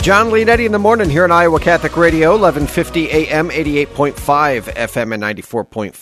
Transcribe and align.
John 0.00 0.30
Leonetti 0.30 0.66
in 0.66 0.72
the 0.72 0.78
morning 0.78 1.10
here 1.10 1.24
on 1.24 1.32
Iowa 1.32 1.58
Catholic 1.58 1.96
Radio, 1.96 2.30
1150 2.30 3.10
AM, 3.10 3.50
88.5 3.50 4.14
FM, 4.74 5.14
and 5.14 5.22
94.5 5.22 5.92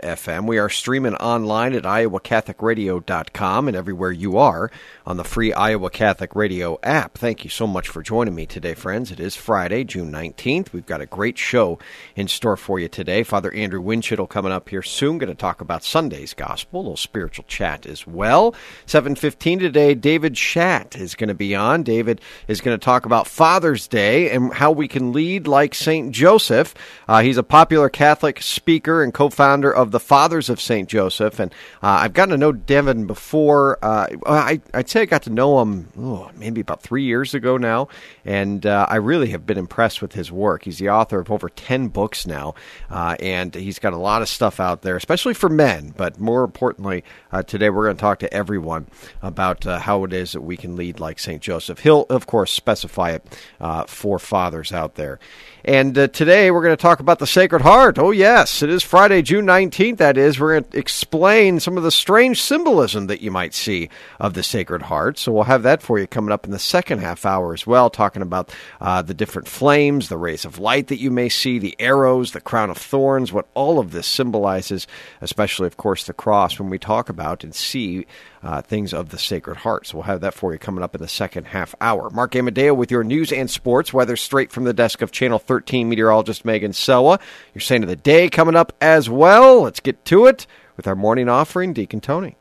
FM. 0.00 0.46
We 0.46 0.58
are 0.58 0.68
streaming 0.68 1.14
online 1.16 1.72
at 1.74 1.84
iowacatholicradio.com 1.84 3.68
and 3.68 3.76
everywhere 3.76 4.10
you 4.10 4.36
are 4.38 4.70
on 5.06 5.16
the 5.16 5.24
free 5.24 5.52
Iowa 5.52 5.90
Catholic 5.90 6.34
Radio 6.34 6.78
app. 6.82 7.18
Thank 7.18 7.44
you 7.44 7.50
so 7.50 7.66
much 7.66 7.88
for 7.88 8.02
joining 8.02 8.34
me 8.34 8.46
today, 8.46 8.74
friends. 8.74 9.10
It 9.10 9.20
is 9.20 9.36
Friday, 9.36 9.84
June 9.84 10.10
19th. 10.10 10.72
We've 10.72 10.86
got 10.86 11.00
a 11.00 11.06
great 11.06 11.38
show 11.38 11.78
in 12.16 12.28
store 12.28 12.56
for 12.56 12.78
you 12.78 12.88
today. 12.88 13.22
Father 13.22 13.52
Andrew 13.54 13.82
Windschitl 13.82 14.28
coming 14.28 14.52
up 14.52 14.68
here 14.68 14.82
soon, 14.82 15.18
going 15.18 15.28
to 15.28 15.34
talk 15.34 15.60
about 15.60 15.84
Sunday's 15.84 16.34
Gospel, 16.34 16.80
a 16.80 16.82
little 16.82 16.96
spiritual 16.96 17.44
chat 17.46 17.86
as 17.86 18.06
well. 18.06 18.54
7.15 18.86 19.60
today, 19.60 19.94
Devin 19.94 20.34
Schadt 20.34 20.96
is 20.96 21.14
going 21.14 21.28
to 21.28 21.34
be 21.34 21.54
on. 21.54 21.82
David 21.82 22.20
is 22.48 22.60
going 22.60 22.78
to 22.78 22.84
talk 22.84 23.06
about 23.06 23.26
Father's 23.42 23.88
Day 23.88 24.30
and 24.30 24.54
how 24.54 24.70
we 24.70 24.86
can 24.86 25.12
lead 25.12 25.48
like 25.48 25.74
St. 25.74 26.12
Joseph. 26.12 26.76
Uh, 27.08 27.22
he's 27.22 27.36
a 27.36 27.42
popular 27.42 27.88
Catholic 27.88 28.40
speaker 28.40 29.02
and 29.02 29.12
co-founder 29.12 29.74
of 29.74 29.90
the 29.90 29.98
Fathers 29.98 30.48
of 30.48 30.60
St. 30.60 30.88
Joseph, 30.88 31.40
and 31.40 31.52
uh, 31.82 31.88
I've 31.88 32.12
gotten 32.12 32.30
to 32.30 32.38
know 32.38 32.52
Devin 32.52 33.08
before. 33.08 33.80
Uh, 33.82 34.06
I, 34.24 34.60
I'd 34.72 34.88
say 34.88 35.00
I 35.00 35.06
got 35.06 35.24
to 35.24 35.30
know 35.30 35.60
him 35.60 35.88
oh, 35.98 36.30
maybe 36.36 36.60
about 36.60 36.82
three 36.82 37.02
years 37.02 37.34
ago 37.34 37.56
now, 37.56 37.88
and 38.24 38.64
uh, 38.66 38.86
I 38.88 38.96
really 38.96 39.30
have 39.30 39.46
been 39.46 39.58
impressed 39.58 40.02
with 40.02 40.12
his 40.12 40.30
work. 40.30 40.64
He's 40.64 40.78
the 40.78 40.90
author 40.90 41.20
of 41.20 41.30
over 41.30 41.48
10 41.48 41.88
books 41.88 42.26
now, 42.26 42.54
uh, 42.90 43.16
and 43.20 43.54
he's 43.54 43.78
got 43.78 43.92
a 43.92 43.98
lot 43.98 44.22
of 44.22 44.28
stuff 44.28 44.60
out 44.60 44.82
there, 44.82 44.96
especially 44.96 45.34
for 45.34 45.48
men, 45.48 45.94
but 45.96 46.18
more 46.18 46.44
importantly, 46.44 47.04
uh, 47.32 47.42
today 47.42 47.70
we're 47.70 47.84
going 47.84 47.96
to 47.96 48.00
talk 48.00 48.18
to 48.20 48.32
everyone 48.32 48.86
about 49.22 49.66
uh, 49.66 49.78
how 49.78 50.04
it 50.04 50.12
is 50.12 50.32
that 50.32 50.42
we 50.42 50.56
can 50.56 50.76
lead 50.76 51.00
like 51.00 51.18
St. 51.18 51.42
Joseph. 51.42 51.80
He'll, 51.80 52.06
of 52.08 52.26
course, 52.26 52.52
specify 52.52 53.10
it 53.10 53.38
uh, 53.60 53.84
for 53.84 54.18
fathers 54.18 54.72
out 54.72 54.94
there. 54.94 55.18
And 55.64 55.96
uh, 55.96 56.08
today 56.08 56.50
we're 56.50 56.62
going 56.62 56.76
to 56.76 56.82
talk 56.82 56.98
about 56.98 57.20
the 57.20 57.26
Sacred 57.26 57.62
Heart. 57.62 57.96
Oh, 57.96 58.10
yes, 58.10 58.64
it 58.64 58.70
is 58.70 58.82
Friday, 58.82 59.22
June 59.22 59.46
19th, 59.46 59.98
that 59.98 60.18
is. 60.18 60.40
We're 60.40 60.58
going 60.58 60.64
to 60.64 60.78
explain 60.78 61.60
some 61.60 61.76
of 61.76 61.84
the 61.84 61.92
strange 61.92 62.42
symbolism 62.42 63.06
that 63.06 63.20
you 63.20 63.30
might 63.30 63.54
see 63.54 63.88
of 64.18 64.34
the 64.34 64.42
Sacred 64.42 64.82
Heart. 64.82 65.18
So 65.18 65.30
we'll 65.30 65.44
have 65.44 65.62
that 65.62 65.80
for 65.80 66.00
you 66.00 66.08
coming 66.08 66.32
up 66.32 66.44
in 66.46 66.50
the 66.50 66.58
second 66.58 66.98
half 66.98 67.24
hour 67.24 67.54
as 67.54 67.64
well, 67.64 67.90
talking 67.90 68.22
about 68.22 68.52
uh, 68.80 69.02
the 69.02 69.14
different 69.14 69.46
flames, 69.46 70.08
the 70.08 70.18
rays 70.18 70.44
of 70.44 70.58
light 70.58 70.88
that 70.88 70.98
you 70.98 71.12
may 71.12 71.28
see, 71.28 71.60
the 71.60 71.76
arrows, 71.78 72.32
the 72.32 72.40
crown 72.40 72.68
of 72.68 72.76
thorns, 72.76 73.32
what 73.32 73.46
all 73.54 73.78
of 73.78 73.92
this 73.92 74.08
symbolizes, 74.08 74.88
especially, 75.20 75.68
of 75.68 75.76
course, 75.76 76.06
the 76.06 76.12
cross 76.12 76.58
when 76.58 76.70
we 76.70 76.78
talk 76.78 77.08
about 77.08 77.44
and 77.44 77.54
see 77.54 78.04
uh, 78.42 78.60
things 78.60 78.92
of 78.92 79.10
the 79.10 79.18
Sacred 79.18 79.58
Heart. 79.58 79.86
So 79.86 79.98
we'll 79.98 80.04
have 80.04 80.22
that 80.22 80.34
for 80.34 80.52
you 80.52 80.58
coming 80.58 80.82
up 80.82 80.94
in 80.94 81.00
the 81.00 81.08
second 81.08 81.44
half 81.44 81.74
hour. 81.80 82.10
Mark 82.10 82.34
Amadeo 82.34 82.74
with 82.74 82.90
your 82.90 83.04
news 83.04 83.32
and 83.32 83.48
sports, 83.48 83.92
weather 83.92 84.16
straight 84.16 84.50
from 84.50 84.64
the 84.64 84.72
desk 84.72 85.02
of 85.02 85.12
Channel 85.12 85.38
13 85.52 85.86
meteorologist 85.86 86.46
Megan 86.46 86.72
Selwa. 86.72 87.20
Your 87.52 87.60
saint 87.60 87.84
of 87.84 87.90
the 87.90 87.94
day 87.94 88.30
coming 88.30 88.56
up 88.56 88.72
as 88.80 89.10
well. 89.10 89.60
Let's 89.60 89.80
get 89.80 90.02
to 90.06 90.24
it 90.24 90.46
with 90.78 90.86
our 90.86 90.96
morning 90.96 91.28
offering, 91.28 91.74
Deacon 91.74 92.00
Tony. 92.00 92.38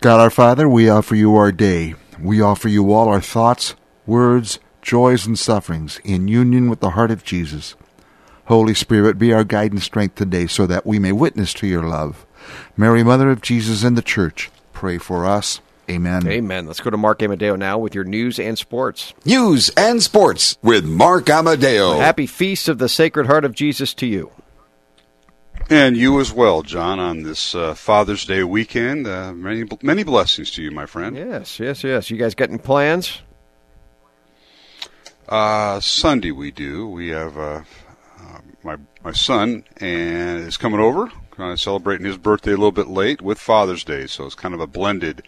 God 0.00 0.20
our 0.20 0.30
Father, 0.30 0.68
we 0.68 0.88
offer 0.88 1.16
you 1.16 1.34
our 1.34 1.50
day. 1.50 1.96
We 2.20 2.40
offer 2.40 2.68
you 2.68 2.92
all 2.92 3.08
our 3.08 3.20
thoughts, 3.20 3.74
words, 4.06 4.60
joys, 4.82 5.26
and 5.26 5.36
sufferings 5.36 5.98
in 6.04 6.28
union 6.28 6.70
with 6.70 6.78
the 6.78 6.90
heart 6.90 7.10
of 7.10 7.24
Jesus. 7.24 7.74
Holy 8.44 8.72
Spirit, 8.72 9.18
be 9.18 9.32
our 9.32 9.42
guide 9.42 9.72
and 9.72 9.82
strength 9.82 10.14
today 10.14 10.46
so 10.46 10.64
that 10.64 10.86
we 10.86 11.00
may 11.00 11.10
witness 11.10 11.52
to 11.54 11.66
your 11.66 11.82
love. 11.82 12.24
Mary, 12.76 13.02
Mother 13.02 13.32
of 13.32 13.42
Jesus 13.42 13.82
and 13.82 13.98
the 13.98 14.02
Church, 14.02 14.48
pray 14.72 14.96
for 14.96 15.26
us. 15.26 15.60
Amen. 15.88 16.26
Amen. 16.26 16.66
Let's 16.66 16.80
go 16.80 16.90
to 16.90 16.96
Mark 16.96 17.22
Amadeo 17.22 17.56
now 17.56 17.78
with 17.78 17.94
your 17.94 18.04
news 18.04 18.38
and 18.38 18.58
sports. 18.58 19.14
News 19.24 19.68
and 19.76 20.02
sports 20.02 20.58
with 20.62 20.84
Mark 20.84 21.30
Amadeo. 21.30 21.98
Happy 21.98 22.26
Feast 22.26 22.68
of 22.68 22.78
the 22.78 22.88
Sacred 22.88 23.26
Heart 23.26 23.44
of 23.44 23.54
Jesus 23.54 23.94
to 23.94 24.06
you. 24.06 24.32
And 25.68 25.96
you 25.96 26.20
as 26.20 26.32
well, 26.32 26.62
John, 26.62 26.98
on 27.00 27.22
this 27.22 27.54
uh, 27.54 27.74
Father's 27.74 28.24
Day 28.24 28.44
weekend. 28.44 29.06
Uh, 29.06 29.32
many 29.32 29.64
many 29.82 30.04
blessings 30.04 30.50
to 30.52 30.62
you, 30.62 30.70
my 30.70 30.86
friend. 30.86 31.16
Yes, 31.16 31.58
yes, 31.58 31.82
yes. 31.82 32.10
You 32.10 32.16
guys 32.16 32.34
getting 32.34 32.58
plans? 32.58 33.22
Uh, 35.28 35.80
Sunday 35.80 36.30
we 36.30 36.52
do. 36.52 36.88
We 36.88 37.08
have 37.08 37.36
uh, 37.36 37.62
uh, 38.20 38.38
my 38.62 38.76
my 39.02 39.10
son 39.12 39.64
and 39.78 40.46
is 40.46 40.56
coming 40.56 40.78
over, 40.78 41.10
kind 41.32 41.52
of 41.52 41.60
celebrating 41.60 42.06
his 42.06 42.16
birthday 42.16 42.52
a 42.52 42.56
little 42.56 42.70
bit 42.70 42.86
late 42.86 43.20
with 43.20 43.38
Father's 43.38 43.82
Day, 43.82 44.06
so 44.06 44.24
it's 44.24 44.36
kind 44.36 44.54
of 44.54 44.60
a 44.60 44.68
blended 44.68 45.26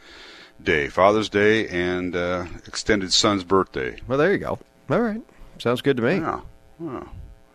day, 0.63 0.89
Father's 0.89 1.29
Day 1.29 1.69
and 1.69 2.15
uh, 2.15 2.47
extended 2.67 3.13
son's 3.13 3.45
birthday. 3.45 3.97
Well, 4.07 4.19
there 4.19 4.33
you 4.33 4.39
go. 4.39 4.59
All 4.91 5.01
right, 5.01 5.21
sounds 5.59 5.83
good 5.83 5.97
to 5.99 6.03
me. 6.03 6.17
Yeah, 6.17 6.41
yeah, 6.81 7.05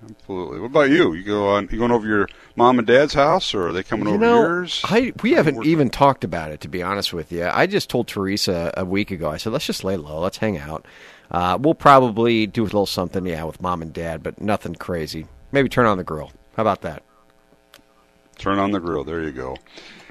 absolutely. 0.09 0.59
What 0.59 0.68
about 0.68 0.90
you? 0.90 1.14
You 1.14 1.24
go 1.24 1.50
on? 1.50 1.68
You 1.72 1.80
going 1.80 1.91
over 1.91 2.08
your 2.08 2.30
mom 2.56 2.78
and 2.78 2.88
dad's 2.88 3.14
house, 3.14 3.53
or 3.53 3.68
are 3.68 3.72
they 3.74 3.84
coming 3.84 4.08
You 4.08 4.16
over 4.16 4.25
know, 4.25 4.41
yours? 4.41 4.81
I 4.84 5.14
we 5.22 5.34
haven't 5.34 5.66
even 5.66 5.90
talked 5.90 6.24
about 6.24 6.52
it 6.52 6.62
to 6.62 6.68
be 6.68 6.84
honest 6.84 7.14
with 7.14 7.31
you. 7.31 7.46
I 7.46 7.66
just 7.68 7.90
told 7.90 8.08
Teresa 8.08 8.72
a 8.78 8.86
week 8.86 9.12
ago. 9.12 9.30
I 9.30 9.38
said, 9.38 9.52
let's 9.53 9.66
just 9.66 9.84
lay 9.84 9.97
low. 9.97 10.20
Let's 10.20 10.38
hang 10.38 10.58
out. 10.58 10.85
Uh, 11.31 11.58
we'll 11.59 11.74
probably 11.74 12.46
do 12.46 12.62
a 12.62 12.66
little 12.66 12.85
something, 12.85 13.25
yeah, 13.25 13.44
with 13.44 13.59
mom 13.62 13.81
and 13.81 13.91
dad, 13.91 14.22
but 14.22 14.40
nothing 14.40 14.75
crazy. 14.75 15.25
Maybe 15.52 15.70
turn 15.70 15.85
on 15.88 15.97
the 15.97 16.03
grill. 16.03 16.31
How 16.56 16.62
about 16.62 16.81
that? 16.81 17.02
Turn 18.38 18.59
on 18.59 18.72
the 18.72 18.80
grill. 18.80 19.03
There 19.03 19.22
you 19.22 19.31
go. 19.31 19.58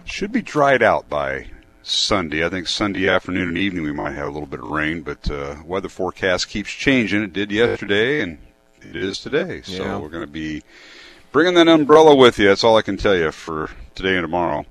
Should 0.05 0.33
be 0.33 0.43
dried 0.43 0.83
out 0.83 1.09
by 1.09 1.47
Sunday. 1.83 2.45
I 2.45 2.49
think 2.49 2.69
Sunday 2.69 3.09
afternoon 3.09 3.49
and 3.49 3.59
evening 3.59 3.83
we 3.85 3.93
might 3.93 4.13
have 4.13 4.29
a 4.29 4.31
little 4.31 4.47
bit 4.47 4.61
of 4.61 4.69
rain, 4.69 5.03
but 5.03 5.31
uh, 5.31 5.57
weather 5.65 5.89
forecast 5.89 6.49
keeps 6.49 6.71
changing. 6.71 7.23
It 7.23 7.33
did 7.33 7.51
yesterday 7.51 8.21
and 8.21 8.39
it 8.81 8.97
is 8.97 9.19
today. 9.19 9.63
So 9.63 9.85
Yeah. 9.85 9.99
we're 9.99 10.09
going 10.09 10.25
to 10.27 10.31
be 10.33 10.63
bringing 11.33 11.55
that 11.55 11.69
umbrella 11.69 12.15
with 12.15 12.39
you. 12.39 12.49
That's 12.49 12.65
all 12.65 12.77
I 12.77 12.83
can 12.83 12.97
tell 12.97 13.17
you 13.17 13.33
for 13.33 13.71
today 13.95 14.15
and 14.17 14.25
tomorrow. 14.25 14.65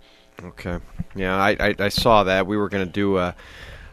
Okay. 0.43 0.79
Yeah, 1.15 1.35
I, 1.35 1.49
I, 1.59 1.75
I 1.77 1.89
saw 1.89 2.23
that. 2.23 2.47
We 2.47 2.57
were 2.57 2.69
going 2.69 2.85
to 2.85 2.91
do 2.91 3.17
a, 3.17 3.35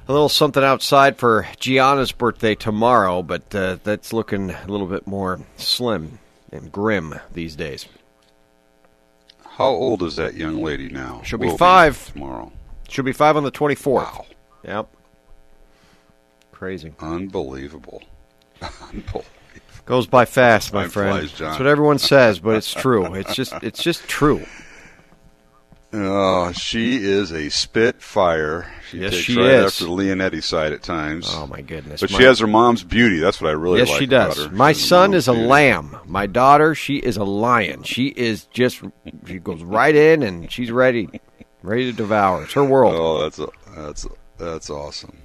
a 0.06 0.12
little 0.12 0.28
something 0.28 0.62
outside 0.62 1.16
for 1.18 1.46
Gianna's 1.58 2.12
birthday 2.12 2.54
tomorrow, 2.54 3.22
but 3.22 3.52
uh, 3.54 3.78
that's 3.84 4.12
looking 4.12 4.50
a 4.50 4.66
little 4.66 4.86
bit 4.86 5.06
more 5.06 5.40
slim 5.56 6.20
and 6.52 6.70
grim 6.72 7.14
these 7.34 7.56
days. 7.56 7.86
How 9.44 9.66
old 9.66 10.02
is 10.04 10.16
that 10.16 10.34
young 10.34 10.62
lady 10.62 10.88
now? 10.88 11.20
She'll 11.24 11.38
be 11.40 11.48
Will 11.48 11.58
five. 11.58 12.12
tomorrow. 12.12 12.52
She'll 12.88 13.04
be 13.04 13.12
five 13.12 13.37
on 13.37 13.44
the 13.44 13.53
24th. 13.53 13.87
Wow. 13.87 14.26
Yep. 14.65 14.88
Crazy. 16.53 16.93
Unbelievable. 17.00 18.03
Unbelievable. 18.82 19.25
Goes 19.84 20.06
by 20.06 20.25
fast, 20.26 20.72
my 20.75 20.82
Time 20.82 20.91
friend. 20.91 21.19
flies. 21.28 21.38
That's 21.38 21.59
what 21.59 21.66
everyone 21.69 21.98
says, 21.98 22.41
but 22.41 22.56
it's 22.56 22.72
true. 22.75 23.15
It's 23.15 23.34
just 23.34 23.54
it's 23.62 23.82
just 23.82 24.06
true. 24.09 24.44
Oh, 25.91 26.53
she 26.53 26.97
is 27.03 27.32
a 27.32 27.48
spitfire. 27.48 28.71
She 28.91 28.98
Yes, 28.98 29.12
takes 29.12 29.22
she 29.25 29.37
right 29.38 29.47
is. 29.47 29.65
after 29.72 29.84
the 29.84 29.91
Leonetti 29.91 30.43
side 30.43 30.72
at 30.75 30.82
times. 30.82 31.31
Oh 31.32 31.47
my 31.47 31.62
goodness. 31.62 32.03
But 32.03 32.10
My- 32.10 32.19
she 32.19 32.25
has 32.25 32.38
her 32.41 32.47
mom's 32.47 32.84
beauty. 32.84 33.19
That's 33.19 33.41
what 33.41 33.48
I 33.48 33.53
really 33.53 33.78
Yes, 33.78 33.88
like 33.88 33.98
she 33.98 34.06
does. 34.06 34.50
My 34.50 34.72
She's 34.72 34.87
son 34.87 35.15
is 35.15 35.28
a 35.28 35.32
beauty. 35.32 35.47
lamb. 35.47 35.97
My 36.04 36.27
daughter, 36.27 36.74
she 36.74 36.97
is 36.98 37.16
a 37.16 37.24
lion. 37.24 37.83
She 37.84 38.09
is 38.09 38.45
just 38.53 38.83
she 39.27 39.39
goes 39.39 39.62
right 39.62 39.95
in 39.95 40.22
and 40.22 40.53
she's 40.53 40.71
ready, 40.71 41.09
ready 41.63 41.84
to 41.87 41.93
devour. 41.93 42.45
It's 42.45 42.53
her 42.55 42.65
world. 42.65 42.95
Oh, 42.97 43.22
that's 43.22 43.39
a, 43.39 43.49
that's 43.75 44.07
that's 44.39 44.71
awesome. 44.71 45.16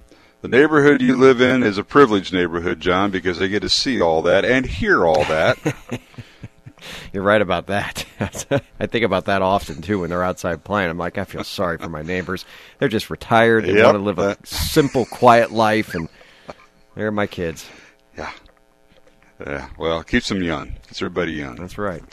The 0.42 0.48
neighborhood 0.50 1.02
you 1.02 1.16
live 1.16 1.40
in 1.42 1.64
is 1.64 1.78
a 1.78 1.84
privileged 1.86 2.34
neighborhood, 2.34 2.80
John, 2.82 3.12
because 3.12 3.40
they 3.40 3.48
get 3.48 3.62
to 3.62 3.70
see 3.70 4.02
all 4.02 4.22
that 4.24 4.44
and 4.44 4.66
hear 4.66 5.06
all 5.06 5.24
that. 5.26 5.58
You're 7.14 7.24
right 7.24 7.42
about 7.42 7.68
that. 7.68 8.06
I 8.80 8.88
think 8.88 9.06
about 9.06 9.26
that 9.26 9.42
often 9.42 9.82
too 9.82 10.02
when 10.02 10.10
they're 10.10 10.24
outside 10.24 10.66
playing. 10.66 10.90
I'm 10.90 10.98
like, 10.98 11.18
I 11.18 11.24
feel 11.24 11.46
sorry 11.46 11.78
for 11.78 11.88
my 11.88 12.02
neighbors. 12.02 12.44
They're 12.80 12.90
just 12.90 13.10
retired. 13.10 13.64
They 13.66 13.76
Yep, 13.76 13.86
want 13.86 13.96
to 13.96 14.04
live 14.04 14.20
a 14.20 14.38
simple, 14.44 15.06
quiet 15.06 15.52
life, 15.52 15.96
and 15.96 16.10
they're 16.96 17.12
my 17.12 17.28
kids. 17.28 17.66
yeah. 18.18 18.32
Yeah. 19.46 19.70
Well, 19.78 20.04
keeps 20.04 20.28
them 20.30 20.44
young. 20.44 20.74
Keeps 20.88 21.02
everybody 21.02 21.34
young. 21.34 21.56
That's 21.56 21.78
right. 21.78 22.04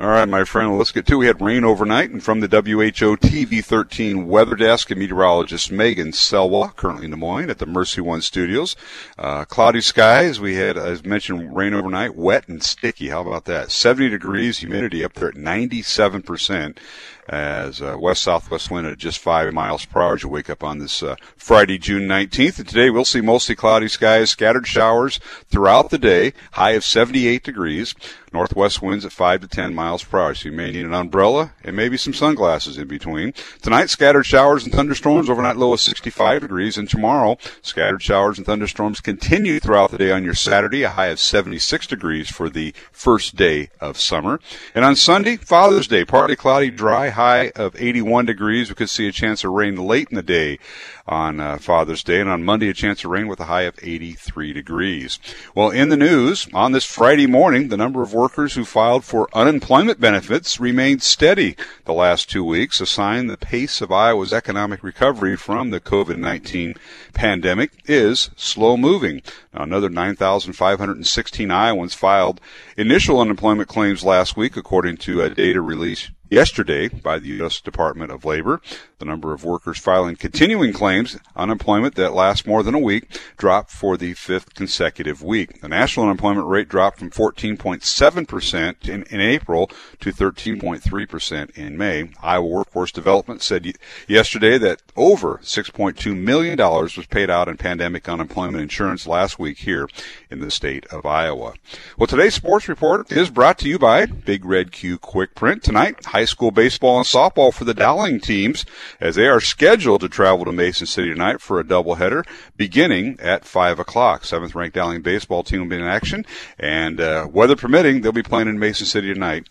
All 0.00 0.06
right, 0.06 0.28
my 0.28 0.44
friend, 0.44 0.78
let's 0.78 0.92
get 0.92 1.06
to. 1.06 1.14
It. 1.14 1.16
We 1.16 1.26
had 1.26 1.40
rain 1.40 1.64
overnight, 1.64 2.10
and 2.10 2.22
from 2.22 2.38
the 2.38 2.46
WHO 2.46 3.16
TV 3.16 3.64
13 3.64 4.28
weather 4.28 4.54
desk, 4.54 4.92
and 4.92 5.00
meteorologist 5.00 5.72
Megan 5.72 6.12
Selwa, 6.12 6.76
currently 6.76 7.06
in 7.06 7.10
Des 7.10 7.16
Moines 7.16 7.50
at 7.50 7.58
the 7.58 7.66
Mercy 7.66 8.00
One 8.00 8.20
Studios. 8.20 8.76
Uh, 9.18 9.44
cloudy 9.44 9.80
skies. 9.80 10.38
We 10.38 10.54
had, 10.54 10.78
as 10.78 11.04
mentioned, 11.04 11.56
rain 11.56 11.74
overnight, 11.74 12.14
wet 12.14 12.46
and 12.46 12.62
sticky. 12.62 13.08
How 13.08 13.22
about 13.22 13.46
that? 13.46 13.72
70 13.72 14.10
degrees, 14.10 14.58
humidity 14.58 15.02
up 15.02 15.14
there 15.14 15.30
at 15.30 15.36
97 15.36 16.22
percent 16.22 16.78
as 17.28 17.82
uh, 17.82 17.96
west 17.98 18.22
southwest 18.22 18.70
wind 18.70 18.86
at 18.86 18.98
just 18.98 19.18
five 19.18 19.52
miles 19.52 19.84
per 19.84 20.00
hour 20.00 20.14
as 20.14 20.22
you 20.22 20.28
wake 20.28 20.48
up 20.48 20.64
on 20.64 20.78
this 20.78 21.02
uh, 21.02 21.16
Friday, 21.36 21.78
June 21.78 22.08
19th. 22.08 22.58
And 22.58 22.68
today 22.68 22.90
we'll 22.90 23.04
see 23.04 23.20
mostly 23.20 23.54
cloudy 23.54 23.88
skies, 23.88 24.30
scattered 24.30 24.66
showers 24.66 25.18
throughout 25.48 25.90
the 25.90 25.98
day, 25.98 26.32
high 26.52 26.72
of 26.72 26.84
78 26.84 27.42
degrees. 27.42 27.94
Northwest 28.32 28.82
winds 28.82 29.04
at 29.04 29.12
5 29.12 29.42
to 29.42 29.48
10 29.48 29.74
miles 29.74 30.04
per 30.04 30.20
hour, 30.20 30.34
so 30.34 30.48
you 30.48 30.54
may 30.54 30.70
need 30.70 30.84
an 30.84 30.94
umbrella 30.94 31.54
and 31.64 31.76
maybe 31.76 31.96
some 31.96 32.12
sunglasses 32.12 32.78
in 32.78 32.86
between. 32.86 33.32
Tonight, 33.62 33.90
scattered 33.90 34.24
showers 34.24 34.64
and 34.64 34.72
thunderstorms, 34.72 35.30
overnight 35.30 35.56
low 35.56 35.72
of 35.72 35.80
65 35.80 36.42
degrees, 36.42 36.76
and 36.76 36.88
tomorrow, 36.88 37.38
scattered 37.62 38.02
showers 38.02 38.38
and 38.38 38.46
thunderstorms 38.46 39.00
continue 39.00 39.60
throughout 39.60 39.90
the 39.90 39.98
day 39.98 40.10
on 40.10 40.24
your 40.24 40.34
Saturday, 40.34 40.82
a 40.82 40.90
high 40.90 41.06
of 41.06 41.18
76 41.18 41.86
degrees 41.86 42.30
for 42.30 42.48
the 42.48 42.74
first 42.92 43.36
day 43.36 43.70
of 43.80 43.98
summer. 43.98 44.40
And 44.74 44.84
on 44.84 44.96
Sunday, 44.96 45.36
Father's 45.36 45.86
Day, 45.86 46.04
partly 46.04 46.36
cloudy, 46.36 46.70
dry, 46.70 47.08
high 47.18 47.50
of 47.56 47.74
81 47.76 48.26
degrees. 48.26 48.68
We 48.68 48.76
could 48.76 48.88
see 48.88 49.08
a 49.08 49.12
chance 49.12 49.42
of 49.42 49.50
rain 49.50 49.74
late 49.74 50.08
in 50.08 50.14
the 50.14 50.22
day 50.22 50.60
on 51.08 51.40
uh, 51.40 51.58
Father's 51.58 52.04
Day, 52.04 52.20
and 52.20 52.28
on 52.28 52.44
Monday, 52.44 52.68
a 52.68 52.74
chance 52.74 53.02
of 53.02 53.10
rain 53.10 53.26
with 53.26 53.40
a 53.40 53.44
high 53.44 53.62
of 53.62 53.78
83 53.82 54.52
degrees. 54.52 55.18
Well, 55.54 55.70
in 55.70 55.88
the 55.88 55.96
news, 55.96 56.46
on 56.52 56.72
this 56.72 56.84
Friday 56.84 57.26
morning, 57.26 57.68
the 57.68 57.76
number 57.76 58.02
of 58.02 58.12
workers 58.12 58.54
who 58.54 58.64
filed 58.64 59.04
for 59.04 59.28
unemployment 59.32 60.00
benefits 60.00 60.60
remained 60.60 61.02
steady 61.02 61.56
the 61.84 61.94
last 61.94 62.28
two 62.30 62.44
weeks, 62.44 62.80
a 62.80 62.86
sign 62.86 63.26
the 63.26 63.36
pace 63.36 63.80
of 63.80 63.90
Iowa's 63.90 64.32
economic 64.32 64.82
recovery 64.82 65.36
from 65.36 65.70
the 65.70 65.80
COVID 65.80 66.18
19 66.18 66.74
pandemic 67.14 67.72
is 67.86 68.30
slow 68.36 68.76
moving. 68.76 69.22
Now, 69.54 69.62
another 69.62 69.88
9,516 69.88 71.50
Iowans 71.50 71.94
filed 71.94 72.40
initial 72.76 73.20
unemployment 73.20 73.68
claims 73.68 74.04
last 74.04 74.36
week, 74.36 74.56
according 74.56 74.98
to 74.98 75.22
a 75.22 75.30
data 75.30 75.62
released 75.62 76.10
yesterday 76.30 76.88
by 76.88 77.18
the 77.18 77.28
U.S. 77.28 77.60
Department 77.60 78.12
of 78.12 78.24
Labor. 78.24 78.60
The 78.98 79.04
number 79.04 79.32
of 79.32 79.44
workers 79.44 79.78
filing 79.78 80.16
continuing 80.16 80.72
claims 80.72 81.16
unemployment 81.36 81.94
that 81.94 82.14
lasts 82.14 82.44
more 82.44 82.64
than 82.64 82.74
a 82.74 82.80
week 82.80 83.04
dropped 83.36 83.70
for 83.70 83.96
the 83.96 84.14
fifth 84.14 84.54
consecutive 84.54 85.22
week. 85.22 85.60
The 85.60 85.68
national 85.68 86.06
unemployment 86.06 86.48
rate 86.48 86.68
dropped 86.68 86.98
from 86.98 87.10
14.7% 87.10 88.88
in, 88.88 89.04
in 89.04 89.20
April 89.20 89.70
to 90.00 90.12
13.3% 90.12 91.50
in 91.56 91.78
May. 91.78 92.10
Iowa 92.20 92.46
Workforce 92.48 92.90
Development 92.90 93.40
said 93.40 93.72
yesterday 94.08 94.58
that 94.58 94.82
over 94.96 95.38
$6.2 95.44 96.16
million 96.16 96.58
was 96.58 97.06
paid 97.08 97.30
out 97.30 97.46
in 97.46 97.56
pandemic 97.56 98.08
unemployment 98.08 98.60
insurance 98.60 99.06
last 99.06 99.38
week 99.38 99.58
here 99.58 99.88
in 100.28 100.40
the 100.40 100.50
state 100.50 100.86
of 100.86 101.06
Iowa. 101.06 101.54
Well, 101.96 102.08
today's 102.08 102.34
sports 102.34 102.68
report 102.68 103.12
is 103.12 103.30
brought 103.30 103.58
to 103.60 103.68
you 103.68 103.78
by 103.78 104.06
Big 104.06 104.44
Red 104.44 104.72
Q 104.72 104.98
Quick 104.98 105.36
Print. 105.36 105.62
Tonight, 105.62 106.04
high 106.06 106.24
school 106.24 106.50
baseball 106.50 106.96
and 106.96 107.06
softball 107.06 107.54
for 107.54 107.62
the 107.62 107.74
Dowling 107.74 108.18
teams 108.18 108.64
as 109.00 109.16
they 109.16 109.26
are 109.26 109.40
scheduled 109.40 110.00
to 110.00 110.08
travel 110.08 110.44
to 110.44 110.52
Mason 110.52 110.86
City 110.86 111.10
tonight 111.10 111.40
for 111.40 111.58
a 111.58 111.64
doubleheader 111.64 112.26
beginning 112.56 113.18
at 113.20 113.44
5 113.44 113.78
o'clock. 113.78 114.24
Seventh 114.24 114.54
ranked 114.54 114.74
Dowling 114.74 115.02
baseball 115.02 115.42
team 115.42 115.60
will 115.60 115.68
be 115.68 115.76
in 115.76 115.82
action, 115.82 116.24
and 116.58 117.00
uh, 117.00 117.28
weather 117.30 117.56
permitting, 117.56 118.00
they'll 118.00 118.12
be 118.12 118.22
playing 118.22 118.48
in 118.48 118.58
Mason 118.58 118.86
City 118.86 119.12
tonight 119.12 119.48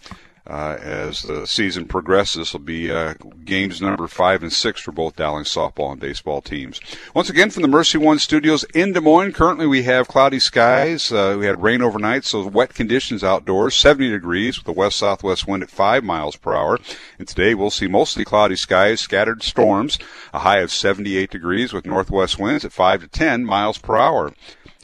uh, 0.49 0.77
as 0.81 1.21
the 1.23 1.45
season 1.45 1.85
progresses. 1.85 2.37
This 2.37 2.53
will 2.53 2.59
be 2.61 2.91
uh, 2.91 3.15
games 3.43 3.81
number 3.81 4.07
five 4.07 4.43
and 4.43 4.51
six 4.51 4.81
for 4.81 4.91
both 4.91 5.15
Dowling 5.15 5.45
softball 5.45 5.91
and 5.91 5.99
baseball 5.99 6.41
teams. 6.41 6.79
Once 7.13 7.29
again, 7.29 7.49
from 7.49 7.61
the 7.61 7.67
Mercy 7.67 7.97
One 7.97 8.19
Studios 8.19 8.63
in 8.73 8.93
Des 8.93 9.01
Moines, 9.01 9.33
currently 9.33 9.67
we 9.67 9.83
have 9.83 10.07
cloudy 10.07 10.39
skies. 10.39 11.11
Uh, 11.11 11.35
we 11.39 11.45
had 11.45 11.61
rain 11.61 11.81
overnight, 11.81 12.25
so 12.25 12.47
wet 12.47 12.73
conditions 12.73 13.23
outdoors, 13.23 13.75
70 13.75 14.09
degrees 14.09 14.57
with 14.57 14.67
a 14.67 14.71
west 14.71 14.97
southwest 14.97 15.47
wind 15.47 15.63
at 15.63 15.69
five 15.69 16.03
miles 16.03 16.35
per 16.35 16.53
hour. 16.53 16.79
And 17.19 17.27
today 17.27 17.53
we'll 17.53 17.69
see 17.69 17.87
mostly 17.87 18.23
cloudy 18.23 18.55
skies, 18.55 19.01
scattered 19.01 19.43
storms, 19.43 19.97
a 20.33 20.39
high 20.39 20.59
of 20.59 20.71
78 20.71 21.29
degrees 21.29 21.73
with 21.73 21.85
northwest 21.85 22.39
winds 22.39 22.63
at 22.63 22.71
five 22.71 23.01
to 23.01 23.07
10 23.07 23.45
miles 23.45 23.77
per 23.77 23.97
hour. 23.97 24.33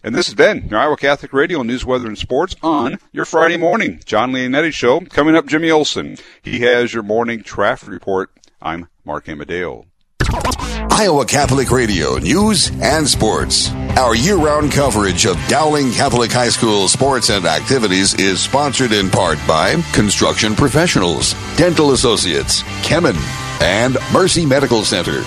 And 0.04 0.14
this 0.14 0.28
has 0.28 0.36
been 0.36 0.68
your 0.68 0.80
Iowa 0.80 0.98
Catholic 0.98 1.32
Radio 1.32 1.64
News, 1.64 1.86
Weather, 1.86 2.08
and 2.08 2.18
Sports 2.18 2.58
on 2.62 3.00
your 3.14 3.24
Friday 3.24 3.56
morning. 3.56 4.02
John 4.04 4.34
Leonetti 4.34 4.74
Show. 4.74 5.00
Coming 5.00 5.36
up, 5.36 5.46
Jimmy 5.46 5.72
Olson. 5.72 6.18
He 6.42 6.60
has 6.60 6.94
your 6.94 7.04
morning 7.04 7.42
traffic 7.42 7.88
report. 7.88 8.30
I'm 8.62 8.90
Mark 9.06 9.30
Amadeo. 9.30 9.86
Iowa 10.92 11.26
Catholic 11.26 11.72
Radio 11.72 12.18
News 12.18 12.70
and 12.82 13.08
Sports. 13.08 13.72
Our 13.98 14.14
year 14.14 14.36
round 14.36 14.74
coverage 14.74 15.26
of 15.26 15.38
Dowling 15.48 15.92
Catholic 15.92 16.32
High 16.32 16.50
School 16.50 16.88
sports 16.90 17.30
and 17.30 17.46
activities 17.46 18.14
is 18.16 18.42
sponsored 18.42 18.92
in 18.92 19.10
part 19.10 19.38
by 19.48 19.82
Construction 19.94 20.54
Professionals, 20.56 21.34
Dental 21.56 21.92
Associates, 21.92 22.64
Kemin, 22.84 23.16
and 23.62 23.98
Mercy 24.12 24.46
Medical 24.46 24.84
Center. 24.84 25.24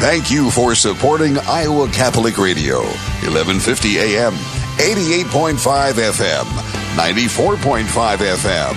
Thank 0.00 0.30
you 0.30 0.50
for 0.50 0.74
supporting 0.74 1.36
Iowa 1.38 1.86
Catholic 1.88 2.38
Radio, 2.38 2.78
1150 2.78 3.98
AM, 3.98 4.32
88.5 4.32 5.92
FM, 5.92 6.44
94.5 6.96 8.16
FM, 8.16 8.74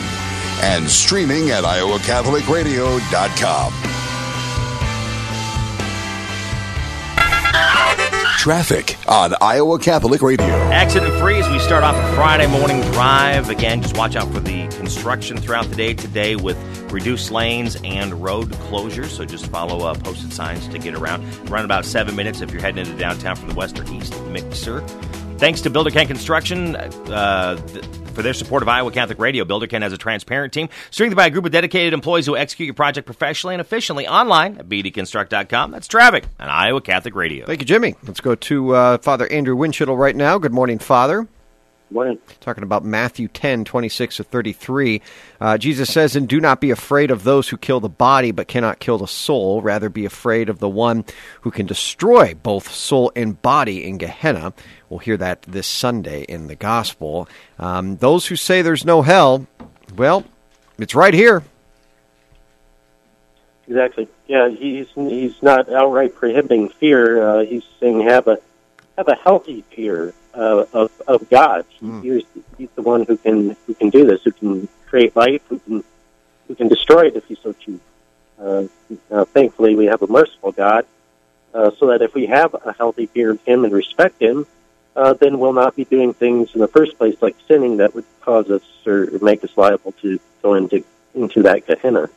and 0.64 0.90
streaming 0.90 1.52
at 1.52 1.64
iowacatholicradio.com. 1.64 4.03
Traffic 8.44 8.98
on 9.08 9.34
Iowa 9.40 9.80
Catholic 9.80 10.22
Radio. 10.22 10.46
Accident 10.46 11.18
free 11.18 11.40
as 11.40 11.48
we 11.48 11.60
start 11.60 11.86
off 11.86 11.96
a 11.96 12.14
Friday 12.14 12.46
morning 12.46 12.82
drive. 12.92 13.48
Again, 13.50 13.82
just 13.82 13.96
watch 13.96 14.18
out 14.18 14.30
for 14.34 14.42
the 14.42 14.68
construction 14.68 15.38
throughout 15.38 15.70
the 15.70 15.78
day 15.78 15.94
today 15.94 16.36
with 16.36 16.58
reduced 16.92 17.32
lanes 17.32 17.78
and 17.86 18.22
road 18.22 18.50
closures. 18.50 19.12
So 19.12 19.24
just 19.24 19.48
follow 19.48 19.88
uh, 19.88 19.96
posted 19.96 20.34
signs 20.34 20.68
to 20.68 20.78
get 20.78 20.94
around. 20.94 21.24
Run 21.50 21.64
about 21.64 21.86
seven 21.86 22.18
minutes 22.18 22.42
if 22.42 22.52
you're 22.52 22.62
heading 22.62 22.86
into 22.86 22.98
downtown 22.98 23.38
from 23.38 23.48
the 23.48 23.56
west 23.56 23.80
or 23.80 23.86
east 23.94 24.22
mixer. 24.24 24.82
Thanks 25.38 25.62
to 25.62 25.70
Builder 25.70 25.92
Can 25.92 26.08
Construction. 26.08 26.76
Uh, 26.76 27.56
th- 27.68 27.86
for 28.14 28.22
their 28.22 28.34
support 28.34 28.64
of 28.64 28.70
Iowa 28.70 28.92
Catholic 28.92 29.20
Radio. 29.20 29.46
BuilderKen 29.46 29.82
has 29.82 29.94
a 29.94 29.98
transparent 29.98 30.54
team 30.54 30.70
strengthened 30.92 31.18
by 31.18 31.28
a 31.28 31.30
group 31.30 31.46
of 31.46 31.52
dedicated 31.52 31.94
employees 31.94 32.26
who 32.26 32.38
execute 32.38 32.68
your 32.68 32.74
project 32.74 33.06
professionally 33.06 33.56
and 33.56 33.62
efficiently 33.62 34.08
online 34.08 34.58
at 34.58 34.70
bdconstruct.com. 34.70 35.72
That's 35.72 35.88
traffic 35.88 36.26
on 36.40 36.50
Iowa 36.50 36.82
Catholic 36.82 37.16
Radio. 37.16 37.46
Thank 37.46 37.62
you, 37.62 37.66
Jimmy. 37.66 37.96
Let's 38.04 38.22
go 38.22 38.36
to 38.36 38.76
uh, 38.76 38.98
Father 39.00 39.28
Andrew 39.32 39.56
Windschitl 39.56 39.98
right 39.98 40.16
now. 40.16 40.38
Good 40.38 40.54
morning, 40.54 40.80
Father. 40.80 41.28
Morning. 41.94 42.18
Talking 42.40 42.64
about 42.64 42.84
Matthew 42.84 43.28
10, 43.28 43.66
26 43.66 44.18
to 44.18 44.24
33. 44.24 45.00
Uh, 45.40 45.60
Jesus 45.60 45.94
says, 45.94 46.16
And 46.16 46.28
do 46.28 46.42
not 46.42 46.60
be 46.60 46.72
afraid 46.72 47.12
of 47.12 47.24
those 47.24 47.50
who 47.50 47.56
kill 47.58 47.80
the 47.80 47.88
body, 47.88 48.32
but 48.32 48.48
cannot 48.48 48.80
kill 48.80 48.98
the 48.98 49.08
soul. 49.08 49.62
Rather 49.62 49.90
be 49.90 50.04
afraid 50.04 50.50
of 50.50 50.58
the 50.58 50.68
one 50.68 51.06
who 51.42 51.52
can 51.52 51.68
destroy 51.68 52.34
both 52.34 52.72
soul 52.72 53.12
and 53.16 53.40
body 53.44 53.86
in 53.86 54.00
Gehenna. 54.00 54.54
We'll 54.90 55.02
hear 55.02 55.18
that 55.18 55.44
this 55.44 55.68
Sunday 55.68 56.24
in 56.24 56.48
the 56.48 56.56
Gospel. 56.56 57.30
Um, 57.60 57.98
those 57.98 58.26
who 58.26 58.38
say 58.38 58.64
there's 58.64 58.86
no 58.86 59.04
hell, 59.04 59.46
well, 59.96 60.26
it's 60.80 60.96
right 60.96 61.14
here. 61.14 61.44
Exactly. 63.68 64.08
Yeah, 64.26 64.50
he's 64.50 64.88
he's 64.96 65.44
not 65.44 65.72
outright 65.72 66.16
prohibiting 66.16 66.70
fear. 66.70 67.22
Uh, 67.22 67.46
he's 67.46 67.64
saying 67.80 68.02
have 68.02 68.28
a 68.28 68.40
have 68.98 69.08
a 69.08 69.16
healthy 69.16 69.64
fear 69.70 70.16
uh, 70.34 70.66
of 70.74 70.92
of 71.08 71.30
God. 71.30 71.66
Mm. 71.82 72.04
He's, 72.04 72.24
he's 72.58 72.70
the 72.76 72.82
one 72.82 73.04
who 73.04 73.18
can 73.18 73.56
who 73.68 73.74
can 73.74 73.90
do 73.90 74.06
this, 74.06 74.24
who 74.24 74.32
can 74.32 74.68
create 74.88 75.16
life, 75.16 75.42
who 75.50 75.60
can 75.60 75.84
who 76.48 76.56
can 76.56 76.68
destroy 76.68 77.08
it 77.08 77.16
if 77.16 77.26
he 77.26 77.36
so 77.36 77.54
chooses. 77.54 77.82
Uh, 78.40 78.66
uh, 79.12 79.26
thankfully, 79.26 79.76
we 79.76 79.86
have 79.86 80.02
a 80.02 80.08
merciful 80.08 80.52
God, 80.52 80.86
uh, 81.54 81.72
so 81.78 81.88
that 81.88 82.02
if 82.02 82.14
we 82.14 82.26
have 82.26 82.54
a 82.54 82.74
healthy 82.74 83.06
fear 83.06 83.32
of 83.32 83.42
Him 83.44 83.64
and 83.64 83.74
respect 83.74 84.22
Him, 84.22 84.46
uh, 84.96 85.14
then 85.14 85.40
we'll 85.40 85.54
not 85.54 85.76
be 85.76 85.86
doing 85.86 86.14
things 86.14 86.54
in 86.54 86.62
the 86.62 86.68
first 86.68 86.98
place 86.98 87.16
like 87.22 87.36
sinning 87.48 87.78
that 87.78 87.96
would 87.96 88.06
cause 88.22 88.50
us 88.50 88.64
or 88.86 89.08
make 89.22 89.44
us 89.44 89.56
liable 89.56 89.92
to 89.94 90.20
go 90.42 90.56
into 90.56 90.84
into 91.16 91.44
that 91.44 91.66
Gehenna. 91.68 92.10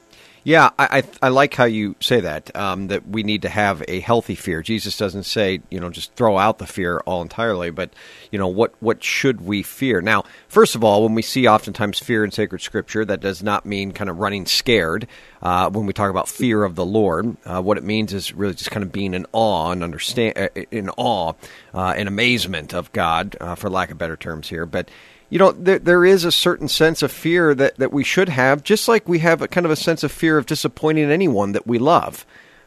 Yeah, 0.46 0.70
I, 0.78 0.98
I, 0.98 1.26
I 1.26 1.28
like 1.30 1.54
how 1.54 1.64
you 1.64 1.96
say 1.98 2.20
that. 2.20 2.54
Um, 2.54 2.86
that 2.86 3.08
we 3.08 3.24
need 3.24 3.42
to 3.42 3.48
have 3.48 3.82
a 3.88 3.98
healthy 3.98 4.36
fear. 4.36 4.62
Jesus 4.62 4.96
doesn't 4.96 5.24
say 5.24 5.60
you 5.70 5.80
know 5.80 5.90
just 5.90 6.14
throw 6.14 6.38
out 6.38 6.58
the 6.58 6.68
fear 6.68 6.98
all 6.98 7.20
entirely, 7.20 7.70
but 7.70 7.90
you 8.30 8.38
know 8.38 8.46
what 8.46 8.72
what 8.78 9.02
should 9.02 9.40
we 9.40 9.64
fear? 9.64 10.00
Now, 10.00 10.22
first 10.46 10.76
of 10.76 10.84
all, 10.84 11.02
when 11.02 11.16
we 11.16 11.22
see 11.22 11.48
oftentimes 11.48 11.98
fear 11.98 12.24
in 12.24 12.30
sacred 12.30 12.60
scripture, 12.60 13.04
that 13.04 13.18
does 13.18 13.42
not 13.42 13.66
mean 13.66 13.90
kind 13.90 14.08
of 14.08 14.20
running 14.20 14.46
scared. 14.46 15.08
Uh, 15.42 15.68
when 15.68 15.84
we 15.84 15.92
talk 15.92 16.10
about 16.10 16.28
fear 16.28 16.62
of 16.62 16.76
the 16.76 16.86
Lord, 16.86 17.36
uh, 17.44 17.60
what 17.60 17.76
it 17.76 17.82
means 17.82 18.12
is 18.14 18.32
really 18.32 18.54
just 18.54 18.70
kind 18.70 18.84
of 18.84 18.92
being 18.92 19.14
in 19.14 19.26
awe 19.32 19.72
and 19.72 19.82
understand 19.82 20.38
uh, 20.38 20.48
in 20.70 20.90
awe 20.90 21.32
uh, 21.74 21.94
and 21.96 22.06
amazement 22.06 22.72
of 22.72 22.92
God, 22.92 23.36
uh, 23.40 23.56
for 23.56 23.68
lack 23.68 23.90
of 23.90 23.98
better 23.98 24.16
terms 24.16 24.48
here. 24.48 24.64
But 24.64 24.90
you 25.28 25.38
know, 25.38 25.52
there, 25.52 25.78
there 25.78 26.04
is 26.04 26.24
a 26.24 26.32
certain 26.32 26.68
sense 26.68 27.02
of 27.02 27.10
fear 27.10 27.54
that, 27.54 27.76
that 27.76 27.92
we 27.92 28.04
should 28.04 28.28
have, 28.28 28.62
just 28.62 28.88
like 28.88 29.08
we 29.08 29.18
have 29.20 29.42
a 29.42 29.48
kind 29.48 29.66
of 29.66 29.72
a 29.72 29.76
sense 29.76 30.04
of 30.04 30.12
fear 30.12 30.38
of 30.38 30.46
disappointing 30.46 31.10
anyone 31.10 31.52
that 31.52 31.66
we 31.66 31.78
love. 31.78 32.24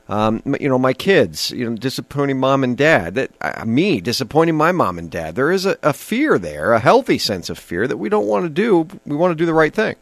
Um, 0.10 0.42
you 0.60 0.68
know, 0.68 0.80
my 0.80 0.94
kids, 0.94 1.52
you 1.52 1.70
know, 1.70 1.76
disappointing 1.76 2.40
mom 2.40 2.64
and 2.64 2.76
dad. 2.76 3.14
That 3.14 3.32
uh, 3.42 3.64
me 3.64 4.02
disappointing 4.02 4.56
my 4.56 4.72
mom 4.72 4.98
and 4.98 5.10
dad. 5.10 5.36
There 5.36 5.52
is 5.52 5.68
a, 5.68 5.78
a 5.84 5.94
fear 5.94 6.40
there, 6.40 6.74
a 6.74 6.80
healthy 6.80 7.20
sense 7.20 7.50
of 7.50 7.60
fear 7.60 7.88
that 7.88 7.98
we 7.98 8.10
don't 8.10 8.26
want 8.26 8.46
to 8.46 8.50
do. 8.50 8.88
We 9.06 9.16
want 9.16 9.32
to 9.32 9.36
do 9.36 9.46
the 9.46 9.54
right 9.54 9.74
thing. 9.74 9.96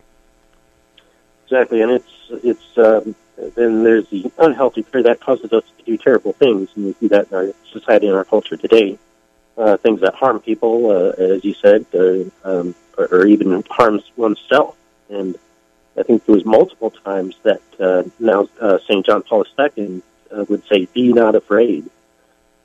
Exactly, 1.44 1.82
and 1.82 1.92
it's 1.92 2.14
it's 2.30 2.78
um, 2.78 3.16
then 3.56 3.84
there's 3.84 4.08
the 4.08 4.32
unhealthy 4.40 4.84
fear 4.84 5.04
that 5.04 5.20
causes 5.20 5.52
us 5.52 5.64
to 5.78 5.84
do 5.84 5.98
terrible 5.98 6.32
things, 6.32 6.70
and 6.76 6.86
we 6.86 6.94
see 6.94 7.08
that 7.10 7.30
in 7.30 7.38
our 7.38 7.54
society 7.72 8.08
and 8.08 8.16
our 8.16 8.26
culture 8.26 8.56
today. 8.56 8.98
Uh, 9.58 9.76
things 9.78 10.02
that 10.02 10.14
harm 10.14 10.40
people, 10.40 10.92
uh, 10.92 11.10
as 11.22 11.44
you 11.44 11.54
said, 11.56 11.84
uh, 11.96 12.24
um, 12.44 12.76
or, 12.96 13.06
or 13.08 13.26
even 13.26 13.64
harms 13.70 14.04
oneself. 14.16 14.78
And 15.10 15.36
I 15.98 16.04
think 16.04 16.26
there 16.26 16.36
was 16.36 16.46
multiple 16.46 16.92
times 16.92 17.36
that 17.42 17.62
uh, 17.80 18.04
now 18.20 18.48
uh, 18.62 18.78
St. 18.80 19.04
John 19.04 19.24
Paul 19.24 19.46
II 19.60 20.02
uh, 20.32 20.46
would 20.48 20.64
say, 20.68 20.86
"Be 20.94 21.12
not 21.12 21.34
afraid." 21.34 21.90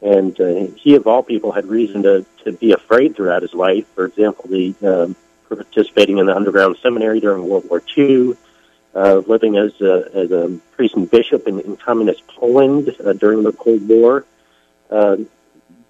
And 0.02 0.38
uh, 0.40 0.66
he, 0.76 0.96
of 0.96 1.06
all 1.06 1.22
people, 1.22 1.52
had 1.52 1.66
reason 1.66 2.02
to, 2.02 2.26
to 2.44 2.52
be 2.52 2.72
afraid 2.72 3.16
throughout 3.16 3.42
his 3.42 3.54
life. 3.54 3.86
For 3.94 4.04
example, 4.04 4.50
the 4.50 4.74
um, 4.82 5.16
participating 5.48 6.18
in 6.18 6.26
the 6.26 6.36
underground 6.36 6.76
seminary 6.82 7.20
during 7.20 7.48
World 7.48 7.68
War 7.70 7.82
II, 7.96 8.34
uh, 8.94 9.22
living 9.26 9.56
as 9.56 9.80
a, 9.80 10.10
as 10.14 10.30
a 10.30 10.58
priest 10.72 10.94
and 10.96 11.10
bishop 11.10 11.46
in, 11.46 11.60
in 11.60 11.76
communist 11.76 12.26
Poland 12.26 12.94
uh, 13.04 13.12
during 13.12 13.42
the 13.42 13.52
Cold 13.52 13.86
War. 13.88 14.24
Uh, 14.90 15.16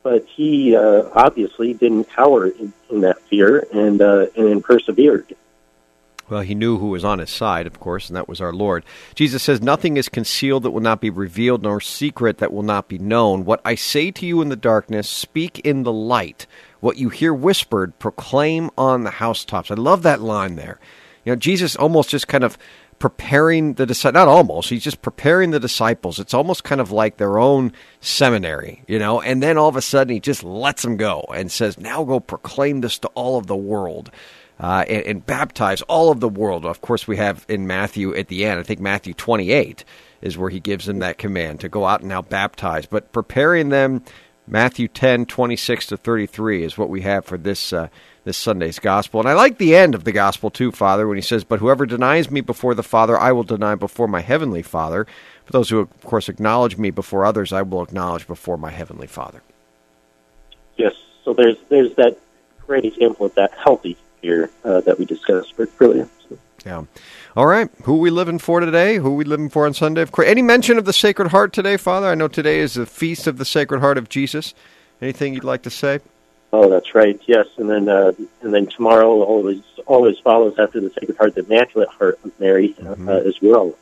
but 0.03 0.27
he 0.27 0.77
uh, 0.77 1.09
obviously 1.15 1.75
didn't 1.75 2.05
cower 2.05 2.49
in, 2.49 2.73
in 2.91 3.01
that 3.03 3.21
fear 3.23 3.67
and 3.73 4.01
uh, 4.01 4.27
and 4.37 4.63
persevered. 4.63 5.35
Well, 6.33 6.41
he 6.41 6.55
knew 6.55 6.79
who 6.79 6.89
was 6.89 7.05
on 7.05 7.19
his 7.19 7.29
side, 7.29 7.67
of 7.67 7.79
course, 7.79 8.09
and 8.09 8.17
that 8.17 8.29
was 8.29 8.41
our 8.41 8.55
Lord. 8.55 8.85
Jesus 9.15 9.43
says, 9.43 9.61
Nothing 9.61 9.99
is 9.99 10.09
concealed 10.09 10.63
that 10.63 10.71
will 10.71 10.81
not 10.81 11.01
be 11.01 11.11
revealed, 11.11 11.63
nor 11.63 11.79
secret 11.79 12.39
that 12.39 12.53
will 12.53 12.63
not 12.63 12.89
be 12.89 12.99
known. 12.99 13.45
What 13.45 13.61
I 13.67 13.75
say 13.75 14.11
to 14.13 14.25
you 14.25 14.41
in 14.41 14.49
the 14.49 14.57
darkness, 14.57 15.11
speak 15.11 15.59
in 15.59 15.83
the 15.83 15.93
light. 15.93 16.47
What 16.81 16.97
you 16.97 17.11
hear 17.11 17.35
whispered, 17.35 17.99
proclaim 17.99 18.71
on 18.79 19.05
the 19.05 19.11
housetops. 19.11 19.71
I 19.71 19.75
love 19.75 20.03
that 20.05 20.23
line 20.23 20.57
there. 20.57 20.81
You 21.25 21.33
know, 21.33 21.37
Jesus 21.37 21.77
almost 21.77 22.09
just 22.09 22.29
kind 22.29 22.45
of 22.45 22.57
preparing 23.03 23.75
the 23.75 23.85
disciples, 23.85 24.15
not 24.15 24.29
almost, 24.29 24.69
he's 24.69 24.85
just 24.85 25.03
preparing 25.03 25.51
the 25.51 25.59
disciples. 25.59 26.21
It's 26.21 26.35
almost 26.35 26.63
kind 26.63 26.81
of 26.81 26.93
like 26.93 27.17
their 27.17 27.37
own 27.37 27.73
seminary, 28.01 28.85
you 28.87 28.97
know, 28.97 29.21
and 29.21 29.43
then 29.43 29.59
all 29.59 29.67
of 29.67 29.75
a 29.75 29.83
sudden 29.83 30.15
he 30.15 30.21
just 30.21 30.45
lets 30.45 30.83
them 30.83 30.97
go 30.97 31.25
and 31.35 31.51
says, 31.51 31.81
now 31.81 32.05
go 32.05 32.21
proclaim 32.21 32.81
this 32.81 33.01
to 33.01 33.09
all 33.09 33.39
of 33.39 33.49
the 33.49 33.57
world. 33.57 34.13
Uh, 34.61 34.85
and, 34.89 35.05
and, 35.07 35.27
baptize 35.27 35.83
all 35.83 36.13
of 36.13 36.21
the 36.21 36.29
world. 36.29 36.65
Of 36.65 36.81
course, 36.81 37.09
we 37.09 37.17
have 37.17 37.45
in 37.49 37.67
Matthew 37.67 38.15
at 38.15 38.29
the 38.29 38.45
end, 38.45 38.61
I 38.61 38.63
think 38.63 38.79
Matthew 38.79 39.15
28 39.15 39.85
is 40.21 40.39
where 40.39 40.51
he 40.51 40.61
gives 40.61 40.87
them 40.87 41.01
that 41.01 41.19
command 41.19 41.59
to 41.61 41.69
go 41.69 41.85
out 41.85 42.01
and 42.01 42.09
now 42.09 42.23
baptize. 42.23 42.87
But 42.87 43.11
preparing 43.11 43.71
them, 43.71 44.05
Matthew 44.47 44.87
10, 44.87 45.27
26 45.27 45.87
to 45.87 45.97
33 45.97 46.63
is 46.63 46.79
what 46.79 46.91
we 46.91 47.01
have 47.01 47.25
for 47.25 47.39
this 47.39 47.73
uh, 47.73 47.89
this 48.25 48.37
Sunday's 48.37 48.79
gospel. 48.79 49.21
And 49.21 49.29
I 49.29 49.35
like 49.35 49.59
the 49.59 49.75
end 49.75 49.95
of 49.95 50.05
the 50.05 50.13
gospel 50.13 50.51
too, 50.51 50.71
Father, 50.73 51.09
when 51.09 51.17
he 51.17 51.23
says, 51.23 51.45
But 51.45 51.59
whoever 51.59 51.87
denies 51.87 52.31
me 52.31 52.41
before 52.41 52.75
the 52.75 52.83
Father, 52.83 53.19
I 53.19 53.33
will 53.33 53.43
deny 53.43 53.75
before 53.75 54.09
my 54.09 54.21
heavenly 54.21 54.63
Father. 54.63 55.07
For 55.45 55.53
those 55.53 55.71
who, 55.71 55.81
of 55.81 56.01
course, 56.03 56.29
acknowledge 56.29 56.77
me 56.77 56.91
before 56.91 57.25
others, 57.25 57.53
I 57.53 57.63
will 57.63 57.83
acknowledge 57.83 58.27
before 58.27 58.57
my 58.57 58.71
heavenly 58.71 59.09
Father. 59.09 59.43
Yes, 60.77 60.95
so 61.25 61.35
there's 61.35 61.57
there's 61.69 61.95
that 61.97 62.19
great 62.67 62.85
example 62.85 63.27
of 63.27 63.35
that 63.35 63.53
healthy 63.55 63.97
fear 64.21 64.51
uh, 64.65 64.81
that 64.83 64.99
we 64.99 65.05
discussed 65.05 65.55
earlier. 65.81 66.09
So. 66.29 66.39
Yeah. 66.65 66.85
All 67.37 67.47
right. 67.47 67.69
Who 67.85 67.97
are 67.97 68.01
we 68.01 68.11
living 68.11 68.39
for 68.39 68.61
today? 68.61 68.97
Who 68.97 69.09
are 69.09 69.17
we 69.17 69.25
living 69.25 69.49
for 69.49 69.67
on 69.67 69.75
Sunday? 69.75 70.03
Of 70.03 70.13
course. 70.13 70.29
Any 70.29 70.43
mention 70.43 70.79
of 70.79 70.85
the 70.85 70.93
Sacred 70.93 71.29
Heart 71.29 71.53
today, 71.53 71.77
Father? 71.77 72.07
I 72.07 72.15
know 72.15 72.29
today 72.29 72.61
is 72.61 72.75
the 72.75 72.87
feast 72.87 73.27
of 73.27 73.39
the 73.39 73.45
Sacred 73.45 73.81
Heart 73.81 73.99
of 73.99 74.09
Jesus. 74.09 74.55
Anything 75.01 75.35
you'd 75.35 75.45
like 75.45 75.63
to 75.63 75.71
say? 75.71 76.01
Oh, 76.55 76.69
that's 76.69 76.95
right. 76.95 77.19
Yes, 77.27 77.47
and 77.57 77.69
then 77.69 77.89
uh, 77.89 78.13
and 78.43 78.53
then 78.53 78.67
tomorrow 78.67 79.23
always 79.23 79.63
always 79.87 80.19
follows 80.19 80.59
after 80.59 80.81
the 80.81 80.91
Sacred 80.91 81.17
Heart, 81.17 81.35
the 81.35 81.45
Immaculate 81.45 81.89
Heart 81.89 82.19
of 82.25 82.39
Mary 82.39 82.75
uh, 82.79 82.83
mm-hmm. 82.83 83.09
uh, 83.09 83.13
as 83.13 83.41
well. 83.41 83.75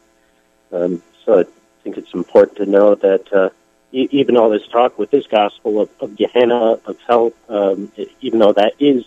Um, 0.71 1.03
so 1.25 1.41
I 1.41 1.45
think 1.83 1.99
it's 1.99 2.15
important 2.15 2.59
to 2.59 2.67
know 2.67 2.95
that 2.95 3.33
uh, 3.33 3.51
e- 3.91 4.09
even 4.13 4.37
all 4.37 4.51
this 4.51 4.69
talk 4.69 4.99
with 5.01 5.11
this 5.11 5.27
gospel 5.27 5.81
of, 5.81 5.91
of 5.99 6.17
Gehenna 6.17 6.79
of 6.85 6.97
hell, 7.09 7.33
um, 7.49 7.91
even 8.21 8.39
though 8.39 8.53
that 8.53 8.75
is 8.79 9.05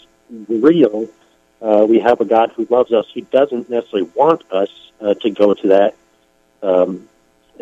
real, 0.50 1.08
uh, 1.62 1.86
we 1.88 2.00
have 2.00 2.20
a 2.20 2.26
God 2.26 2.52
who 2.52 2.68
loves 2.70 2.92
us, 2.92 3.06
who 3.14 3.22
doesn't 3.22 3.70
necessarily 3.70 4.10
want 4.14 4.44
us 4.52 4.92
uh, 5.00 5.14
to 5.14 5.30
go 5.30 5.54
to 5.54 5.68
that, 5.70 5.96
um, 6.62 7.08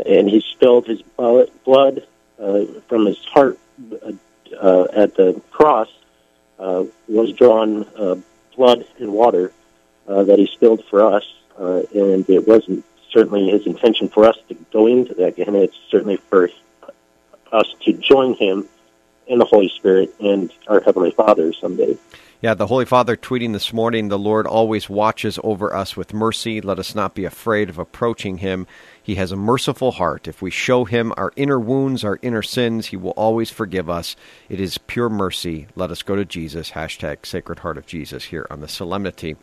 and 0.03 0.27
He 0.27 0.41
spilled 0.41 0.87
His 0.87 1.03
blood 1.03 2.07
uh, 2.39 2.65
from 2.87 3.05
His 3.05 3.23
heart 3.25 3.59
uh, 4.53 4.87
at 4.93 5.15
the 5.15 5.41
cross 5.51 5.89
uh, 6.59 6.83
was 7.07 7.33
drawn 7.33 7.85
uh, 7.95 8.15
blood 8.55 8.85
and 8.99 9.11
water 9.11 9.51
uh, 10.07 10.23
that 10.23 10.39
he 10.39 10.47
spilled 10.47 10.83
for 10.85 11.03
us, 11.03 11.23
uh, 11.59 11.81
and 11.93 12.29
it 12.29 12.47
wasn't 12.47 12.85
certainly 13.11 13.49
his 13.49 13.65
intention 13.65 14.07
for 14.09 14.25
us 14.25 14.37
to 14.47 14.55
go 14.71 14.87
into 14.87 15.13
that 15.15 15.35
Gehenna. 15.35 15.59
It's 15.59 15.77
certainly 15.89 16.17
for 16.17 16.49
us 17.51 17.73
to 17.81 17.93
join 17.93 18.35
him 18.35 18.67
in 19.27 19.39
the 19.39 19.45
Holy 19.45 19.69
Spirit 19.69 20.13
and 20.19 20.51
our 20.67 20.81
Heavenly 20.81 21.11
Father 21.11 21.53
someday. 21.53 21.97
Yeah, 22.41 22.55
the 22.55 22.65
Holy 22.65 22.85
Father 22.85 23.15
tweeting 23.15 23.53
this 23.53 23.71
morning, 23.71 24.07
the 24.07 24.17
Lord 24.17 24.47
always 24.47 24.89
watches 24.89 25.37
over 25.43 25.75
us 25.75 25.95
with 25.95 26.11
mercy. 26.11 26.59
Let 26.59 26.79
us 26.79 26.95
not 26.95 27.13
be 27.13 27.23
afraid 27.23 27.69
of 27.69 27.77
approaching 27.77 28.39
him. 28.39 28.65
He 29.03 29.13
has 29.15 29.31
a 29.31 29.35
merciful 29.35 29.91
heart. 29.91 30.27
If 30.27 30.41
we 30.41 30.49
show 30.49 30.85
him 30.85 31.13
our 31.17 31.31
inner 31.35 31.59
wounds, 31.59 32.03
our 32.03 32.17
inner 32.23 32.41
sins, 32.41 32.87
he 32.87 32.97
will 32.97 33.11
always 33.11 33.51
forgive 33.51 33.91
us. 33.91 34.15
It 34.49 34.59
is 34.59 34.79
pure 34.79 35.07
mercy. 35.07 35.67
Let 35.75 35.91
us 35.91 36.01
go 36.01 36.15
to 36.15 36.25
Jesus. 36.25 36.71
Hashtag 36.71 37.27
Sacred 37.27 37.59
Heart 37.59 37.77
of 37.77 37.85
Jesus 37.85 38.23
here 38.23 38.47
on 38.49 38.59
the 38.59 38.67
solemnity 38.67 39.35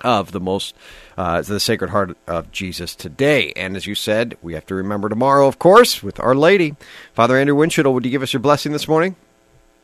of 0.00 0.32
the 0.32 0.40
most 0.40 0.74
uh, 1.18 1.42
the 1.42 1.60
Sacred 1.60 1.90
Heart 1.90 2.16
of 2.26 2.50
Jesus 2.50 2.94
today. 2.94 3.52
And 3.56 3.76
as 3.76 3.86
you 3.86 3.94
said, 3.94 4.38
we 4.40 4.54
have 4.54 4.64
to 4.66 4.74
remember 4.74 5.10
tomorrow, 5.10 5.46
of 5.48 5.58
course, 5.58 6.02
with 6.02 6.18
Our 6.18 6.34
Lady. 6.34 6.76
Father 7.12 7.36
Andrew 7.36 7.56
Windschitl, 7.56 7.92
would 7.92 8.06
you 8.06 8.10
give 8.10 8.22
us 8.22 8.32
your 8.32 8.40
blessing 8.40 8.72
this 8.72 8.88
morning? 8.88 9.16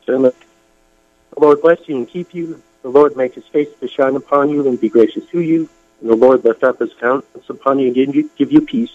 Certainly. 0.03 0.33
The 1.33 1.41
Lord 1.41 1.61
bless 1.61 1.79
you 1.87 1.97
and 1.97 2.07
keep 2.07 2.33
you. 2.33 2.61
The 2.81 2.89
Lord 2.89 3.15
make 3.15 3.35
his 3.35 3.45
face 3.47 3.69
to 3.81 3.87
shine 3.87 4.15
upon 4.15 4.49
you 4.49 4.67
and 4.67 4.79
be 4.79 4.89
gracious 4.89 5.25
to 5.31 5.41
you. 5.41 5.69
And 6.01 6.09
the 6.09 6.15
Lord 6.15 6.43
lift 6.43 6.63
up 6.63 6.79
his 6.79 6.93
countenance 6.93 7.49
upon 7.49 7.79
you 7.79 7.87
and 7.87 7.95
give 7.95 8.15
you, 8.15 8.29
give 8.37 8.51
you 8.51 8.61
peace. 8.61 8.91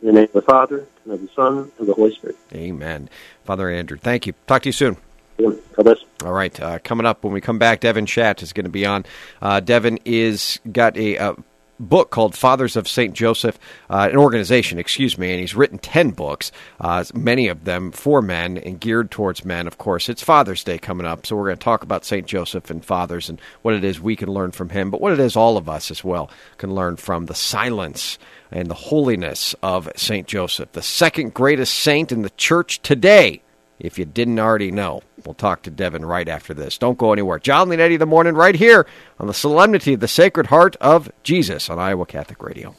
In 0.00 0.08
the 0.08 0.12
name 0.12 0.24
of 0.24 0.32
the 0.32 0.42
Father, 0.42 0.86
and 1.04 1.12
of 1.12 1.20
the 1.20 1.28
Son, 1.34 1.58
and 1.58 1.72
of 1.80 1.86
the 1.86 1.94
Holy 1.94 2.14
Spirit. 2.14 2.36
Amen. 2.54 3.10
Father 3.44 3.68
Andrew, 3.68 3.96
thank 3.96 4.28
you. 4.28 4.34
Talk 4.46 4.62
to 4.62 4.68
you 4.68 4.72
soon. 4.72 4.96
God 5.38 5.60
bless. 5.76 5.98
All 6.24 6.32
right. 6.32 6.60
Uh, 6.60 6.78
coming 6.82 7.06
up 7.06 7.24
when 7.24 7.32
we 7.32 7.40
come 7.40 7.58
back, 7.58 7.80
Devin 7.80 8.06
Schadt 8.06 8.42
is 8.42 8.52
going 8.52 8.64
to 8.64 8.70
be 8.70 8.86
on. 8.86 9.04
Uh, 9.40 9.60
Devin 9.60 9.98
is 10.04 10.60
got 10.70 10.96
a, 10.96 11.16
a 11.16 11.36
book 11.78 12.10
called 12.10 12.34
Fathers 12.34 12.76
of 12.76 12.88
St. 12.88 13.14
Joseph, 13.14 13.58
uh, 13.90 14.08
an 14.10 14.16
organization, 14.16 14.78
excuse 14.78 15.16
me, 15.18 15.30
and 15.30 15.40
he's 15.40 15.54
written 15.54 15.78
10 15.78 16.10
books, 16.10 16.52
uh, 16.80 17.04
many 17.14 17.48
of 17.48 17.64
them 17.64 17.92
for 17.92 18.20
men 18.22 18.58
and 18.58 18.80
geared 18.80 19.10
towards 19.10 19.44
men, 19.44 19.66
of 19.66 19.78
course. 19.78 20.08
It's 20.08 20.22
Father's 20.22 20.64
Day 20.64 20.78
coming 20.78 21.06
up, 21.06 21.26
so 21.26 21.36
we're 21.36 21.46
going 21.46 21.58
to 21.58 21.64
talk 21.64 21.82
about 21.82 22.04
St. 22.04 22.26
Joseph 22.26 22.70
and 22.70 22.84
fathers 22.84 23.28
and 23.28 23.40
what 23.62 23.74
it 23.74 23.84
is 23.84 24.00
we 24.00 24.16
can 24.16 24.28
learn 24.28 24.50
from 24.50 24.70
him, 24.70 24.90
but 24.90 25.00
what 25.00 25.12
it 25.12 25.20
is 25.20 25.36
all 25.36 25.56
of 25.56 25.68
us 25.68 25.90
as 25.90 26.02
well 26.02 26.30
can 26.56 26.74
learn 26.74 26.96
from 26.96 27.26
the 27.26 27.34
silence 27.34 28.18
and 28.50 28.68
the 28.68 28.74
holiness 28.74 29.54
of 29.62 29.90
St. 29.96 30.26
Joseph, 30.26 30.72
the 30.72 30.82
second 30.82 31.34
greatest 31.34 31.74
saint 31.74 32.12
in 32.12 32.22
the 32.22 32.30
church 32.30 32.80
today 32.82 33.42
if 33.78 33.98
you 33.98 34.04
didn't 34.04 34.38
already 34.38 34.70
know. 34.70 35.02
We'll 35.24 35.34
talk 35.34 35.62
to 35.62 35.70
Devin 35.70 36.04
right 36.04 36.28
after 36.28 36.54
this. 36.54 36.78
Don't 36.78 36.98
go 36.98 37.12
anywhere. 37.12 37.38
John 37.38 37.68
Leonetti 37.68 37.98
the 37.98 38.06
morning 38.06 38.34
right 38.34 38.54
here 38.54 38.86
on 39.18 39.26
the 39.26 39.34
Solemnity 39.34 39.94
of 39.94 40.00
the 40.00 40.08
Sacred 40.08 40.46
Heart 40.46 40.76
of 40.76 41.10
Jesus 41.22 41.70
on 41.70 41.78
Iowa 41.78 42.06
Catholic 42.06 42.42
Radio. 42.42 42.74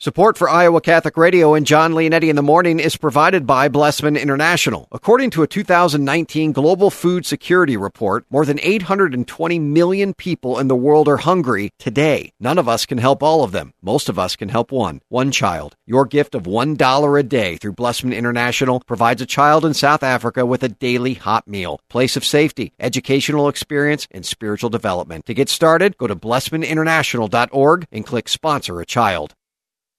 Support 0.00 0.36
for 0.36 0.50
Iowa 0.50 0.80
Catholic 0.80 1.16
Radio 1.16 1.54
and 1.54 1.64
John 1.64 1.92
Leonetti 1.92 2.28
in 2.28 2.34
the 2.34 2.42
morning 2.42 2.80
is 2.80 2.96
provided 2.96 3.46
by 3.46 3.68
Blessman 3.68 4.20
International. 4.20 4.88
According 4.90 5.30
to 5.30 5.44
a 5.44 5.46
2019 5.46 6.50
Global 6.50 6.90
Food 6.90 7.24
Security 7.24 7.76
Report, 7.76 8.26
more 8.28 8.44
than 8.44 8.58
820 8.60 9.58
million 9.60 10.12
people 10.12 10.58
in 10.58 10.66
the 10.66 10.74
world 10.74 11.08
are 11.08 11.18
hungry 11.18 11.70
today. 11.78 12.32
None 12.40 12.58
of 12.58 12.68
us 12.68 12.86
can 12.86 12.98
help 12.98 13.22
all 13.22 13.44
of 13.44 13.52
them. 13.52 13.72
Most 13.80 14.08
of 14.08 14.18
us 14.18 14.34
can 14.34 14.48
help 14.48 14.72
one, 14.72 15.00
one 15.08 15.30
child. 15.30 15.76
Your 15.86 16.06
gift 16.06 16.34
of 16.34 16.42
$1 16.42 17.18
a 17.18 17.22
day 17.22 17.56
through 17.56 17.74
Blessman 17.74 18.12
International 18.12 18.80
provides 18.80 19.22
a 19.22 19.26
child 19.26 19.64
in 19.64 19.74
South 19.74 20.02
Africa 20.02 20.44
with 20.44 20.64
a 20.64 20.68
daily 20.68 21.14
hot 21.14 21.46
meal, 21.46 21.80
place 21.88 22.16
of 22.16 22.24
safety, 22.24 22.72
educational 22.80 23.48
experience, 23.48 24.08
and 24.10 24.26
spiritual 24.26 24.70
development. 24.70 25.24
To 25.26 25.34
get 25.34 25.48
started, 25.48 25.96
go 25.96 26.08
to 26.08 26.16
blessmaninternational.org 26.16 27.86
and 27.92 28.04
click 28.04 28.28
sponsor 28.28 28.80
a 28.80 28.86
child. 28.86 29.34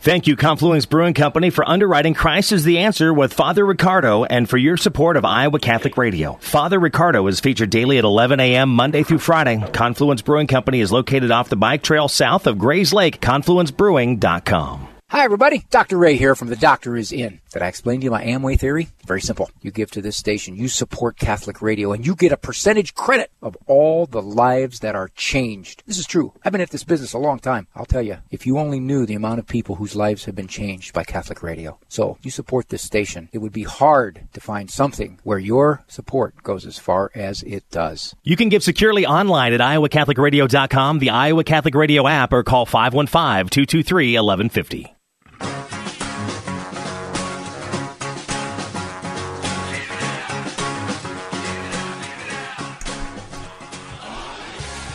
Thank 0.00 0.28
you, 0.28 0.36
Confluence 0.36 0.86
Brewing 0.86 1.14
Company, 1.14 1.50
for 1.50 1.68
underwriting 1.68 2.14
Christ 2.14 2.52
is 2.52 2.62
the 2.62 2.78
Answer 2.78 3.12
with 3.12 3.32
Father 3.32 3.66
Riccardo 3.66 4.24
and 4.24 4.48
for 4.48 4.56
your 4.56 4.76
support 4.76 5.16
of 5.16 5.24
Iowa 5.24 5.58
Catholic 5.58 5.96
Radio. 5.96 6.34
Father 6.40 6.78
Riccardo 6.78 7.26
is 7.26 7.40
featured 7.40 7.70
daily 7.70 7.98
at 7.98 8.04
11 8.04 8.38
a.m. 8.38 8.68
Monday 8.68 9.02
through 9.02 9.18
Friday. 9.18 9.62
Confluence 9.72 10.22
Brewing 10.22 10.46
Company 10.46 10.80
is 10.80 10.92
located 10.92 11.32
off 11.32 11.48
the 11.48 11.56
bike 11.56 11.82
trail 11.82 12.06
south 12.06 12.46
of 12.46 12.58
Grays 12.58 12.92
Lake, 12.92 13.20
confluencebrewing.com. 13.20 14.88
Hi, 15.10 15.24
everybody. 15.24 15.64
Dr. 15.70 15.96
Ray 15.96 16.16
here 16.16 16.34
from 16.34 16.48
The 16.48 16.56
Doctor 16.56 16.94
Is 16.96 17.12
In. 17.12 17.40
Did 17.52 17.62
I 17.62 17.68
explain 17.68 18.00
to 18.00 18.04
you 18.04 18.10
my 18.10 18.24
Amway 18.24 18.58
theory? 18.58 18.88
Very 19.06 19.22
simple. 19.22 19.50
You 19.62 19.70
give 19.70 19.90
to 19.92 20.02
this 20.02 20.16
station, 20.16 20.56
you 20.56 20.68
support 20.68 21.18
Catholic 21.18 21.62
radio, 21.62 21.92
and 21.92 22.04
you 22.04 22.14
get 22.14 22.30
a 22.32 22.36
percentage 22.36 22.94
credit 22.94 23.30
of 23.40 23.56
all 23.66 24.06
the 24.06 24.20
lives 24.20 24.80
that 24.80 24.94
are 24.94 25.08
changed. 25.16 25.82
This 25.86 25.98
is 25.98 26.06
true. 26.06 26.34
I've 26.44 26.52
been 26.52 26.60
at 26.60 26.70
this 26.70 26.84
business 26.84 27.14
a 27.14 27.18
long 27.18 27.38
time. 27.38 27.66
I'll 27.74 27.86
tell 27.86 28.02
you, 28.02 28.18
if 28.30 28.46
you 28.46 28.58
only 28.58 28.80
knew 28.80 29.06
the 29.06 29.14
amount 29.14 29.38
of 29.38 29.46
people 29.46 29.76
whose 29.76 29.96
lives 29.96 30.26
have 30.26 30.34
been 30.34 30.46
changed 30.46 30.92
by 30.92 31.04
Catholic 31.04 31.42
radio. 31.42 31.78
So, 31.88 32.18
you 32.22 32.30
support 32.30 32.68
this 32.68 32.82
station. 32.82 33.30
It 33.32 33.38
would 33.38 33.52
be 33.52 33.62
hard 33.62 34.28
to 34.34 34.40
find 34.40 34.70
something 34.70 35.18
where 35.24 35.38
your 35.38 35.84
support 35.88 36.42
goes 36.42 36.66
as 36.66 36.78
far 36.78 37.10
as 37.14 37.42
it 37.44 37.70
does. 37.70 38.14
You 38.22 38.36
can 38.36 38.50
give 38.50 38.62
securely 38.62 39.06
online 39.06 39.54
at 39.54 39.60
iowacatholicradio.com, 39.60 40.98
the 40.98 41.10
Iowa 41.10 41.44
Catholic 41.44 41.74
Radio 41.74 42.06
app, 42.06 42.32
or 42.32 42.42
call 42.42 42.66
515 42.66 43.48
223 43.48 44.12
1150. 44.12 44.97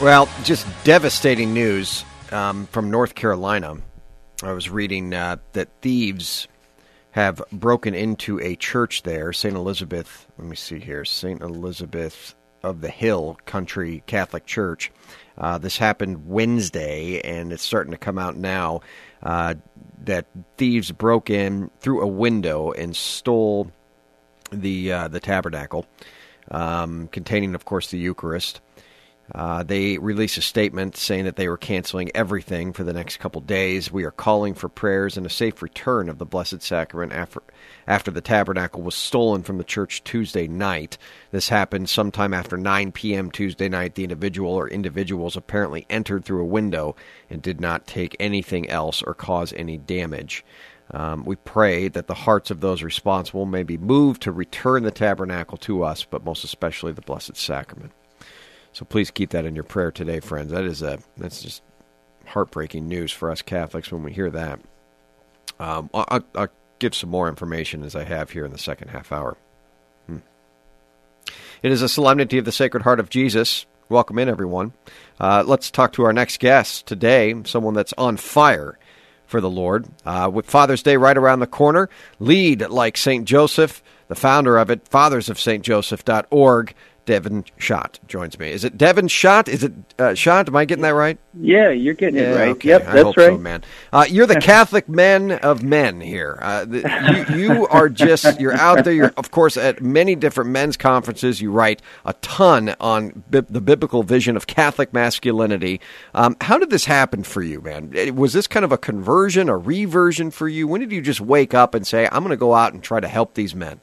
Well, 0.04 0.28
just 0.44 0.68
devastating 0.84 1.54
news 1.54 2.04
um, 2.30 2.66
from 2.68 2.92
North 2.92 3.16
Carolina. 3.16 3.78
I 4.44 4.52
was 4.52 4.70
reading 4.70 5.14
uh, 5.14 5.38
that 5.54 5.70
thieves 5.82 6.50
have 7.12 7.42
broken 7.54 7.96
into 7.96 8.38
a 8.42 8.58
church 8.58 9.04
there, 9.04 9.32
St. 9.32 9.56
Elizabeth. 9.56 10.28
Let 10.38 10.50
me 10.50 10.58
see 10.58 10.80
here, 10.80 11.06
St. 11.06 11.42
Elizabeth 11.42 12.36
of 12.64 12.82
the 12.82 12.90
Hill 12.90 13.38
Country 13.46 14.04
Catholic 14.06 14.46
Church. 14.46 14.92
Uh, 15.38 15.58
this 15.58 15.78
happened 15.78 16.28
Wednesday, 16.28 17.22
and 17.22 17.54
it's 17.54 17.64
starting 17.64 17.92
to 17.92 17.98
come 17.98 18.20
out 18.20 18.36
now 18.36 18.82
uh, 19.22 19.56
that 20.04 20.26
thieves 20.58 20.92
broke 20.92 21.30
in 21.30 21.72
through 21.80 22.02
a 22.02 22.08
window 22.08 22.74
and 22.74 22.94
stole 22.94 23.72
the 24.52 24.92
uh, 24.92 25.08
the 25.08 25.22
tabernacle, 25.22 25.86
um, 26.52 27.08
containing, 27.08 27.56
of 27.56 27.64
course, 27.64 27.90
the 27.90 27.98
Eucharist. 27.98 28.60
Uh, 29.32 29.64
they 29.64 29.98
released 29.98 30.38
a 30.38 30.42
statement 30.42 30.98
saying 30.98 31.24
that 31.24 31.38
they 31.38 31.48
were 31.48 31.58
canceling 31.58 32.12
everything 32.14 32.74
for 32.74 32.84
the 32.84 32.94
next 32.94 33.18
couple 33.18 33.40
days. 33.40 33.92
We 33.92 34.04
are 34.04 34.12
calling 34.12 34.54
for 34.54 34.68
prayers 34.68 35.16
and 35.16 35.26
a 35.26 35.30
safe 35.30 35.62
return 35.62 36.10
of 36.10 36.18
the 36.18 36.26
Blessed 36.26 36.62
Sacrament 36.62 37.14
after, 37.14 37.42
after 37.88 38.12
the 38.12 38.22
tabernacle 38.22 38.82
was 38.82 38.96
stolen 38.96 39.42
from 39.42 39.58
the 39.58 39.64
church 39.64 40.04
Tuesday 40.04 40.48
night. 40.48 40.98
This 41.32 41.50
happened 41.50 41.90
sometime 41.90 42.34
after 42.34 42.58
9 42.58 42.92
p.m. 42.92 43.32
Tuesday 43.32 43.70
night. 43.70 43.96
The 43.96 44.04
individual 44.04 44.52
or 44.52 44.68
individuals 44.68 45.38
apparently 45.38 45.86
entered 45.90 46.26
through 46.26 46.42
a 46.42 46.46
window 46.46 46.96
and 47.30 47.42
did 47.42 47.62
not 47.62 47.88
take 47.88 48.18
anything 48.20 48.70
else 48.70 49.02
or 49.02 49.14
cause 49.14 49.54
any 49.54 49.78
damage. 49.78 50.44
Um, 50.92 51.24
we 51.24 51.38
pray 51.38 51.88
that 51.88 52.08
the 52.08 52.14
hearts 52.14 52.52
of 52.52 52.60
those 52.60 52.84
responsible 52.84 53.46
may 53.46 53.64
be 53.64 53.78
moved 53.78 54.22
to 54.24 54.34
return 54.34 54.84
the 54.84 54.92
tabernacle 54.92 55.58
to 55.60 55.84
us, 55.84 56.04
but 56.04 56.26
most 56.26 56.44
especially 56.44 56.92
the 56.92 57.02
Blessed 57.02 57.38
Sacrament. 57.38 57.94
So 58.74 58.86
please 58.86 59.12
keep 59.12 59.30
that 59.30 59.46
in 59.46 59.56
your 59.56 59.64
prayer 59.64 59.92
today, 59.92 60.20
friends. 60.20 60.52
That 60.52 60.66
is 60.66 60.82
a 60.82 61.00
that's 61.18 61.42
just 61.42 61.62
heartbreaking 62.26 62.88
news 62.88 63.12
for 63.12 63.32
us 63.32 63.42
Catholics 63.42 63.92
when 63.92 64.04
we 64.04 64.12
hear 64.12 64.30
that. 64.32 64.60
Um, 65.60 65.90
I'll, 65.94 66.24
I'll, 66.36 66.48
give 66.80 66.96
some 66.96 67.10
more 67.10 67.30
information 67.30 67.84
as 67.84 67.96
I 67.96 68.04
have 68.04 68.32
here 68.32 68.44
in 68.44 68.52
the 68.52 68.58
second 68.58 68.90
half 68.90 69.14
hour. 69.14 69.38
Hmm. 70.08 70.18
It 71.62 71.72
is 71.72 71.82
a 71.82 71.88
solemnity 71.88 72.38
of 72.40 72.44
the 72.44 72.52
Sacred 72.52 72.84
Heart 72.84 73.00
of 73.00 73.10
Jesus. 73.10 73.66
Welcome 73.88 74.20
in, 74.20 74.28
everyone. 74.28 74.74
Uh, 75.18 75.44
let's 75.46 75.72
talk 75.72 75.94
to 75.94 76.04
our 76.04 76.12
next 76.12 76.42
guest 76.42 76.86
today, 76.86 77.36
someone 77.46 77.74
that's 77.74 77.94
on 77.98 78.18
fire 78.18 78.78
for 79.28 79.40
the 79.40 79.50
Lord. 79.50 79.88
Uh, 80.06 80.30
with 80.34 80.46
Father's 80.46 80.84
Day 80.84 80.98
right 80.98 81.16
around 81.16 81.40
the 81.40 81.48
corner, 81.48 81.90
lead 82.20 82.68
like 82.70 82.98
St. 82.98 83.24
Joseph, 83.24 83.82
the 84.10 84.16
founder 84.16 84.58
of 84.58 84.70
it, 84.70 84.84
fathersofstjoseph.org. 84.90 86.76
Devin 87.06 87.44
Schadt 87.60 88.00
joins 88.08 88.40
me. 88.40 88.52
Is 88.52 88.64
it 88.64 88.78
Devin 88.78 89.08
Schadt? 89.08 89.48
Is 89.48 89.64
it 89.64 89.74
uh, 90.00 90.12
Schadt? 90.12 90.48
Am 90.48 90.56
I 90.56 90.66
getting 90.66 90.84
that 90.84 90.92
right? 90.92 91.18
Yeah, 91.34 91.70
you're 91.70 91.94
getting 91.94 92.16
yeah, 92.16 92.32
it 92.32 92.36
right. 92.36 92.50
Okay. 92.50 92.70
Yep, 92.70 92.82
I 92.82 92.86
that's 92.86 93.04
hope 93.04 93.18
right. 93.18 93.26
So, 93.28 93.38
man. 93.38 93.64
Uh, 93.92 94.06
you're 94.10 94.26
the 94.26 94.40
Catholic 94.40 94.88
men 94.88 95.32
of 95.32 95.64
men 95.64 96.00
here. 96.00 96.40
Uh, 96.42 96.66
the, 96.66 97.26
you, 97.30 97.38
you, 97.38 97.68
are 97.68 97.90
just 97.90 98.40
you're 98.40 98.54
out 98.54 98.86
there. 98.86 98.94
You're 98.94 99.14
of 99.18 99.32
course 99.32 99.58
at 99.58 99.82
many 99.82 100.16
different 100.16 100.52
men's 100.52 100.78
conferences. 100.78 101.42
You 101.42 101.52
write 101.52 101.82
a 102.06 102.14
ton 102.14 102.76
on 102.80 103.24
bi- 103.30 103.42
the 103.50 103.62
biblical 103.62 104.04
vision 104.04 104.38
of 104.38 104.48
Catholic 104.48 104.94
masculinity. 104.94 105.82
Um, 106.14 106.38
how 106.42 106.58
did 106.58 106.70
this 106.70 106.86
happen 106.86 107.24
for 107.24 107.42
you, 107.42 107.62
man? 107.62 108.16
Was 108.16 108.34
this 108.34 108.48
kind 108.48 108.64
of 108.64 108.72
a 108.72 108.78
conversion, 108.78 109.50
a 109.50 109.58
reversion 109.58 110.32
for 110.32 110.48
you? 110.48 110.68
When 110.68 110.80
did 110.80 110.92
you 110.92 111.02
just 111.02 111.22
wake 111.22 111.54
up 111.54 111.76
and 111.76 111.86
say, 111.86 112.08
"I'm 112.12 112.24
going 112.24 112.30
to 112.30 112.38
go 112.38 112.54
out 112.54 112.74
and 112.74 112.82
try 112.82 113.00
to 113.00 113.08
help 113.08 113.34
these 113.34 113.54
men"? 113.54 113.82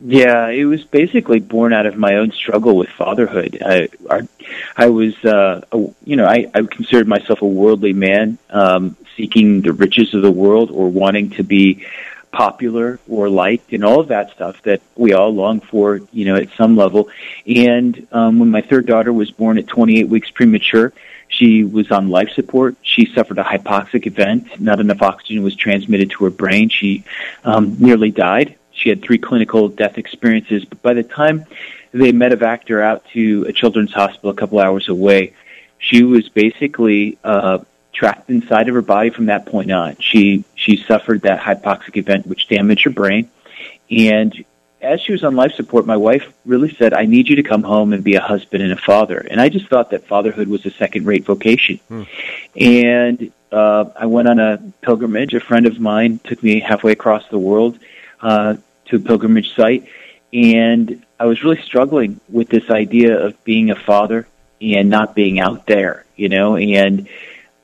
Yeah, 0.00 0.48
it 0.48 0.64
was 0.64 0.84
basically 0.84 1.40
born 1.40 1.72
out 1.72 1.86
of 1.86 1.96
my 1.96 2.16
own 2.16 2.30
struggle 2.30 2.76
with 2.76 2.88
fatherhood. 2.88 3.58
I, 3.64 3.88
I, 4.08 4.28
I 4.76 4.88
was, 4.90 5.16
uh, 5.24 5.62
a, 5.72 5.78
you 6.04 6.14
know, 6.14 6.24
I, 6.24 6.46
I 6.54 6.62
considered 6.62 7.08
myself 7.08 7.42
a 7.42 7.46
worldly 7.46 7.94
man, 7.94 8.38
um, 8.50 8.96
seeking 9.16 9.62
the 9.62 9.72
riches 9.72 10.14
of 10.14 10.22
the 10.22 10.30
world 10.30 10.70
or 10.70 10.88
wanting 10.88 11.30
to 11.30 11.42
be 11.42 11.84
popular 12.30 13.00
or 13.08 13.28
liked 13.28 13.72
and 13.72 13.84
all 13.84 13.98
of 14.00 14.08
that 14.08 14.30
stuff 14.32 14.62
that 14.62 14.80
we 14.94 15.14
all 15.14 15.34
long 15.34 15.60
for, 15.60 16.00
you 16.12 16.26
know, 16.26 16.36
at 16.36 16.50
some 16.52 16.76
level. 16.76 17.08
And 17.46 18.06
um, 18.12 18.38
when 18.38 18.50
my 18.50 18.60
third 18.60 18.86
daughter 18.86 19.12
was 19.12 19.32
born 19.32 19.58
at 19.58 19.66
28 19.66 20.08
weeks 20.08 20.30
premature, 20.30 20.92
She 21.28 21.62
was 21.64 21.90
on 21.90 22.08
life 22.08 22.30
support. 22.30 22.76
She 22.82 23.06
suffered 23.14 23.38
a 23.38 23.44
hypoxic 23.44 24.06
event. 24.06 24.60
Not 24.60 24.80
enough 24.80 25.02
oxygen 25.02 25.42
was 25.42 25.54
transmitted 25.54 26.10
to 26.12 26.24
her 26.24 26.30
brain. 26.30 26.68
She 26.70 27.04
um, 27.44 27.76
nearly 27.78 28.10
died. 28.10 28.56
She 28.78 28.88
had 28.88 29.02
three 29.02 29.18
clinical 29.18 29.68
death 29.68 29.98
experiences. 29.98 30.64
But 30.64 30.80
by 30.82 30.94
the 30.94 31.02
time 31.02 31.46
they 31.92 32.12
medevaced 32.12 32.68
her 32.68 32.82
out 32.82 33.04
to 33.12 33.44
a 33.48 33.52
children's 33.52 33.92
hospital 33.92 34.30
a 34.30 34.34
couple 34.34 34.60
hours 34.60 34.88
away, 34.88 35.34
she 35.78 36.04
was 36.04 36.28
basically 36.28 37.18
uh, 37.24 37.58
trapped 37.92 38.30
inside 38.30 38.68
of 38.68 38.74
her 38.74 38.82
body 38.82 39.10
from 39.10 39.26
that 39.26 39.46
point 39.46 39.72
on. 39.72 39.96
She 39.98 40.44
she 40.54 40.76
suffered 40.76 41.22
that 41.22 41.40
hypoxic 41.40 41.96
event, 41.96 42.26
which 42.26 42.48
damaged 42.48 42.84
her 42.84 42.90
brain, 42.90 43.30
and 43.90 44.44
as 44.80 45.00
she 45.00 45.10
was 45.10 45.24
on 45.24 45.34
life 45.34 45.52
support, 45.54 45.86
my 45.86 45.96
wife 45.96 46.32
really 46.46 46.72
said, 46.72 46.94
I 46.94 47.04
need 47.06 47.28
you 47.28 47.34
to 47.36 47.42
come 47.42 47.64
home 47.64 47.92
and 47.92 48.04
be 48.04 48.14
a 48.14 48.20
husband 48.20 48.62
and 48.62 48.72
a 48.72 48.76
father. 48.76 49.18
And 49.28 49.40
I 49.40 49.48
just 49.48 49.66
thought 49.66 49.90
that 49.90 50.06
fatherhood 50.06 50.46
was 50.46 50.64
a 50.66 50.70
second 50.70 51.04
rate 51.04 51.24
vocation. 51.24 51.80
Hmm. 51.88 52.02
And 52.54 53.32
uh, 53.50 53.86
I 53.96 54.06
went 54.06 54.28
on 54.28 54.38
a 54.38 54.58
pilgrimage. 54.82 55.34
A 55.34 55.40
friend 55.40 55.66
of 55.66 55.80
mine 55.80 56.20
took 56.22 56.42
me 56.44 56.60
halfway 56.60 56.92
across 56.92 57.26
the 57.28 57.38
world 57.38 57.76
uh, 58.20 58.56
to 58.88 58.96
a 58.96 59.00
pilgrimage 59.00 59.54
site. 59.54 59.88
And 60.32 61.04
I 61.18 61.26
was 61.26 61.42
really 61.42 61.60
struggling 61.62 62.20
with 62.28 62.48
this 62.48 62.70
idea 62.70 63.18
of 63.18 63.42
being 63.44 63.70
a 63.70 63.76
father 63.76 64.26
and 64.60 64.90
not 64.90 65.14
being 65.14 65.40
out 65.40 65.66
there, 65.66 66.04
you 66.16 66.28
know, 66.28 66.56
and 66.56 67.08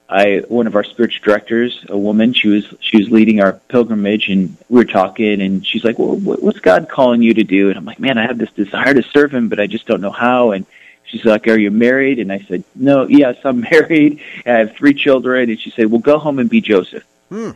I 0.08 0.42
one 0.48 0.66
of 0.66 0.76
our 0.76 0.84
spiritual 0.84 1.24
directors, 1.24 1.84
a 1.88 1.96
woman, 1.96 2.34
she 2.34 2.48
was 2.48 2.72
she 2.80 2.98
was 2.98 3.10
leading 3.10 3.40
our 3.40 3.54
pilgrimage, 3.68 4.28
and 4.28 4.56
we 4.68 4.76
were 4.76 4.84
talking, 4.84 5.40
and 5.40 5.66
she's 5.66 5.82
like, 5.82 5.98
"Well, 5.98 6.16
what's 6.16 6.60
God 6.60 6.88
calling 6.88 7.22
you 7.22 7.34
to 7.34 7.42
do?" 7.42 7.70
And 7.70 7.78
I'm 7.78 7.84
like, 7.84 7.98
"Man, 7.98 8.18
I 8.18 8.26
have 8.26 8.38
this 8.38 8.52
desire 8.52 8.92
to 8.92 9.02
serve 9.02 9.32
Him, 9.32 9.48
but 9.48 9.58
I 9.58 9.66
just 9.66 9.86
don't 9.86 10.02
know 10.02 10.10
how." 10.10 10.52
And 10.52 10.66
she's 11.04 11.24
like, 11.24 11.48
"Are 11.48 11.58
you 11.58 11.70
married?" 11.70 12.18
And 12.18 12.30
I 12.30 12.40
said, 12.40 12.64
"No, 12.74 13.08
yes, 13.08 13.38
I'm 13.44 13.60
married. 13.70 14.20
I 14.44 14.52
have 14.52 14.76
three 14.76 14.94
children." 14.94 15.48
And 15.48 15.58
she 15.58 15.70
said, 15.70 15.90
"Well, 15.90 16.00
go 16.00 16.18
home 16.18 16.38
and 16.38 16.50
be 16.50 16.60
Joseph." 16.60 17.04
Hmm. 17.30 17.52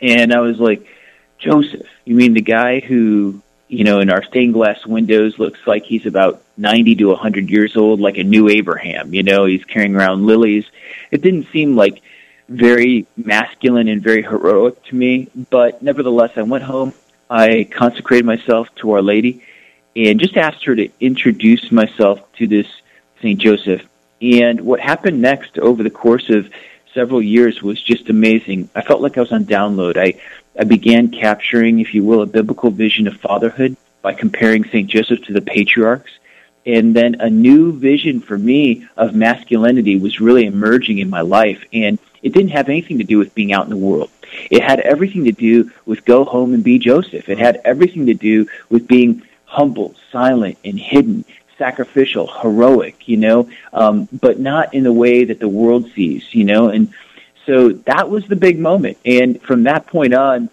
And 0.00 0.32
I 0.32 0.38
was 0.40 0.60
like, 0.60 0.86
"Joseph? 1.38 1.86
You 2.04 2.14
mean 2.14 2.34
the 2.34 2.40
guy 2.40 2.80
who 2.80 3.42
you 3.68 3.84
know, 3.84 4.00
in 4.00 4.10
our 4.10 4.22
stained 4.22 4.54
glass 4.54 4.84
windows 4.86 5.38
looks 5.38 5.60
like 5.66 5.84
he's 5.84 6.06
about 6.06 6.42
90 6.56 6.96
to 6.96 7.08
100 7.08 7.50
years 7.50 7.76
old, 7.76 8.00
like 8.00 8.16
a 8.16 8.24
new 8.24 8.48
Abraham. 8.48 9.12
You 9.12 9.22
know, 9.22 9.44
he's 9.44 9.64
carrying 9.64 9.94
around 9.94 10.26
lilies. 10.26 10.64
It 11.10 11.20
didn't 11.22 11.48
seem 11.52 11.76
like 11.76 12.02
very 12.48 13.06
masculine 13.16 13.88
and 13.88 14.02
very 14.02 14.22
heroic 14.22 14.82
to 14.84 14.94
me, 14.94 15.28
but 15.50 15.82
nevertheless, 15.82 16.32
I 16.36 16.42
went 16.42 16.64
home. 16.64 16.94
I 17.28 17.68
consecrated 17.70 18.24
myself 18.24 18.74
to 18.76 18.92
Our 18.92 19.02
Lady 19.02 19.44
and 19.94 20.18
just 20.18 20.36
asked 20.36 20.64
her 20.64 20.74
to 20.74 20.88
introduce 20.98 21.70
myself 21.70 22.20
to 22.34 22.46
this 22.46 22.66
St. 23.18 23.38
Joseph. 23.38 23.82
And 24.22 24.62
what 24.62 24.80
happened 24.80 25.20
next 25.20 25.58
over 25.58 25.82
the 25.82 25.90
course 25.90 26.30
of 26.30 26.48
several 26.94 27.20
years 27.20 27.62
was 27.62 27.80
just 27.80 28.08
amazing. 28.08 28.70
I 28.74 28.80
felt 28.80 29.02
like 29.02 29.18
I 29.18 29.20
was 29.20 29.30
on 29.30 29.44
download. 29.44 29.98
I 29.98 30.18
I 30.58 30.64
began 30.64 31.08
capturing, 31.08 31.78
if 31.78 31.94
you 31.94 32.04
will, 32.04 32.22
a 32.22 32.26
biblical 32.26 32.70
vision 32.70 33.06
of 33.06 33.20
fatherhood 33.20 33.76
by 34.02 34.12
comparing 34.12 34.64
St. 34.64 34.88
Joseph 34.88 35.22
to 35.24 35.32
the 35.32 35.40
patriarchs. 35.40 36.10
And 36.66 36.94
then 36.94 37.16
a 37.20 37.30
new 37.30 37.72
vision 37.72 38.20
for 38.20 38.36
me 38.36 38.86
of 38.96 39.14
masculinity 39.14 39.96
was 39.96 40.20
really 40.20 40.44
emerging 40.44 40.98
in 40.98 41.08
my 41.08 41.20
life. 41.20 41.64
And 41.72 41.98
it 42.22 42.32
didn't 42.32 42.50
have 42.50 42.68
anything 42.68 42.98
to 42.98 43.04
do 43.04 43.18
with 43.18 43.34
being 43.34 43.52
out 43.52 43.64
in 43.64 43.70
the 43.70 43.76
world. 43.76 44.10
It 44.50 44.62
had 44.62 44.80
everything 44.80 45.24
to 45.24 45.32
do 45.32 45.70
with 45.86 46.04
go 46.04 46.24
home 46.24 46.52
and 46.52 46.62
be 46.62 46.78
Joseph. 46.78 47.28
It 47.28 47.38
had 47.38 47.60
everything 47.64 48.06
to 48.06 48.14
do 48.14 48.46
with 48.68 48.86
being 48.86 49.22
humble, 49.44 49.94
silent, 50.12 50.58
and 50.64 50.78
hidden, 50.78 51.24
sacrificial, 51.56 52.26
heroic, 52.26 53.08
you 53.08 53.16
know, 53.16 53.48
um, 53.72 54.08
but 54.12 54.38
not 54.38 54.74
in 54.74 54.84
the 54.84 54.92
way 54.92 55.24
that 55.24 55.40
the 55.40 55.48
world 55.48 55.90
sees, 55.92 56.34
you 56.34 56.44
know. 56.44 56.68
And 56.68 56.92
so 57.48 57.70
that 57.70 58.10
was 58.10 58.26
the 58.26 58.36
big 58.36 58.58
moment. 58.58 58.98
And 59.06 59.40
from 59.40 59.62
that 59.62 59.86
point 59.86 60.12
on, 60.12 60.50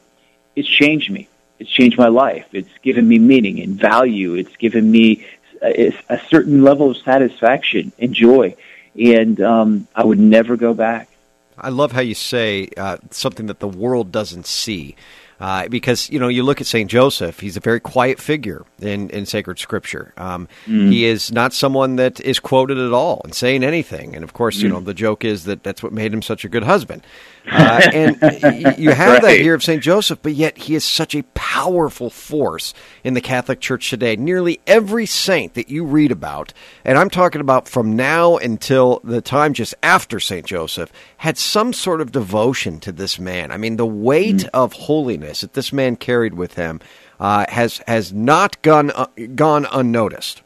it's 0.55 0.67
changed 0.67 1.11
me. 1.11 1.27
It's 1.59 1.69
changed 1.69 1.97
my 1.97 2.07
life. 2.07 2.47
It's 2.53 2.69
given 2.81 3.05
me 3.05 3.19
meaning 3.19 3.59
and 3.59 3.77
value. 3.77 4.35
It's 4.35 4.55
given 4.55 4.89
me 4.89 5.27
a, 5.61 5.93
a 6.07 6.19
certain 6.29 6.63
level 6.63 6.91
of 6.91 6.97
satisfaction 6.97 7.91
and 7.99 8.13
joy. 8.13 8.55
And 8.97 9.41
um, 9.41 9.89
I 9.93 10.05
would 10.05 10.19
never 10.19 10.55
go 10.55 10.73
back. 10.73 11.09
I 11.57 11.67
love 11.67 11.91
how 11.91 11.99
you 11.99 12.15
say 12.15 12.69
uh, 12.77 12.97
something 13.11 13.47
that 13.47 13.59
the 13.59 13.67
world 13.67 14.13
doesn't 14.13 14.45
see. 14.45 14.95
Uh, 15.39 15.67
because 15.67 16.09
you 16.09 16.17
know 16.17 16.29
you 16.29 16.43
look 16.43 16.61
at 16.61 16.67
Saint 16.67 16.89
Joseph, 16.89 17.41
he's 17.41 17.57
a 17.57 17.59
very 17.59 17.79
quiet 17.79 18.19
figure 18.19 18.65
in, 18.79 19.09
in 19.09 19.25
sacred 19.25 19.59
scripture. 19.59 20.13
Um, 20.17 20.47
mm. 20.65 20.89
He 20.89 21.05
is 21.05 21.31
not 21.31 21.53
someone 21.53 21.97
that 21.97 22.21
is 22.21 22.39
quoted 22.39 22.77
at 22.77 22.93
all 22.93 23.21
and 23.25 23.35
saying 23.35 23.63
anything. 23.63 24.15
And 24.15 24.23
of 24.23 24.33
course, 24.33 24.59
mm. 24.59 24.63
you 24.63 24.69
know 24.69 24.79
the 24.79 24.93
joke 24.93 25.25
is 25.25 25.43
that 25.43 25.63
that's 25.63 25.83
what 25.83 25.91
made 25.91 26.13
him 26.13 26.21
such 26.21 26.45
a 26.45 26.49
good 26.49 26.63
husband. 26.63 27.03
Uh, 27.47 27.81
and 27.93 28.77
you 28.77 28.91
have 28.91 29.13
right. 29.13 29.21
that 29.21 29.39
here 29.39 29.53
of 29.55 29.63
St. 29.63 29.81
Joseph, 29.81 30.19
but 30.21 30.33
yet 30.33 30.57
he 30.57 30.75
is 30.75 30.83
such 30.83 31.15
a 31.15 31.23
powerful 31.33 32.09
force 32.09 32.73
in 33.03 33.13
the 33.13 33.21
Catholic 33.21 33.59
Church 33.59 33.89
today. 33.89 34.15
Nearly 34.15 34.59
every 34.65 35.05
saint 35.05 35.53
that 35.53 35.69
you 35.69 35.85
read 35.85 36.11
about, 36.11 36.53
and 36.83 36.97
I'm 36.97 37.09
talking 37.09 37.41
about 37.41 37.67
from 37.67 37.95
now 37.95 38.37
until 38.37 38.99
the 39.03 39.21
time 39.21 39.53
just 39.53 39.75
after 39.83 40.19
St. 40.19 40.45
Joseph, 40.45 40.91
had 41.17 41.37
some 41.37 41.73
sort 41.73 42.01
of 42.01 42.11
devotion 42.11 42.79
to 42.81 42.91
this 42.91 43.19
man. 43.19 43.51
I 43.51 43.57
mean, 43.57 43.77
the 43.77 43.85
weight 43.85 44.37
mm. 44.37 44.49
of 44.53 44.73
holiness 44.73 45.41
that 45.41 45.53
this 45.53 45.71
man 45.71 45.95
carried 45.95 46.33
with 46.33 46.55
him 46.55 46.79
uh, 47.19 47.45
has, 47.49 47.81
has 47.87 48.11
not 48.11 48.61
gone, 48.61 48.91
uh, 48.91 49.07
gone 49.35 49.67
unnoticed. 49.71 50.41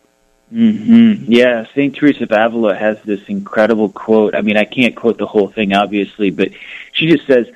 Mm-hmm. 0.53 1.31
Yeah, 1.31 1.65
St. 1.67 1.95
Teresa 1.95 2.23
of 2.23 2.31
Avila 2.31 2.75
has 2.75 3.01
this 3.03 3.21
incredible 3.27 3.89
quote. 3.89 4.33
I 4.35 4.41
mean, 4.41 4.57
I 4.57 4.65
can't 4.65 4.95
quote 4.95 5.17
the 5.17 5.27
whole 5.27 5.47
thing, 5.47 5.73
obviously, 5.73 6.31
but 6.31 6.49
she 6.91 7.07
just 7.07 7.27
says, 7.27 7.47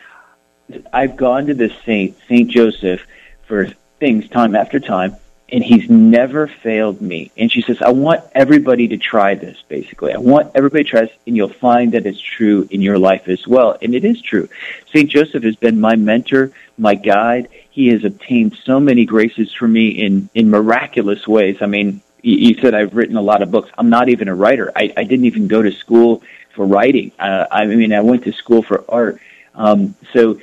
I've 0.92 1.16
gone 1.16 1.48
to 1.48 1.54
this 1.54 1.74
saint, 1.86 2.18
St. 2.28 2.50
Joseph, 2.50 3.02
for 3.48 3.68
things 4.00 4.30
time 4.30 4.56
after 4.56 4.80
time, 4.80 5.16
and 5.50 5.64
he's 5.64 5.90
never 5.90 6.48
failed 6.48 7.02
me. 7.02 7.32
And 7.36 7.52
she 7.52 7.62
says, 7.62 7.82
I 7.82 7.92
want 7.92 8.24
everybody 8.34 8.88
to 8.90 8.98
try 8.98 9.36
this, 9.36 9.62
basically. 9.68 10.14
I 10.14 10.18
want 10.18 10.52
everybody 10.56 10.84
to 10.84 10.90
try 10.90 11.02
this, 11.02 11.12
and 11.28 11.36
you'll 11.36 11.50
find 11.50 11.92
that 11.94 12.06
it's 12.06 12.20
true 12.20 12.68
in 12.72 12.82
your 12.82 12.98
life 12.98 13.28
as 13.28 13.48
well. 13.48 13.78
And 13.82 13.94
it 13.94 14.06
is 14.06 14.22
true. 14.22 14.50
St. 14.88 15.10
Joseph 15.10 15.44
has 15.44 15.56
been 15.56 15.82
my 15.82 15.96
mentor, 15.96 16.52
my 16.78 16.96
guide. 16.96 17.50
He 17.70 17.88
has 17.90 18.04
obtained 18.04 18.58
so 18.64 18.80
many 18.80 19.06
graces 19.06 19.52
for 19.52 19.68
me 19.68 19.90
in, 19.90 20.30
in 20.34 20.50
miraculous 20.50 21.28
ways. 21.28 21.58
I 21.62 21.66
mean, 21.66 22.02
you 22.24 22.56
said 22.62 22.74
I've 22.74 22.96
written 22.96 23.18
a 23.18 23.22
lot 23.22 23.42
of 23.42 23.52
books. 23.52 23.70
I'm 23.78 23.90
not 23.90 24.10
even 24.10 24.28
a 24.30 24.36
writer. 24.36 24.72
I, 24.76 24.94
I 24.96 25.04
didn't 25.04 25.26
even 25.26 25.48
go 25.48 25.62
to 25.62 25.72
school 25.72 26.24
for 26.56 26.66
writing. 26.66 27.12
Uh, 27.20 27.46
I 27.52 27.66
mean, 27.66 27.94
I 27.94 28.02
went 28.02 28.24
to 28.24 28.32
school 28.32 28.64
for 28.64 28.84
art. 28.88 29.20
Um, 29.56 29.96
so, 30.14 30.40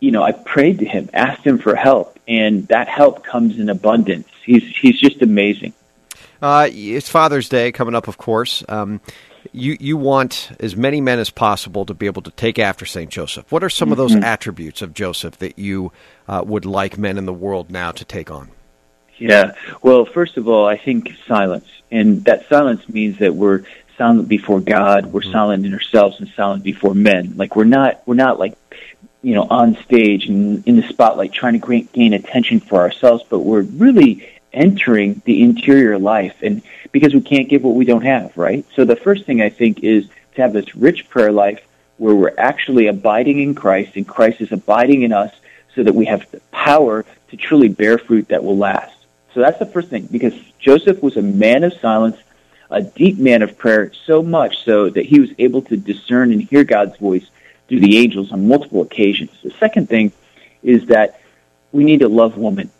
you 0.00 0.10
know, 0.10 0.22
I 0.22 0.32
prayed 0.32 0.80
to 0.80 0.84
him, 0.84 1.08
asked 1.12 1.44
him 1.44 1.58
for 1.58 1.74
help, 1.74 2.18
and 2.28 2.68
that 2.68 2.88
help 2.88 3.24
comes 3.24 3.58
in 3.58 3.68
abundance. 3.68 4.28
He's 4.44 4.64
he's 4.76 5.00
just 5.00 5.22
amazing. 5.22 5.72
Uh, 6.42 6.68
it's 6.70 7.08
Father's 7.08 7.48
Day 7.48 7.72
coming 7.72 7.94
up, 7.94 8.06
of 8.06 8.18
course. 8.18 8.62
Um, 8.68 9.00
you 9.52 9.76
you 9.80 9.96
want 9.96 10.50
as 10.60 10.76
many 10.76 11.00
men 11.00 11.18
as 11.18 11.30
possible 11.30 11.86
to 11.86 11.94
be 11.94 12.06
able 12.06 12.22
to 12.22 12.30
take 12.32 12.58
after 12.58 12.84
Saint 12.84 13.10
Joseph. 13.10 13.50
What 13.50 13.64
are 13.64 13.70
some 13.70 13.86
mm-hmm. 13.86 13.92
of 13.92 13.98
those 13.98 14.12
mm-hmm. 14.12 14.24
attributes 14.24 14.82
of 14.82 14.92
Joseph 14.92 15.38
that 15.38 15.58
you 15.58 15.92
uh, 16.28 16.42
would 16.46 16.66
like 16.66 16.98
men 16.98 17.16
in 17.16 17.24
the 17.24 17.32
world 17.32 17.70
now 17.70 17.92
to 17.92 18.04
take 18.04 18.30
on? 18.30 18.50
Yeah. 19.18 19.52
Well, 19.82 20.04
first 20.04 20.36
of 20.36 20.48
all, 20.48 20.66
I 20.66 20.76
think 20.76 21.14
silence. 21.26 21.68
And 21.90 22.24
that 22.24 22.48
silence 22.48 22.88
means 22.88 23.18
that 23.18 23.34
we're 23.34 23.64
silent 23.96 24.28
before 24.28 24.60
God, 24.60 25.06
we're 25.06 25.20
mm-hmm. 25.20 25.32
silent 25.32 25.66
in 25.66 25.72
ourselves 25.72 26.18
and 26.20 26.28
silent 26.30 26.64
before 26.64 26.94
men. 26.94 27.34
Like 27.36 27.56
we're 27.56 27.64
not 27.64 28.02
we're 28.06 28.14
not 28.14 28.38
like 28.38 28.56
you 29.22 29.34
know 29.34 29.46
on 29.48 29.76
stage 29.84 30.26
and 30.26 30.66
in 30.66 30.76
the 30.76 30.82
spotlight 30.88 31.32
trying 31.32 31.60
to 31.60 31.82
gain 31.92 32.12
attention 32.12 32.60
for 32.60 32.80
ourselves, 32.80 33.24
but 33.28 33.40
we're 33.40 33.62
really 33.62 34.28
entering 34.52 35.20
the 35.24 35.42
interior 35.42 35.98
life 35.98 36.36
and 36.42 36.62
because 36.92 37.12
we 37.12 37.20
can't 37.20 37.48
give 37.48 37.64
what 37.64 37.74
we 37.74 37.84
don't 37.84 38.04
have, 38.04 38.36
right? 38.36 38.64
So 38.76 38.84
the 38.84 38.94
first 38.94 39.24
thing 39.24 39.42
I 39.42 39.48
think 39.48 39.82
is 39.82 40.06
to 40.36 40.42
have 40.42 40.52
this 40.52 40.76
rich 40.76 41.08
prayer 41.08 41.32
life 41.32 41.60
where 41.96 42.14
we're 42.14 42.34
actually 42.38 42.86
abiding 42.86 43.40
in 43.40 43.54
Christ 43.54 43.96
and 43.96 44.06
Christ 44.06 44.40
is 44.40 44.52
abiding 44.52 45.02
in 45.02 45.12
us 45.12 45.34
so 45.74 45.82
that 45.82 45.94
we 45.94 46.06
have 46.06 46.30
the 46.30 46.40
power 46.52 47.04
to 47.30 47.36
truly 47.36 47.68
bear 47.68 47.98
fruit 47.98 48.28
that 48.28 48.44
will 48.44 48.56
last. 48.56 48.93
So 49.34 49.40
that's 49.40 49.58
the 49.58 49.66
first 49.66 49.88
thing, 49.88 50.06
because 50.10 50.32
Joseph 50.60 51.02
was 51.02 51.16
a 51.16 51.22
man 51.22 51.64
of 51.64 51.74
silence, 51.74 52.16
a 52.70 52.80
deep 52.80 53.18
man 53.18 53.42
of 53.42 53.58
prayer, 53.58 53.92
so 54.06 54.22
much 54.22 54.64
so 54.64 54.88
that 54.88 55.04
he 55.04 55.20
was 55.20 55.30
able 55.38 55.62
to 55.62 55.76
discern 55.76 56.32
and 56.32 56.40
hear 56.40 56.64
God's 56.64 56.96
voice 56.98 57.26
through 57.68 57.80
the 57.80 57.98
angels 57.98 58.30
on 58.32 58.46
multiple 58.46 58.82
occasions. 58.82 59.30
The 59.42 59.50
second 59.50 59.88
thing 59.88 60.12
is 60.62 60.86
that 60.86 61.20
we 61.72 61.82
need 61.82 62.00
to 62.00 62.08
love 62.08 62.36
women. 62.36 62.70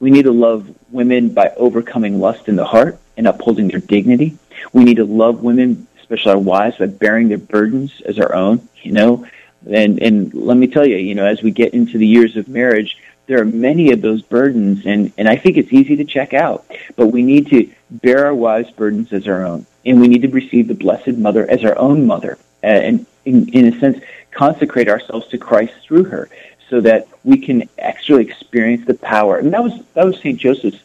We 0.00 0.10
need 0.10 0.24
to 0.24 0.32
love 0.32 0.72
women 0.90 1.34
by 1.34 1.50
overcoming 1.56 2.20
lust 2.20 2.48
in 2.48 2.56
the 2.56 2.64
heart 2.64 2.98
and 3.16 3.26
upholding 3.26 3.68
their 3.68 3.80
dignity. 3.80 4.38
We 4.72 4.84
need 4.84 4.96
to 4.96 5.04
love 5.04 5.42
women, 5.42 5.86
especially 5.98 6.32
our 6.32 6.38
wives, 6.38 6.78
by 6.78 6.86
bearing 6.86 7.28
their 7.28 7.38
burdens 7.38 8.00
as 8.04 8.18
our 8.18 8.34
own, 8.34 8.68
you 8.82 8.92
know. 8.92 9.26
And 9.66 10.00
and 10.02 10.34
let 10.34 10.56
me 10.56 10.66
tell 10.66 10.86
you, 10.86 10.96
you 10.96 11.14
know, 11.14 11.26
as 11.26 11.42
we 11.42 11.50
get 11.50 11.74
into 11.74 11.96
the 11.96 12.06
years 12.06 12.36
of 12.36 12.48
marriage, 12.48 12.98
there 13.26 13.40
are 13.40 13.44
many 13.44 13.90
of 13.92 14.02
those 14.02 14.22
burdens, 14.22 14.84
and, 14.86 15.12
and 15.16 15.28
I 15.28 15.36
think 15.36 15.56
it's 15.56 15.72
easy 15.72 15.96
to 15.96 16.04
check 16.04 16.34
out. 16.34 16.66
But 16.96 17.08
we 17.08 17.22
need 17.22 17.48
to 17.48 17.70
bear 17.90 18.26
our 18.26 18.34
wives' 18.34 18.70
burdens 18.70 19.12
as 19.12 19.26
our 19.26 19.44
own, 19.44 19.66
and 19.84 20.00
we 20.00 20.08
need 20.08 20.22
to 20.22 20.28
receive 20.28 20.68
the 20.68 20.74
Blessed 20.74 21.16
Mother 21.18 21.48
as 21.50 21.64
our 21.64 21.76
own 21.78 22.06
mother. 22.06 22.38
Uh, 22.62 22.66
and 22.66 23.06
in, 23.24 23.48
in 23.50 23.72
a 23.72 23.78
sense 23.78 24.02
consecrate 24.30 24.88
ourselves 24.88 25.28
to 25.28 25.38
Christ 25.38 25.74
through 25.82 26.04
her, 26.04 26.28
so 26.68 26.80
that 26.80 27.08
we 27.24 27.38
can 27.38 27.68
actually 27.78 28.24
experience 28.24 28.86
the 28.86 28.94
power. 28.94 29.38
And 29.38 29.52
that 29.52 29.62
was 29.62 29.82
that 29.94 30.04
was 30.04 30.20
Saint 30.20 30.40
Joseph's 30.40 30.82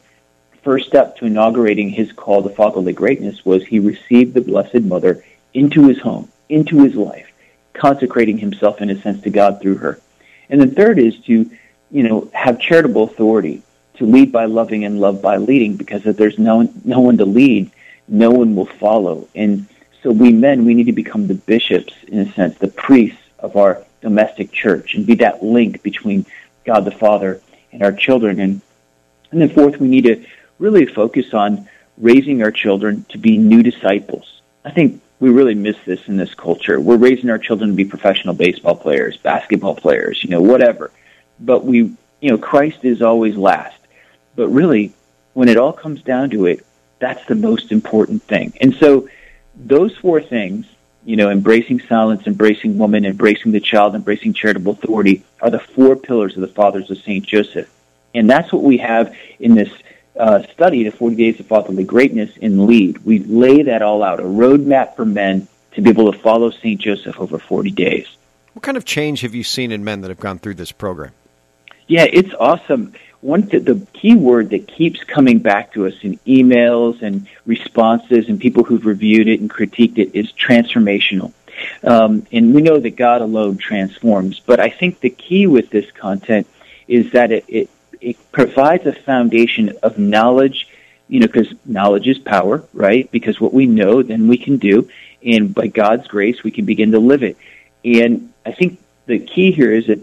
first 0.62 0.88
step 0.88 1.18
to 1.18 1.26
inaugurating 1.26 1.90
his 1.90 2.12
call 2.12 2.44
to 2.44 2.50
fatherly 2.50 2.94
greatness 2.94 3.46
was 3.46 3.66
he 3.66 3.80
received 3.80 4.34
the 4.34 4.42
Blessed 4.42 4.82
Mother 4.82 5.24
into 5.54 5.88
his 5.88 6.00
home, 6.00 6.30
into 6.50 6.84
his 6.84 6.96
life, 6.96 7.32
consecrating 7.74 8.38
himself 8.38 8.82
in 8.82 8.90
a 8.90 9.02
sense 9.02 9.22
to 9.22 9.30
God 9.30 9.62
through 9.62 9.78
her. 9.78 10.00
And 10.50 10.62
the 10.62 10.68
third 10.68 11.00
is 11.00 11.18
to, 11.22 11.50
you 11.92 12.04
know, 12.04 12.30
have 12.34 12.60
charitable 12.60 13.04
authority, 13.04 13.64
to 13.96 14.06
lead 14.06 14.32
by 14.32 14.46
loving 14.46 14.86
and 14.86 15.02
love 15.02 15.22
by 15.22 15.38
leading, 15.38 15.76
because 15.76 16.06
if 16.06 16.16
there's 16.16 16.40
no 16.40 16.72
no 16.86 17.00
one 17.00 17.18
to 17.18 17.26
lead, 17.26 17.70
no 18.08 18.32
one 18.32 18.56
will 18.56 18.66
follow. 18.66 19.28
And 19.36 19.66
so 20.02 20.12
we 20.12 20.32
men, 20.32 20.66
we 20.66 20.74
need 20.74 20.86
to 20.86 20.94
become 20.94 21.28
the 21.28 21.34
bishops, 21.34 21.94
in 22.08 22.20
a 22.20 22.32
sense, 22.34 22.58
the 22.58 22.70
priests 22.70 23.22
of 23.40 23.56
our 23.58 23.84
domestic 24.02 24.52
church, 24.52 24.96
and 24.96 25.06
be 25.06 25.16
that 25.16 25.44
link 25.44 25.84
between 25.84 26.26
God 26.66 26.86
the 26.86 26.92
Father 26.92 27.42
and 27.72 27.84
our 27.84 27.92
children. 27.92 28.40
And 28.40 28.62
and 29.32 29.42
then 29.42 29.50
fourth, 29.50 29.78
we 29.78 29.88
need 29.88 30.06
to 30.06 30.26
really 30.60 30.86
focus 30.86 31.34
on 31.34 31.68
raising 31.98 32.42
our 32.42 32.52
children 32.52 33.06
to 33.10 33.18
be 33.18 33.38
new 33.38 33.62
disciples. 33.62 34.42
I 34.64 34.72
think 34.72 35.02
we 35.20 35.30
really 35.30 35.56
miss 35.56 35.76
this 35.86 36.08
in 36.08 36.16
this 36.16 36.34
culture. 36.34 36.80
We're 36.80 36.98
raising 36.98 37.30
our 37.30 37.38
children 37.38 37.72
to 37.72 37.76
be 37.76 37.86
professional 37.86 38.34
baseball 38.34 38.76
players, 38.76 39.18
basketball 39.18 39.76
players, 39.76 40.24
you 40.24 40.30
know, 40.30 40.42
whatever. 40.42 40.92
But 41.40 41.66
we, 41.66 41.78
you 42.22 42.30
know, 42.30 42.38
Christ 42.38 42.84
is 42.84 43.02
always 43.02 43.36
last. 43.36 43.78
But 44.36 44.50
really, 44.50 44.94
when 45.34 45.50
it 45.50 45.58
all 45.58 45.74
comes 45.74 46.02
down 46.02 46.30
to 46.32 46.46
it, 46.46 46.66
that's 47.00 47.26
the 47.26 47.36
most 47.36 47.72
important 47.72 48.24
thing. 48.24 48.54
And 48.62 48.76
so 48.76 49.10
those 49.56 49.96
four 49.98 50.22
things, 50.22 50.66
you 51.06 51.16
know, 51.16 51.30
embracing 51.30 51.80
silence, 51.82 52.28
embracing 52.28 52.78
woman, 52.78 53.06
embracing 53.06 53.52
the 53.52 53.60
child, 53.60 53.96
embracing 53.96 54.34
charitable 54.34 54.74
authority 54.74 55.24
are 55.42 55.50
the 55.50 55.60
four 55.60 55.96
pillars 55.96 56.36
of 56.36 56.42
the 56.42 56.48
fathers 56.48 56.92
of 56.92 56.98
St. 56.98 57.26
Joseph. 57.26 57.70
And 58.14 58.30
that's 58.30 58.52
what 58.52 58.64
we 58.64 58.78
have 58.78 59.16
in 59.40 59.56
this 59.56 59.72
uh, 60.20 60.44
study, 60.54 60.84
the 60.84 60.92
40 60.92 61.16
Days 61.16 61.40
of 61.40 61.48
Fatherly 61.48 61.84
Greatness 61.84 62.36
in 62.38 62.68
Lead. 62.68 62.98
We 63.06 63.20
lay 63.20 63.64
that 63.64 63.82
all 63.82 64.04
out, 64.04 64.20
a 64.20 64.24
roadmap 64.24 64.96
for 64.96 65.06
men 65.06 65.48
to 65.74 65.82
be 65.82 65.90
able 65.90 66.12
to 66.12 66.18
follow 66.20 66.50
St. 66.52 66.80
Joseph 66.80 67.20
over 67.20 67.40
40 67.40 67.72
days. 67.72 68.08
What 68.54 68.64
kind 68.64 68.78
of 68.78 68.84
change 68.84 69.22
have 69.22 69.36
you 69.36 69.44
seen 69.44 69.72
in 69.72 69.84
men 69.84 70.02
that 70.02 70.10
have 70.10 70.20
gone 70.20 70.40
through 70.40 70.56
this 70.56 70.72
program? 70.72 71.12
Yeah, 71.90 72.06
it's 72.06 72.34
awesome. 72.36 72.94
One 73.22 73.48
th- 73.48 73.66
the 73.66 73.86
key 73.94 74.16
word 74.16 74.52
that 74.52 74.68
keeps 74.68 75.04
coming 75.04 75.40
back 75.40 75.74
to 75.74 75.88
us 75.88 75.96
in 76.04 76.18
emails 76.20 77.02
and 77.02 77.28
responses 77.48 78.30
and 78.30 78.40
people 78.40 78.64
who've 78.64 78.86
reviewed 78.86 79.28
it 79.28 79.42
and 79.42 79.50
critiqued 79.50 79.98
it 79.98 80.12
is 80.14 80.32
transformational. 80.32 81.34
Um, 81.84 82.28
and 82.32 82.54
we 82.54 82.62
know 82.62 82.80
that 82.80 82.96
God 82.96 83.22
alone 83.22 83.58
transforms, 83.58 84.40
but 84.40 84.60
I 84.60 84.70
think 84.70 85.00
the 85.00 85.10
key 85.10 85.48
with 85.48 85.72
this 85.72 85.90
content 85.92 86.48
is 86.88 87.12
that 87.12 87.32
it, 87.32 87.46
it 87.48 87.70
it 88.00 88.32
provides 88.32 88.86
a 88.86 88.94
foundation 88.94 89.74
of 89.84 89.98
knowledge, 89.98 90.70
you 91.10 91.20
know, 91.20 91.28
because 91.28 91.54
knowledge 91.66 92.08
is 92.08 92.18
power, 92.18 92.64
right? 92.74 93.12
Because 93.12 93.42
what 93.42 93.54
we 93.54 93.66
know, 93.66 94.04
then 94.04 94.30
we 94.30 94.38
can 94.38 94.56
do, 94.56 94.90
and 95.26 95.54
by 95.54 95.68
God's 95.68 96.08
grace, 96.08 96.42
we 96.44 96.52
can 96.52 96.64
begin 96.64 96.92
to 96.92 97.00
live 97.00 97.24
it. 97.24 97.36
And 97.84 98.32
I 98.46 98.54
think 98.54 98.80
the 99.06 99.20
key 99.20 99.52
here 99.52 99.74
is 99.74 99.88
that 99.88 100.00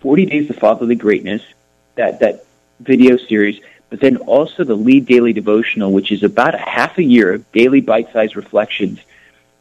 40 0.00 0.26
Days 0.26 0.50
of 0.50 0.56
Fatherly 0.56 0.94
Greatness, 0.94 1.42
that, 1.94 2.20
that 2.20 2.44
video 2.80 3.16
series, 3.16 3.60
but 3.90 4.00
then 4.00 4.16
also 4.18 4.64
the 4.64 4.74
Lead 4.74 5.06
Daily 5.06 5.32
Devotional, 5.32 5.92
which 5.92 6.12
is 6.12 6.22
about 6.22 6.54
a 6.54 6.58
half 6.58 6.98
a 6.98 7.02
year 7.02 7.32
of 7.34 7.52
daily 7.52 7.80
bite-sized 7.80 8.36
reflections– 8.36 9.00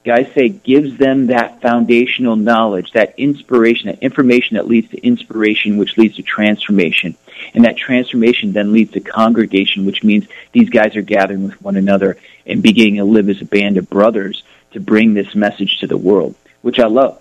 guys 0.06 0.32
say 0.34 0.50
gives 0.50 0.98
them 0.98 1.28
that 1.28 1.62
foundational 1.62 2.36
knowledge, 2.36 2.92
that 2.92 3.16
inspiration, 3.18 3.88
that 3.88 4.04
information 4.04 4.56
that 4.56 4.68
leads 4.68 4.90
to 4.92 5.02
inspiration, 5.02 5.78
which 5.78 5.98
leads 5.98 6.16
to 6.16 6.22
transformation. 6.22 7.18
And 7.54 7.66
that 7.66 7.76
transformation 7.76 8.54
then 8.54 8.72
leads 8.72 8.94
to 8.94 9.00
congregation, 9.02 9.86
which 9.86 10.04
means 10.04 10.28
these 10.52 10.70
guys 10.70 10.96
are 10.96 11.02
gathering 11.02 11.44
with 11.44 11.62
one 11.62 11.76
another 11.76 12.18
and 12.46 12.62
beginning 12.62 12.98
to 12.98 13.04
live 13.04 13.28
as 13.30 13.42
a 13.42 13.46
band 13.46 13.78
of 13.78 13.90
brothers 13.90 14.44
to 14.72 14.80
bring 14.80 15.14
this 15.14 15.34
message 15.34 15.80
to 15.80 15.88
the 15.88 15.98
world, 15.98 16.36
which 16.62 16.80
I 16.80 16.86
love. 16.86 17.20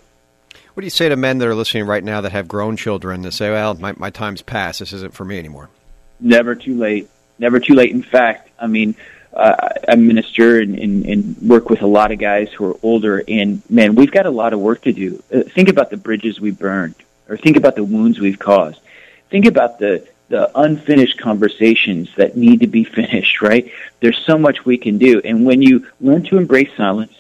What 0.75 0.81
do 0.81 0.87
you 0.87 0.91
say 0.91 1.09
to 1.09 1.15
men 1.17 1.39
that 1.39 1.47
are 1.47 1.55
listening 1.55 1.87
right 1.87 2.03
now 2.03 2.21
that 2.23 2.33
have 2.33 2.49
grown 2.49 2.77
children 2.77 3.23
that 3.23 3.33
say, 3.33 3.49
well, 3.49 3.75
my, 3.75 3.95
my 3.97 4.11
time's 4.11 4.43
passed, 4.43 4.81
this 4.81 4.93
isn't 4.93 5.15
for 5.15 5.25
me 5.25 5.39
anymore? 5.39 5.71
Never 6.19 6.57
too 6.57 6.77
late. 6.77 7.09
Never 7.39 7.61
too 7.61 7.75
late. 7.75 7.93
In 7.93 8.03
fact, 8.03 8.51
I 8.59 8.67
mean, 8.67 8.97
uh, 9.33 9.69
I 9.89 9.95
minister 9.95 10.61
and, 10.61 10.77
and, 10.77 11.07
and 11.07 11.37
work 11.43 11.71
with 11.71 11.83
a 11.83 11.87
lot 11.87 12.11
of 12.11 12.19
guys 12.19 12.51
who 12.53 12.65
are 12.67 12.77
older, 12.83 13.23
and 13.27 13.63
man, 13.71 13.95
we've 13.95 14.11
got 14.11 14.27
a 14.27 14.31
lot 14.31 14.53
of 14.53 14.59
work 14.59 14.83
to 14.83 14.93
do. 14.93 15.23
Uh, 15.33 15.43
think 15.43 15.69
about 15.69 15.91
the 15.91 15.97
bridges 15.97 16.41
we 16.41 16.51
burned, 16.51 16.97
or 17.29 17.37
think 17.37 17.57
about 17.57 17.77
the 17.77 17.85
wounds 17.85 18.19
we've 18.19 18.39
caused. 18.39 18.81
Think 19.31 19.47
about 19.47 19.79
the 19.79 20.07
the 20.29 20.51
unfinished 20.59 21.19
conversations 21.19 22.09
that 22.17 22.37
need 22.37 22.61
to 22.61 22.67
be 22.67 22.85
finished. 22.85 23.43
Right? 23.43 23.73
There's 24.01 24.19
so 24.19 24.39
much 24.39 24.65
we 24.65 24.79
can 24.79 24.99
do, 24.99 25.21
and 25.25 25.45
when 25.45 25.63
you 25.63 25.87
learn 26.01 26.23
to 26.25 26.39
embrace 26.39 26.71
silence, 26.77 27.15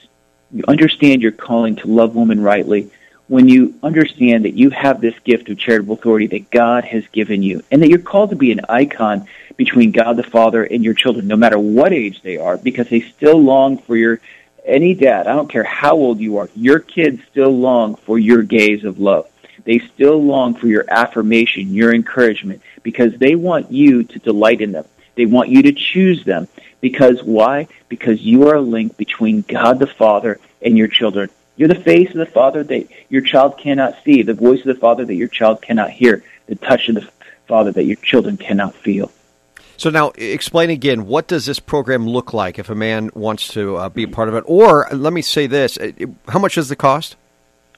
you 0.53 0.65
understand 0.69 1.23
your 1.23 1.33
calling 1.33 1.77
to 1.77 1.89
love 1.89 2.15
woman 2.15 2.41
rightly. 2.41 2.91
When 3.27 3.49
you 3.49 3.75
understand 3.83 4.45
that 4.45 4.55
you 4.55 4.71
have 4.71 5.01
this 5.01 5.19
gift 5.21 5.49
of 5.49 5.59
charitable 5.59 5.95
authority 5.95 6.27
that 6.27 6.51
God 6.51 6.85
has 6.85 7.07
given 7.09 7.43
you, 7.43 7.63
and 7.71 7.83
that 7.83 7.89
you're 7.89 7.99
called 7.99 8.31
to 8.31 8.37
be 8.37 8.53
an 8.53 8.61
icon 8.69 9.27
between 9.57 9.93
God 9.93 10.17
the 10.17 10.23
Father 10.23 10.65
and 10.65 10.85
your 10.85 10.95
children, 10.95 11.27
no 11.27 11.37
matter 11.37 11.59
what 11.59 11.93
age 11.93 12.21
they 12.23 12.37
are, 12.37 12.59
because 12.59 12.89
they 12.89 13.01
still 13.01 13.41
long 13.41 13.79
for 13.79 13.97
your 13.97 14.21
any 14.65 14.95
dad, 14.95 15.27
I 15.27 15.35
don't 15.35 15.51
care 15.51 15.65
how 15.65 15.95
old 15.95 16.21
you 16.21 16.39
are, 16.39 16.49
your 16.55 16.79
kids 16.79 17.23
still 17.31 17.51
long 17.51 17.97
for 17.97 18.19
your 18.19 18.43
gaze 18.43 18.85
of 18.85 18.99
love. 18.99 19.29
They 19.65 19.79
still 19.79 20.23
long 20.23 20.55
for 20.55 20.67
your 20.67 20.85
affirmation, 20.89 21.73
your 21.73 21.95
encouragement, 21.95 22.63
because 22.83 23.17
they 23.17 23.35
want 23.35 23.73
you 23.73 24.05
to 24.05 24.19
delight 24.19 24.61
in 24.61 24.73
them. 24.73 24.85
They 25.15 25.27
want 25.27 25.49
you 25.49 25.63
to 25.63 25.73
choose 25.73 26.25
them. 26.25 26.49
Because 26.81 27.23
why? 27.23 27.69
Because 27.89 28.21
you 28.21 28.49
are 28.49 28.57
a 28.57 28.61
link 28.61 28.97
between 28.97 29.43
God 29.43 29.79
the 29.79 29.87
Father 29.87 30.39
and 30.61 30.77
your 30.77 30.89
children. 30.89 31.31
You're 31.57 31.69
the 31.69 31.75
face 31.75 32.11
of 32.11 32.17
the 32.17 32.27
Father 32.27 32.65
that 32.65 32.89
your 33.09 33.23
child 33.23 33.59
cannot 33.59 33.97
see, 34.05 34.23
the 34.23 34.35
voice 34.35 34.61
of 34.61 34.67
the 34.67 34.75
Father 34.75 35.05
that 35.05 35.15
your 35.15 35.29
child 35.29 35.63
cannot 35.63 35.91
hear, 35.91 36.25
the 36.47 36.57
touch 36.57 36.89
of 36.89 36.97
the 36.97 37.09
Father 37.47 37.71
that 37.73 37.85
your 37.85 37.97
children 37.97 38.37
cannot 38.37 38.75
feel. 38.75 39.11
So 39.77 39.91
now, 39.91 40.11
explain 40.17 40.71
again. 40.71 41.07
What 41.07 41.27
does 41.27 41.47
this 41.47 41.59
program 41.59 42.07
look 42.07 42.33
like 42.33 42.59
if 42.59 42.71
a 42.71 42.75
man 42.75 43.11
wants 43.15 43.49
to 43.49 43.77
uh, 43.77 43.89
be 43.89 44.05
a 44.05 44.09
part 44.09 44.29
of 44.29 44.35
it? 44.35 44.45
Or 44.47 44.89
let 44.93 45.13
me 45.13 45.21
say 45.21 45.47
this: 45.47 45.77
uh, 45.79 45.91
how 46.29 46.39
much 46.39 46.55
does 46.55 46.71
it 46.71 46.77
cost? 46.77 47.17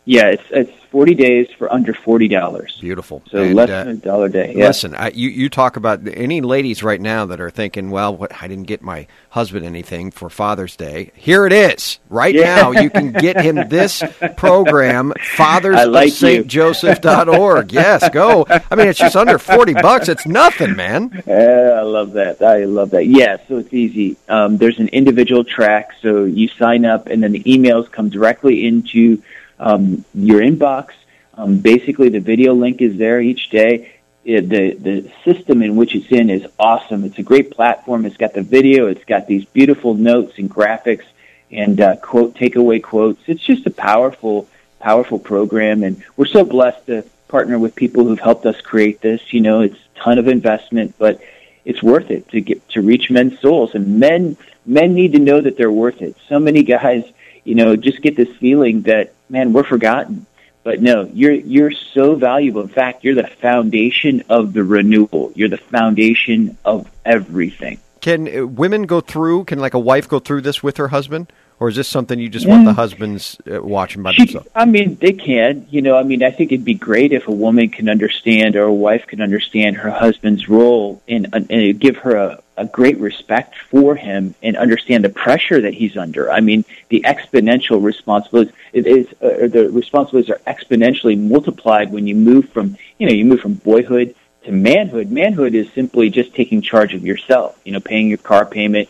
Yeah, 0.09 0.29
it's 0.29 0.45
it's 0.51 0.73
forty 0.93 1.15
days 1.15 1.49
for 1.59 1.71
under 1.73 1.93
forty 1.93 2.29
dollars. 2.29 2.79
Beautiful. 2.81 3.23
So 3.29 3.43
and, 3.43 3.57
less 3.57 3.69
uh, 3.69 3.83
than 3.85 3.95
a 3.95 3.97
dollar 3.97 4.27
a 4.27 4.31
day. 4.31 4.55
Yeah. 4.55 4.69
Listen, 4.69 4.95
I, 4.95 5.11
you 5.11 5.29
you 5.29 5.49
talk 5.49 5.77
about 5.77 6.07
any 6.07 6.41
ladies 6.41 6.85
right 6.85 7.01
now 7.01 7.27
that 7.27 7.41
are 7.41 7.51
thinking, 7.51 7.91
well, 7.91 8.17
what, 8.17 8.31
I 8.41 8.47
didn't 8.47 8.69
get 8.69 8.83
my 8.83 9.09
husband 9.31 9.67
anything 9.67 10.13
for 10.13 10.31
Father's 10.31 10.77
Day. 10.77 11.11
Here 11.17 11.45
it 11.45 11.53
is, 11.53 11.99
right 12.09 12.33
yeah. 12.33 12.55
now. 12.55 12.71
You 12.71 12.89
can 12.89 13.11
get 13.11 13.41
him 13.41 13.69
this 13.69 14.01
program, 14.37 15.13
Fathers 15.21 15.89
like 15.89 16.13
Saint 16.13 16.47
Joseph.org. 16.47 17.73
yes, 17.73 18.09
go. 18.11 18.47
I 18.49 18.77
mean, 18.77 18.87
it's 18.87 19.01
just 19.01 19.17
under 19.17 19.41
forty 19.41 19.75
bucks. 19.75 20.09
It's 20.09 20.25
nothing, 20.25 20.77
man. 20.77 21.21
Yeah, 21.27 21.79
I 21.79 21.83
love 21.83 22.13
that. 22.13 22.41
I 22.43 22.65
love 22.65 22.91
that. 22.91 23.07
Yeah, 23.09 23.39
so 23.49 23.59
it's 23.59 23.75
easy. 23.75 24.17
Um, 24.29 24.57
there's 24.57 24.79
an 24.79 24.89
individual 24.89 25.43
track, 25.43 25.95
so 26.01 26.23
you 26.23 26.47
sign 26.47 26.85
up, 26.85 27.09
and 27.09 27.25
then 27.25 27.33
the 27.33 27.43
emails 27.43 27.91
come 27.91 28.09
directly 28.09 28.69
into 28.69 29.21
um, 29.59 30.05
your 30.15 30.41
inbox. 30.41 30.91
Um, 31.35 31.59
basically, 31.59 32.09
the 32.09 32.21
video 32.21 32.55
link 32.55 32.81
is 32.81 32.97
there 32.97 33.21
each 33.21 33.51
day. 33.51 33.93
It, 34.25 34.49
the 34.49 34.75
the 34.75 35.13
system 35.25 35.63
in 35.63 35.77
which 35.77 35.95
it's 35.95 36.11
in 36.11 36.31
is 36.31 36.47
awesome. 36.59 37.05
It's 37.05 37.19
a 37.19 37.23
great 37.23 37.51
platform. 37.51 38.07
It's 38.07 38.17
got 38.17 38.35
the 38.35 38.43
video. 38.43 38.87
It's 38.89 39.05
got 39.05 39.27
these 39.27 39.45
beautiful 39.45 39.95
notes 39.95 40.39
and 40.39 40.51
graphics 40.51 41.05
and 41.51 41.81
uh, 41.81 41.97
quote 41.97 42.35
takeaway 42.35 42.83
quotes. 42.83 43.23
It's 43.27 43.43
just 43.43 43.67
a 43.67 43.71
powerful 43.71 44.49
powerful 44.81 45.19
program, 45.19 45.83
and 45.83 46.03
we're 46.17 46.27
so 46.27 46.45
blessed 46.45 46.87
to 46.87 47.05
partner 47.29 47.59
with 47.59 47.75
people 47.75 48.05
who've 48.05 48.21
helped 48.21 48.47
us 48.47 48.61
create 48.61 49.01
this. 49.01 49.33
You 49.33 49.41
know, 49.41 49.61
it's 49.61 49.77
a 49.77 49.99
ton 50.01 50.19
of 50.19 50.29
investment, 50.29 50.95
but 50.99 51.21
it's 51.65 51.83
worth 51.83 52.11
it 52.11 52.29
to 52.31 52.41
get 52.41 52.69
to 52.71 52.83
reach 52.83 53.11
men's 53.11 53.39
souls, 53.41 53.75
and 53.75 54.01
men 54.01 54.37
men 54.65 54.95
need 54.95 55.13
to 55.13 55.19
know 55.19 55.41
that 55.41 55.57
they're 55.57 55.71
worth 55.71 56.03
it. 56.03 56.17
So 56.29 56.39
many 56.39 56.63
guys, 56.63 57.05
you 57.45 57.55
know, 57.55 57.77
just 57.77 58.03
get 58.03 58.17
this 58.17 58.35
feeling 58.37 58.83
that 58.83 59.15
man, 59.29 59.53
we're 59.53 59.65
forgotten. 59.65 60.27
But 60.63 60.83
no, 60.83 61.09
you're 61.13 61.33
you're 61.33 61.71
so 61.71 62.17
valuable. 62.17 62.63
In 62.63 62.69
fact, 62.69 63.05
you're 63.05 63.15
the 63.15 63.29
foundation 63.29 64.25
of 64.29 64.53
the 64.53 64.65
renewal. 64.65 65.33
You're 65.35 65.49
the 65.49 65.59
foundation 65.59 66.59
of 66.65 66.91
everything. 67.05 67.79
Can 68.01 68.27
uh, 68.27 68.47
women 68.47 68.83
go 68.83 69.01
through? 69.01 69.45
Can 69.45 69.61
like 69.61 69.75
a 69.75 69.79
wife 69.79 70.09
go 70.09 70.19
through 70.19 70.41
this 70.41 70.63
with 70.63 70.77
her 70.79 70.89
husband? 70.89 71.33
or 71.59 71.69
is 71.69 71.77
this 71.77 71.89
something 71.89 72.19
you 72.19 72.29
just 72.29 72.45
yeah. 72.45 72.53
want 72.53 72.65
the 72.67 72.73
husbands 72.73 73.39
uh, 73.51 73.63
watching 73.63 74.03
by 74.03 74.13
she, 74.13 74.25
themselves? 74.25 74.49
I 74.55 74.65
mean, 74.67 74.97
they 74.97 75.13
can. 75.13 75.67
You 75.71 75.83
know, 75.83 75.97
I 75.97 76.03
mean, 76.03 76.23
I 76.23 76.31
think 76.31 76.53
it'd 76.53 76.65
be 76.65 76.75
great 76.75 77.13
if 77.13 77.29
a 77.29 77.33
woman 77.33 77.71
can 77.71 77.89
understand 77.89 78.57
or 78.57 78.65
a 78.65 78.75
wife 78.75 79.07
can 79.07 79.23
understand 79.23 79.77
her 79.77 79.91
husband's 79.91 80.49
role 80.49 81.03
and, 81.09 81.29
and 81.33 81.81
give 81.81 81.97
her 81.99 82.17
a, 82.17 82.43
a 82.57 82.65
great 82.65 82.99
respect 82.99 83.57
for 83.57 83.95
him 83.95 84.35
and 84.43 84.57
understand 84.57 85.05
the 85.05 85.09
pressure 85.09 85.61
that 85.61 85.75
he's 85.75 85.97
under. 85.97 86.31
I 86.31 86.41
mean, 86.41 86.65
the 86.89 87.03
exponential 87.03 87.83
responsibilities 87.83 88.55
it 88.73 88.87
is 88.87 89.07
uh, 89.23 89.47
the 89.49 89.71
responsibilities 89.73 90.31
are 90.31 90.41
exponentially 90.47 91.19
multiplied 91.19 91.93
when 91.93 92.07
you 92.07 92.15
move 92.15 92.49
from 92.51 92.77
you 92.99 93.07
know 93.07 93.15
you 93.15 93.25
move 93.25 93.41
from 93.41 93.55
boyhood 93.55 94.15
to 94.45 94.53
manhood. 94.53 95.11
Manhood 95.11 95.55
is 95.55 95.71
simply 95.73 96.11
just 96.11 96.35
taking 96.35 96.63
charge 96.63 96.95
of 96.95 97.05
yourself. 97.05 97.59
You 97.65 97.73
know, 97.73 97.81
paying 97.81 98.09
your 98.09 98.19
car 98.19 98.47
payment, 98.47 98.89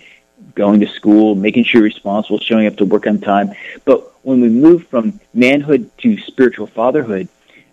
going 0.55 0.81
to 0.81 0.87
school, 0.87 1.35
making 1.35 1.65
sure 1.65 1.81
you're 1.81 1.85
responsible, 1.85 2.39
showing 2.39 2.67
up 2.67 2.77
to 2.77 2.85
work 2.85 3.07
on 3.07 3.21
time. 3.21 3.53
But 3.85 4.13
when 4.25 4.41
we 4.41 4.49
move 4.49 4.87
from 4.87 5.21
manhood 5.35 5.91
to 5.99 6.19
spiritual 6.19 6.67
fatherhood, 6.67 7.29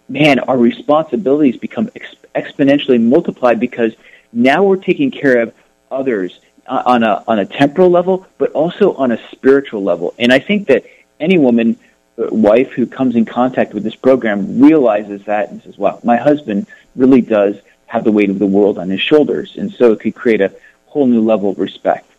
man, 0.10 0.40
our 0.40 0.58
responsibilities 0.58 1.58
become 1.58 1.90
ex- 1.96 2.16
exponentially 2.36 3.02
multiplied 3.02 3.60
because 3.60 3.94
now 4.32 4.64
we're 4.64 4.78
taking 4.78 5.12
care 5.12 5.42
of 5.42 5.54
others 5.94 6.40
uh, 6.68 6.84
on 6.86 7.04
a 7.04 7.24
on 7.28 7.40
a 7.40 7.46
temporal 7.46 7.90
level, 7.90 8.26
but 8.38 8.52
also 8.52 8.94
on 8.96 9.12
a 9.12 9.20
spiritual 9.32 9.84
level. 9.84 10.14
And 10.18 10.32
I 10.34 10.40
think 10.40 10.68
that 10.68 10.86
any 11.20 11.38
woman, 11.38 11.78
uh, 12.18 12.28
wife 12.32 12.72
who 12.72 12.86
comes 12.86 13.16
in 13.16 13.26
contact 13.26 13.74
with 13.74 13.84
this 13.84 13.96
program 13.96 14.62
realizes 14.62 15.24
that 15.26 15.52
and 15.52 15.62
says, 15.64 15.78
"Wow, 15.78 16.00
my 16.04 16.18
husband 16.18 16.68
really 16.96 17.22
does 17.22 17.56
have 17.88 18.04
the 18.04 18.12
weight 18.12 18.30
of 18.30 18.40
the 18.40 18.48
world 18.48 18.78
on 18.78 18.90
his 18.90 19.02
shoulders," 19.02 19.56
and 19.58 19.72
so 19.72 19.92
it 19.92 20.00
could 20.00 20.16
create 20.16 20.42
a 20.42 20.52
whole 20.88 21.08
new 21.08 21.22
level 21.22 21.50
of 21.50 21.60
respect. 21.60 22.10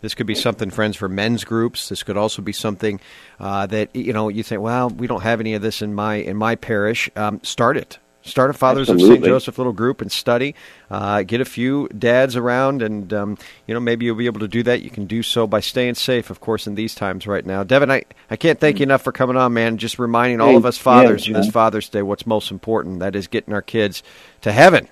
This 0.00 0.14
could 0.14 0.26
be 0.26 0.34
something, 0.34 0.70
friends, 0.70 0.96
for 0.96 1.08
men's 1.08 1.44
groups. 1.44 1.90
This 1.90 2.02
could 2.02 2.16
also 2.16 2.40
be 2.40 2.52
something 2.52 3.00
uh, 3.38 3.66
that 3.66 3.94
you 3.94 4.12
know 4.12 4.28
you 4.28 4.42
think, 4.42 4.62
well, 4.62 4.88
we 4.88 5.06
don't 5.06 5.22
have 5.22 5.40
any 5.40 5.54
of 5.54 5.62
this 5.62 5.82
in 5.82 5.94
my 5.94 6.16
in 6.16 6.36
my 6.36 6.54
parish. 6.54 7.10
Um, 7.16 7.40
start 7.42 7.76
it. 7.76 7.98
Start 8.22 8.50
a 8.50 8.52
Fathers 8.52 8.90
Absolutely. 8.90 9.16
of 9.16 9.22
St. 9.22 9.24
Joseph 9.24 9.58
little 9.58 9.72
group 9.72 10.02
and 10.02 10.12
study. 10.12 10.54
Uh, 10.90 11.22
get 11.22 11.40
a 11.40 11.44
few 11.46 11.88
dads 11.88 12.36
around, 12.36 12.82
and 12.82 13.12
um, 13.14 13.38
you 13.66 13.72
know 13.72 13.80
maybe 13.80 14.04
you'll 14.04 14.16
be 14.16 14.26
able 14.26 14.40
to 14.40 14.48
do 14.48 14.62
that. 14.62 14.82
You 14.82 14.90
can 14.90 15.06
do 15.06 15.22
so 15.22 15.46
by 15.46 15.60
staying 15.60 15.94
safe, 15.94 16.28
of 16.28 16.38
course, 16.38 16.66
in 16.66 16.74
these 16.74 16.94
times 16.94 17.26
right 17.26 17.44
now. 17.44 17.64
Devin, 17.64 17.90
I, 17.90 18.04
I 18.30 18.36
can't 18.36 18.60
thank 18.60 18.78
you 18.78 18.82
enough 18.82 19.02
for 19.02 19.12
coming 19.12 19.36
on, 19.36 19.54
man. 19.54 19.78
Just 19.78 19.98
reminding 19.98 20.40
all 20.40 20.56
of 20.56 20.66
us 20.66 20.76
fathers 20.76 21.26
yeah, 21.26 21.38
this 21.38 21.50
Father's 21.50 21.88
Day 21.88 22.02
what's 22.02 22.26
most 22.26 22.50
important. 22.50 23.00
That 23.00 23.16
is 23.16 23.26
getting 23.26 23.54
our 23.54 23.62
kids 23.62 24.02
to 24.42 24.52
heaven. 24.52 24.88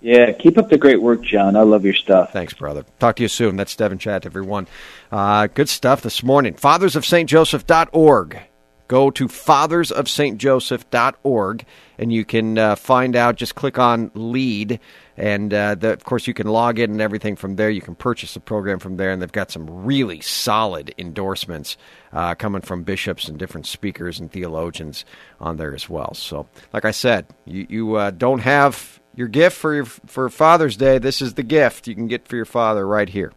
Yeah, 0.00 0.32
keep 0.32 0.56
up 0.56 0.70
the 0.70 0.78
great 0.78 1.02
work, 1.02 1.22
John. 1.22 1.56
I 1.56 1.62
love 1.62 1.84
your 1.84 1.94
stuff. 1.94 2.32
Thanks, 2.32 2.54
brother. 2.54 2.84
Talk 2.98 3.16
to 3.16 3.22
you 3.22 3.28
soon. 3.28 3.56
That's 3.56 3.76
Devin 3.76 3.98
Schadt, 3.98 4.24
everyone. 4.24 4.66
Uh, 5.12 5.48
good 5.48 5.68
stuff 5.68 6.00
this 6.00 6.22
morning. 6.22 6.54
Fathers 6.54 6.96
of 6.96 7.04
St. 7.04 7.28
FathersofSt.Joseph.org. 7.28 8.49
Go 8.90 9.10
to 9.12 9.28
FathersofSt.Joseph.org 9.28 11.64
and 11.96 12.12
you 12.12 12.24
can 12.24 12.58
uh, 12.58 12.74
find 12.74 13.14
out. 13.14 13.36
Just 13.36 13.54
click 13.54 13.78
on 13.78 14.10
lead. 14.14 14.80
And 15.16 15.54
uh, 15.54 15.76
the, 15.76 15.92
of 15.92 16.02
course, 16.02 16.26
you 16.26 16.34
can 16.34 16.48
log 16.48 16.80
in 16.80 16.90
and 16.90 17.00
everything 17.00 17.36
from 17.36 17.54
there. 17.54 17.70
You 17.70 17.82
can 17.82 17.94
purchase 17.94 18.34
the 18.34 18.40
program 18.40 18.80
from 18.80 18.96
there. 18.96 19.12
And 19.12 19.22
they've 19.22 19.30
got 19.30 19.52
some 19.52 19.84
really 19.84 20.20
solid 20.20 20.92
endorsements 20.98 21.76
uh, 22.12 22.34
coming 22.34 22.62
from 22.62 22.82
bishops 22.82 23.28
and 23.28 23.38
different 23.38 23.68
speakers 23.68 24.18
and 24.18 24.32
theologians 24.32 25.04
on 25.38 25.56
there 25.56 25.72
as 25.72 25.88
well. 25.88 26.12
So, 26.14 26.48
like 26.72 26.84
I 26.84 26.90
said, 26.90 27.26
you, 27.44 27.66
you 27.68 27.94
uh, 27.94 28.10
don't 28.10 28.40
have 28.40 29.00
your 29.14 29.28
gift 29.28 29.56
for 29.56 29.72
your, 29.72 29.84
for 29.84 30.28
Father's 30.30 30.76
Day. 30.76 30.98
This 30.98 31.22
is 31.22 31.34
the 31.34 31.44
gift 31.44 31.86
you 31.86 31.94
can 31.94 32.08
get 32.08 32.26
for 32.26 32.34
your 32.34 32.44
father 32.44 32.84
right 32.84 33.08
here. 33.08 33.32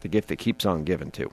The 0.00 0.08
gift 0.08 0.28
that 0.28 0.36
keeps 0.36 0.66
on 0.66 0.84
giving 0.84 1.10
too. 1.10 1.32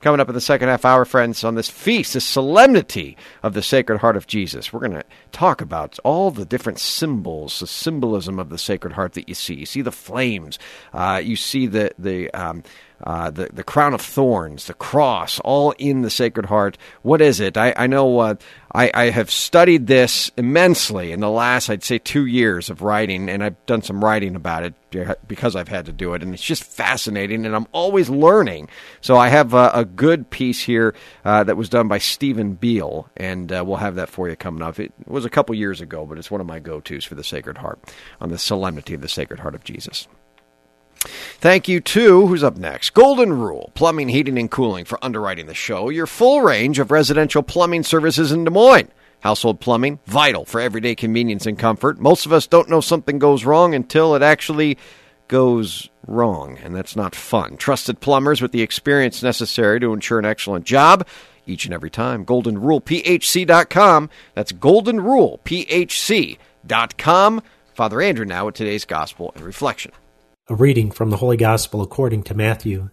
Coming 0.00 0.20
up 0.20 0.28
in 0.28 0.34
the 0.34 0.40
second 0.40 0.68
half 0.68 0.84
hour, 0.84 1.04
friends, 1.04 1.44
on 1.44 1.54
this 1.54 1.68
feast, 1.68 2.14
this 2.14 2.24
solemnity 2.24 3.16
of 3.42 3.54
the 3.54 3.62
Sacred 3.62 3.98
Heart 3.98 4.16
of 4.16 4.26
Jesus, 4.26 4.72
we're 4.72 4.80
going 4.80 4.92
to 4.92 5.04
talk 5.32 5.60
about 5.60 5.98
all 6.04 6.30
the 6.30 6.44
different 6.44 6.78
symbols, 6.78 7.60
the 7.60 7.66
symbolism 7.66 8.38
of 8.38 8.48
the 8.48 8.58
Sacred 8.58 8.92
Heart 8.92 9.14
that 9.14 9.28
you 9.28 9.34
see. 9.34 9.54
You 9.54 9.66
see 9.66 9.82
the 9.82 9.92
flames, 9.92 10.58
uh, 10.92 11.20
you 11.22 11.36
see 11.36 11.66
the 11.66 11.92
the, 11.98 12.30
um, 12.32 12.62
uh, 13.04 13.30
the 13.30 13.48
the 13.52 13.64
crown 13.64 13.94
of 13.94 14.00
thorns, 14.00 14.66
the 14.66 14.74
cross, 14.74 15.40
all 15.40 15.72
in 15.78 16.02
the 16.02 16.10
Sacred 16.10 16.46
Heart. 16.46 16.78
What 17.02 17.20
is 17.20 17.40
it? 17.40 17.56
I, 17.56 17.74
I 17.76 17.86
know 17.86 18.18
uh, 18.20 18.34
I, 18.74 18.90
I 18.92 19.04
have 19.10 19.30
studied 19.30 19.86
this 19.86 20.30
immensely 20.36 21.12
in 21.12 21.20
the 21.20 21.30
last, 21.30 21.70
I'd 21.70 21.84
say, 21.84 21.98
two 21.98 22.26
years 22.26 22.68
of 22.68 22.82
writing, 22.82 23.28
and 23.28 23.42
I've 23.42 23.64
done 23.66 23.82
some 23.82 24.04
writing 24.04 24.36
about 24.36 24.64
it 24.64 24.74
because 25.26 25.56
I've 25.56 25.68
had 25.68 25.86
to 25.86 25.92
do 25.92 26.14
it, 26.14 26.22
and 26.22 26.34
it's 26.34 26.42
just 26.42 26.64
fascinating, 26.64 27.46
and 27.46 27.54
I'm 27.54 27.66
always 27.72 28.08
learning. 28.08 28.68
So 29.00 29.16
I 29.16 29.28
have 29.28 29.54
a, 29.54 29.70
a 29.72 29.84
good 29.84 30.30
piece 30.30 30.60
here 30.60 30.94
uh, 31.24 31.44
that 31.44 31.56
was 31.56 31.68
done 31.68 31.88
by 31.88 31.98
Stephen 31.98 32.54
Beale, 32.54 33.08
and 33.16 33.52
uh, 33.52 33.64
we'll 33.66 33.76
have 33.76 33.96
that 33.96 34.08
for 34.08 34.28
you 34.28 34.36
coming 34.36 34.62
up. 34.62 34.78
It 34.78 34.92
was 35.06 35.24
a 35.24 35.30
couple 35.30 35.54
years 35.54 35.80
ago, 35.80 36.06
but 36.06 36.18
it's 36.18 36.30
one 36.30 36.40
of 36.40 36.46
my 36.46 36.58
go-tos 36.58 37.04
for 37.04 37.14
the 37.14 37.24
Sacred 37.24 37.58
Heart 37.58 37.78
on 38.20 38.30
the 38.30 38.38
solemnity 38.38 38.94
of 38.94 39.00
the 39.00 39.08
Sacred 39.08 39.40
Heart 39.40 39.54
of 39.54 39.64
Jesus. 39.64 40.08
Thank 41.38 41.68
you 41.68 41.80
to 41.80 42.26
who's 42.26 42.44
up 42.44 42.56
next? 42.56 42.94
Golden 42.94 43.32
Rule 43.32 43.70
Plumbing, 43.74 44.08
Heating, 44.08 44.38
and 44.38 44.50
Cooling 44.50 44.84
for 44.84 45.02
underwriting 45.04 45.46
the 45.46 45.54
show. 45.54 45.88
Your 45.88 46.06
full 46.06 46.42
range 46.42 46.78
of 46.78 46.90
residential 46.90 47.42
plumbing 47.42 47.82
services 47.82 48.32
in 48.32 48.44
Des 48.44 48.50
Moines. 48.50 48.90
Household 49.20 49.60
plumbing, 49.60 49.98
vital 50.06 50.44
for 50.44 50.60
everyday 50.60 50.94
convenience 50.94 51.46
and 51.46 51.58
comfort. 51.58 51.98
Most 51.98 52.26
of 52.26 52.32
us 52.32 52.46
don't 52.46 52.68
know 52.68 52.80
something 52.80 53.18
goes 53.18 53.44
wrong 53.44 53.74
until 53.74 54.14
it 54.14 54.22
actually 54.22 54.78
goes 55.28 55.88
wrong, 56.06 56.58
and 56.62 56.74
that's 56.74 56.96
not 56.96 57.14
fun. 57.14 57.56
Trusted 57.56 58.00
plumbers 58.00 58.42
with 58.42 58.52
the 58.52 58.62
experience 58.62 59.22
necessary 59.22 59.80
to 59.80 59.92
ensure 59.92 60.18
an 60.18 60.24
excellent 60.24 60.64
job 60.64 61.06
each 61.46 61.64
and 61.64 61.74
every 61.74 61.90
time. 61.90 62.24
GoldenRulePHC.com. 62.26 64.10
That's 64.34 64.52
GoldenRulePHC.com. 64.52 67.42
Father 67.74 68.00
Andrew 68.00 68.24
now 68.24 68.46
with 68.46 68.54
today's 68.54 68.84
Gospel 68.84 69.32
and 69.34 69.44
Reflection. 69.44 69.90
A 70.48 70.54
reading 70.54 70.92
from 70.92 71.10
the 71.10 71.16
Holy 71.16 71.36
Gospel 71.36 71.82
according 71.82 72.22
to 72.22 72.34
Matthew. 72.34 72.90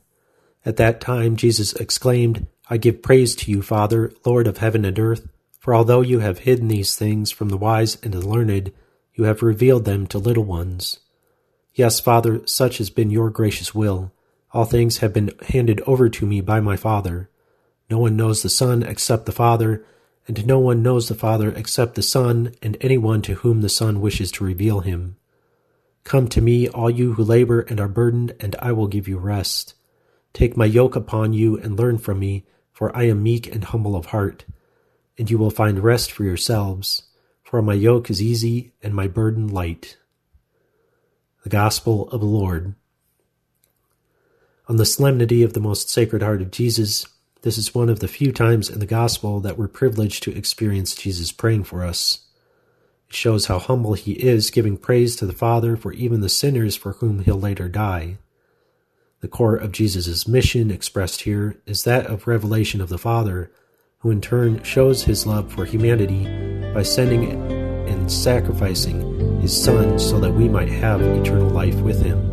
At 0.65 0.77
that 0.77 0.99
time 0.99 1.35
Jesus 1.35 1.73
exclaimed, 1.73 2.47
I 2.67 2.77
give 2.77 3.03
praise 3.03 3.35
to 3.35 3.51
you, 3.51 3.61
Father, 3.61 4.11
Lord 4.25 4.47
of 4.47 4.57
heaven 4.57 4.83
and 4.85 4.97
earth, 4.97 5.27
for 5.59 5.75
although 5.75 6.01
you 6.01 6.17
have 6.17 6.39
hidden 6.39 6.67
these 6.67 6.95
things 6.95 7.29
from 7.29 7.49
the 7.49 7.57
wise 7.57 7.99
and 8.01 8.11
the 8.11 8.27
learned, 8.27 8.71
you 9.13 9.25
have 9.25 9.43
revealed 9.43 9.85
them 9.85 10.07
to 10.07 10.17
little 10.17 10.43
ones. 10.43 10.99
Yes, 11.75 11.99
Father, 11.99 12.41
such 12.47 12.79
has 12.79 12.89
been 12.89 13.11
your 13.11 13.29
gracious 13.29 13.75
will. 13.75 14.11
All 14.51 14.65
things 14.65 14.97
have 14.97 15.13
been 15.13 15.29
handed 15.49 15.79
over 15.81 16.09
to 16.09 16.25
me 16.25 16.41
by 16.41 16.59
my 16.59 16.75
Father. 16.75 17.29
No 17.87 17.99
one 17.99 18.15
knows 18.15 18.41
the 18.41 18.49
Son 18.49 18.81
except 18.81 19.27
the 19.27 19.31
Father, 19.31 19.85
and 20.27 20.47
no 20.47 20.57
one 20.57 20.81
knows 20.81 21.07
the 21.07 21.13
Father 21.13 21.51
except 21.51 21.93
the 21.93 22.01
Son, 22.01 22.55
and 22.63 22.77
anyone 22.81 23.21
to 23.21 23.35
whom 23.35 23.61
the 23.61 23.69
Son 23.69 24.01
wishes 24.01 24.31
to 24.31 24.43
reveal 24.43 24.79
him. 24.79 25.17
Come 26.03 26.27
to 26.29 26.41
me, 26.41 26.67
all 26.67 26.89
you 26.89 27.13
who 27.13 27.23
labor 27.23 27.61
and 27.61 27.79
are 27.79 27.87
burdened, 27.87 28.35
and 28.39 28.55
I 28.59 28.71
will 28.71 28.87
give 28.87 29.07
you 29.07 29.17
rest. 29.17 29.73
Take 30.33 30.57
my 30.57 30.65
yoke 30.65 30.95
upon 30.95 31.33
you 31.33 31.57
and 31.57 31.77
learn 31.77 31.97
from 31.97 32.19
me, 32.19 32.45
for 32.71 32.95
I 32.95 33.03
am 33.03 33.23
meek 33.23 33.47
and 33.47 33.63
humble 33.63 33.95
of 33.95 34.07
heart, 34.07 34.45
and 35.17 35.29
you 35.29 35.37
will 35.37 35.51
find 35.51 35.79
rest 35.79 36.11
for 36.11 36.23
yourselves. 36.23 37.03
For 37.43 37.61
my 37.61 37.73
yoke 37.73 38.09
is 38.09 38.21
easy 38.21 38.73
and 38.81 38.95
my 38.95 39.07
burden 39.07 39.47
light. 39.47 39.97
The 41.43 41.49
Gospel 41.49 42.09
of 42.09 42.19
the 42.19 42.25
Lord. 42.25 42.73
On 44.67 44.77
the 44.77 44.85
solemnity 44.85 45.43
of 45.43 45.53
the 45.53 45.59
most 45.59 45.89
sacred 45.89 46.21
heart 46.21 46.41
of 46.41 46.51
Jesus, 46.51 47.05
this 47.43 47.57
is 47.57 47.75
one 47.75 47.89
of 47.89 47.99
the 47.99 48.07
few 48.07 48.31
times 48.31 48.69
in 48.69 48.79
the 48.79 48.85
Gospel 48.85 49.39
that 49.41 49.57
we're 49.57 49.67
privileged 49.67 50.23
to 50.23 50.35
experience 50.35 50.95
Jesus 50.95 51.31
praying 51.31 51.65
for 51.65 51.83
us. 51.83 52.22
It 53.09 53.15
shows 53.15 53.45
how 53.45 53.59
humble 53.59 53.93
he 53.93 54.13
is, 54.13 54.49
giving 54.49 54.77
praise 54.77 55.15
to 55.17 55.25
the 55.25 55.33
Father 55.33 55.75
for 55.77 55.93
even 55.93 56.21
the 56.21 56.29
sinners 56.29 56.75
for 56.75 56.93
whom 56.93 57.19
he'll 57.19 57.39
later 57.39 57.69
die. 57.69 58.17
The 59.21 59.27
core 59.27 59.55
of 59.55 59.71
Jesus' 59.71 60.27
mission 60.27 60.69
expressed 60.69 61.21
here 61.21 61.61
is 61.65 61.83
that 61.83 62.07
of 62.07 62.27
revelation 62.27 62.81
of 62.81 62.89
the 62.89 62.97
Father, 62.97 63.51
who 63.99 64.11
in 64.11 64.19
turn 64.19 64.61
shows 64.63 65.03
his 65.03 65.25
love 65.25 65.53
for 65.53 65.63
humanity 65.63 66.25
by 66.73 66.83
sending 66.83 67.31
and 67.87 68.11
sacrificing 68.11 69.39
his 69.39 69.55
Son 69.55 69.97
so 69.97 70.19
that 70.19 70.33
we 70.33 70.49
might 70.49 70.69
have 70.69 71.01
eternal 71.01 71.49
life 71.49 71.75
with 71.75 72.01
him. 72.01 72.32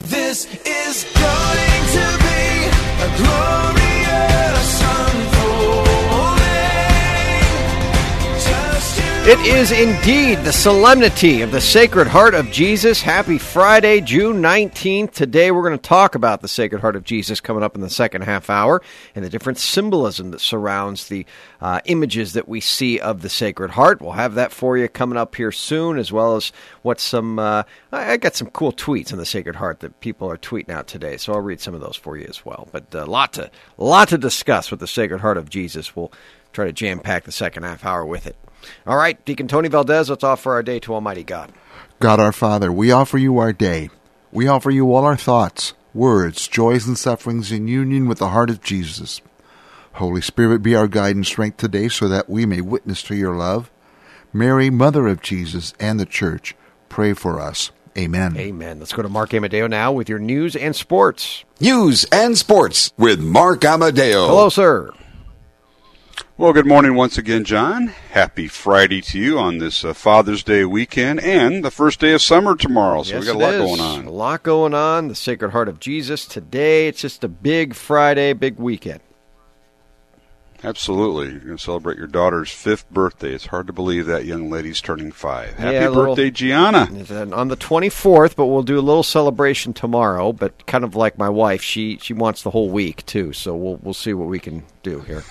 This 0.00 0.44
is 0.66 1.04
going 1.04 1.82
to 1.96 2.18
be 2.22 2.68
a 3.02 3.16
glorious 3.16 3.75
It 9.28 9.40
is 9.40 9.72
indeed 9.72 10.44
the 10.44 10.52
solemnity 10.52 11.42
of 11.42 11.50
the 11.50 11.60
Sacred 11.60 12.06
Heart 12.06 12.34
of 12.34 12.52
Jesus. 12.52 13.02
Happy 13.02 13.38
Friday, 13.38 14.00
June 14.00 14.40
19th. 14.40 15.10
Today 15.10 15.50
we're 15.50 15.66
going 15.66 15.76
to 15.76 15.82
talk 15.82 16.14
about 16.14 16.42
the 16.42 16.48
Sacred 16.48 16.80
Heart 16.80 16.94
of 16.94 17.02
Jesus 17.02 17.40
coming 17.40 17.64
up 17.64 17.74
in 17.74 17.80
the 17.80 17.90
second 17.90 18.22
half 18.22 18.48
hour 18.48 18.80
and 19.16 19.24
the 19.24 19.28
different 19.28 19.58
symbolism 19.58 20.30
that 20.30 20.40
surrounds 20.40 21.08
the 21.08 21.26
uh, 21.60 21.80
images 21.86 22.34
that 22.34 22.46
we 22.46 22.60
see 22.60 23.00
of 23.00 23.22
the 23.22 23.28
Sacred 23.28 23.72
Heart. 23.72 24.00
We'll 24.00 24.12
have 24.12 24.36
that 24.36 24.52
for 24.52 24.78
you 24.78 24.86
coming 24.88 25.18
up 25.18 25.34
here 25.34 25.50
soon, 25.50 25.98
as 25.98 26.12
well 26.12 26.36
as 26.36 26.52
what 26.82 27.00
some. 27.00 27.40
Uh, 27.40 27.64
I, 27.90 28.18
got 28.18 28.36
some 28.36 28.50
cool 28.50 28.72
tweets 28.72 29.10
on 29.10 29.18
the 29.18 29.26
Sacred 29.26 29.56
Heart 29.56 29.80
that 29.80 29.98
people 29.98 30.30
are 30.30 30.38
tweeting 30.38 30.70
out 30.70 30.86
today, 30.86 31.16
so 31.16 31.32
I'll 31.32 31.40
read 31.40 31.60
some 31.60 31.74
of 31.74 31.80
those 31.80 31.96
for 31.96 32.16
you 32.16 32.26
as 32.28 32.46
well. 32.46 32.68
But 32.70 32.94
a 32.94 33.06
lot 33.06 33.32
to, 33.32 33.50
lot 33.76 34.06
to 34.10 34.18
discuss 34.18 34.70
with 34.70 34.78
the 34.78 34.86
Sacred 34.86 35.20
Heart 35.20 35.36
of 35.36 35.50
Jesus. 35.50 35.96
We'll 35.96 36.12
try 36.52 36.66
to 36.66 36.72
jam 36.72 37.00
pack 37.00 37.24
the 37.24 37.32
second 37.32 37.64
half 37.64 37.84
hour 37.84 38.06
with 38.06 38.28
it. 38.28 38.36
All 38.86 38.96
right, 38.96 39.22
Deacon 39.24 39.48
Tony 39.48 39.68
Valdez, 39.68 40.10
let's 40.10 40.24
offer 40.24 40.52
our 40.52 40.62
day 40.62 40.78
to 40.80 40.94
Almighty 40.94 41.24
God. 41.24 41.52
God 42.00 42.20
our 42.20 42.32
Father, 42.32 42.70
we 42.70 42.90
offer 42.90 43.18
you 43.18 43.38
our 43.38 43.52
day. 43.52 43.90
We 44.32 44.48
offer 44.48 44.70
you 44.70 44.94
all 44.94 45.04
our 45.04 45.16
thoughts, 45.16 45.72
words, 45.94 46.46
joys, 46.46 46.86
and 46.86 46.98
sufferings 46.98 47.50
in 47.50 47.68
union 47.68 48.06
with 48.06 48.18
the 48.18 48.28
heart 48.28 48.50
of 48.50 48.62
Jesus. 48.62 49.22
Holy 49.94 50.20
Spirit, 50.20 50.62
be 50.62 50.74
our 50.74 50.88
guide 50.88 51.16
and 51.16 51.26
strength 51.26 51.56
today 51.56 51.88
so 51.88 52.06
that 52.08 52.28
we 52.28 52.44
may 52.44 52.60
witness 52.60 53.02
to 53.04 53.14
your 53.16 53.34
love. 53.34 53.70
Mary, 54.32 54.68
Mother 54.68 55.06
of 55.08 55.22
Jesus 55.22 55.72
and 55.80 55.98
the 55.98 56.04
Church, 56.04 56.54
pray 56.90 57.14
for 57.14 57.40
us. 57.40 57.70
Amen. 57.96 58.36
Amen. 58.36 58.78
Let's 58.78 58.92
go 58.92 59.00
to 59.00 59.08
Mark 59.08 59.32
Amadeo 59.32 59.66
now 59.66 59.90
with 59.90 60.10
your 60.10 60.18
news 60.18 60.54
and 60.54 60.76
sports. 60.76 61.44
News 61.60 62.04
and 62.12 62.36
sports 62.36 62.92
with 62.98 63.20
Mark 63.20 63.64
Amadeo. 63.64 64.26
Hello, 64.26 64.50
sir. 64.50 64.92
Well, 66.38 66.52
good 66.52 66.66
morning 66.66 66.94
once 66.94 67.16
again, 67.16 67.44
John. 67.44 67.86
Happy 67.86 68.46
Friday 68.46 69.00
to 69.00 69.18
you 69.18 69.38
on 69.38 69.56
this 69.56 69.82
uh, 69.82 69.94
Father's 69.94 70.42
Day 70.42 70.66
weekend 70.66 71.18
and 71.20 71.64
the 71.64 71.70
first 71.70 71.98
day 71.98 72.12
of 72.12 72.20
summer 72.20 72.54
tomorrow. 72.54 73.04
So 73.04 73.14
yes, 73.14 73.20
we 73.22 73.26
got 73.26 73.36
a 73.36 73.38
lot 73.38 73.54
is. 73.54 73.60
going 73.60 73.80
on. 73.80 74.04
A 74.04 74.10
lot 74.10 74.42
going 74.42 74.74
on. 74.74 75.08
The 75.08 75.14
Sacred 75.14 75.52
Heart 75.52 75.68
of 75.68 75.80
Jesus 75.80 76.26
today. 76.26 76.88
It's 76.88 77.00
just 77.00 77.24
a 77.24 77.28
big 77.28 77.74
Friday, 77.74 78.34
big 78.34 78.58
weekend. 78.58 79.00
Absolutely. 80.62 81.30
You're 81.30 81.40
going 81.40 81.56
to 81.56 81.62
celebrate 81.62 81.96
your 81.96 82.06
daughter's 82.06 82.50
fifth 82.50 82.90
birthday. 82.90 83.32
It's 83.32 83.46
hard 83.46 83.66
to 83.68 83.72
believe 83.72 84.04
that 84.06 84.26
young 84.26 84.50
lady's 84.50 84.82
turning 84.82 85.12
five. 85.12 85.54
Happy 85.54 85.74
Yeah, 85.74 85.88
a 85.88 85.90
little- 85.90 86.04
birthday, 86.14 86.30
Gianna. 86.30 86.88
On- 87.12 87.32
on 87.32 87.48
the 87.48 87.56
24th, 87.56 88.36
but 88.36 88.46
we'll 88.46 88.62
do 88.62 88.78
a 88.78 88.80
little 88.82 89.02
celebration 89.02 89.72
tomorrow. 89.72 90.32
But 90.34 90.66
kind 90.66 90.84
of 90.84 90.94
like 90.94 91.16
my 91.16 91.30
wife, 91.30 91.62
she 91.62 91.96
she 92.02 92.12
wants 92.12 92.42
the 92.42 92.50
whole 92.50 92.68
week 92.68 93.06
too. 93.06 93.32
So 93.32 93.56
we'll 93.56 93.76
we'll 93.82 93.94
see 93.94 94.12
what 94.12 94.28
we 94.28 94.38
can 94.38 94.64
do 94.82 95.00
here. 95.00 95.24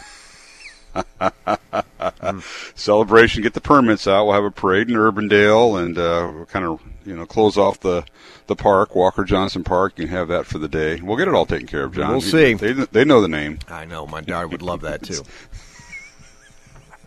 Celebration. 2.75 3.43
Get 3.43 3.53
the 3.53 3.61
permits 3.61 4.07
out. 4.07 4.25
We'll 4.25 4.35
have 4.35 4.43
a 4.43 4.51
parade 4.51 4.89
in 4.89 4.95
Urbandale 4.95 5.81
and 5.83 5.97
uh, 5.97 6.31
we'll 6.33 6.45
kind 6.45 6.65
of 6.65 6.81
you 7.05 7.15
know 7.15 7.25
close 7.25 7.57
off 7.57 7.79
the 7.79 8.05
the 8.47 8.55
park, 8.55 8.95
Walker 8.95 9.23
Johnson 9.23 9.63
Park. 9.63 9.93
You 9.97 10.05
can 10.05 10.15
have 10.15 10.27
that 10.27 10.45
for 10.45 10.57
the 10.57 10.67
day. 10.67 11.01
We'll 11.01 11.17
get 11.17 11.27
it 11.27 11.33
all 11.33 11.45
taken 11.45 11.67
care 11.67 11.83
of, 11.83 11.93
John. 11.93 12.11
We'll 12.11 12.21
see. 12.21 12.53
They, 12.53 12.73
they 12.73 13.05
know 13.05 13.21
the 13.21 13.27
name. 13.27 13.59
I 13.67 13.85
know 13.85 14.05
my 14.05 14.21
daughter 14.21 14.47
would 14.47 14.61
love 14.61 14.81
that 14.81 15.03
too. 15.03 15.23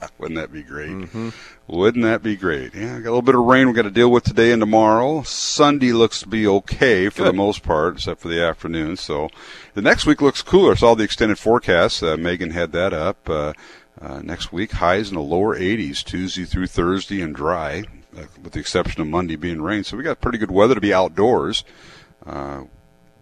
Wouldn't 0.19 0.39
that 0.39 0.53
be 0.53 0.63
great? 0.63 0.91
Mm-hmm. 0.91 1.31
Wouldn't 1.67 2.05
that 2.05 2.23
be 2.23 2.37
great? 2.37 2.75
Yeah, 2.75 2.99
got 2.99 3.09
a 3.09 3.11
little 3.11 3.23
bit 3.23 3.35
of 3.35 3.45
rain 3.45 3.67
we 3.67 3.75
got 3.75 3.83
to 3.83 3.91
deal 3.91 4.11
with 4.11 4.25
today 4.25 4.53
and 4.53 4.61
tomorrow. 4.61 5.23
Sunday 5.23 5.93
looks 5.93 6.21
to 6.21 6.29
be 6.29 6.47
okay 6.47 7.09
for 7.09 7.25
the 7.25 7.33
most 7.33 7.63
part, 7.63 7.97
except 7.97 8.21
for 8.21 8.29
the 8.29 8.43
afternoon. 8.43 8.97
So 8.97 9.29
the 9.75 9.83
next 9.83 10.07
week 10.07 10.23
looks 10.23 10.43
cooler. 10.43 10.77
Saw 10.77 10.95
the 10.95 11.05
extended 11.05 11.39
forecast. 11.39 12.03
Uh, 12.03 12.17
Megan 12.17 12.51
had 12.51 12.73
that 12.73 12.93
up. 12.93 13.29
Uh, 13.29 13.53
uh, 14.01 14.21
next 14.23 14.53
week, 14.53 14.73
highs 14.73 15.09
in 15.09 15.17
the 15.17 15.21
lower 15.21 15.59
80s, 15.59 16.05
Tuesday 16.05 16.45
through 16.45 16.69
Thursday, 16.69 17.21
and 17.21 17.35
dry, 17.35 17.83
uh, 18.17 18.23
with 18.43 18.53
the 18.53 18.61
exception 18.61 19.03
of 19.03 19.09
Monday 19.09 19.37
being 19.37 19.61
rain. 19.61 19.83
So 19.83 19.97
we 19.97 20.05
got 20.05 20.21
pretty 20.21 20.39
good 20.39 20.51
weather 20.51 20.75
to 20.75 20.81
be 20.81 20.95
outdoors, 20.95 21.65
uh, 22.25 22.63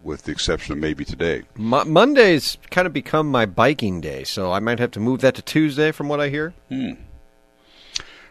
with 0.07 0.23
the 0.23 0.33
exception 0.33 0.73
of 0.73 0.79
maybe 0.79 1.05
today. 1.05 1.43
Mo- 1.57 1.85
Monday's 1.85 2.57
kind 2.71 2.87
of 2.87 2.93
become 2.93 3.29
my 3.31 3.45
biking 3.45 4.01
day, 4.01 4.25
so 4.25 4.53
I 4.53 4.61
might 4.61 4.79
have 4.79 4.93
to 4.93 5.01
move 5.01 5.21
that 5.21 5.35
to 5.35 5.43
Tuesday, 5.43 5.91
from 5.93 6.09
what 6.09 6.21
I 6.21 6.29
hear. 6.29 6.55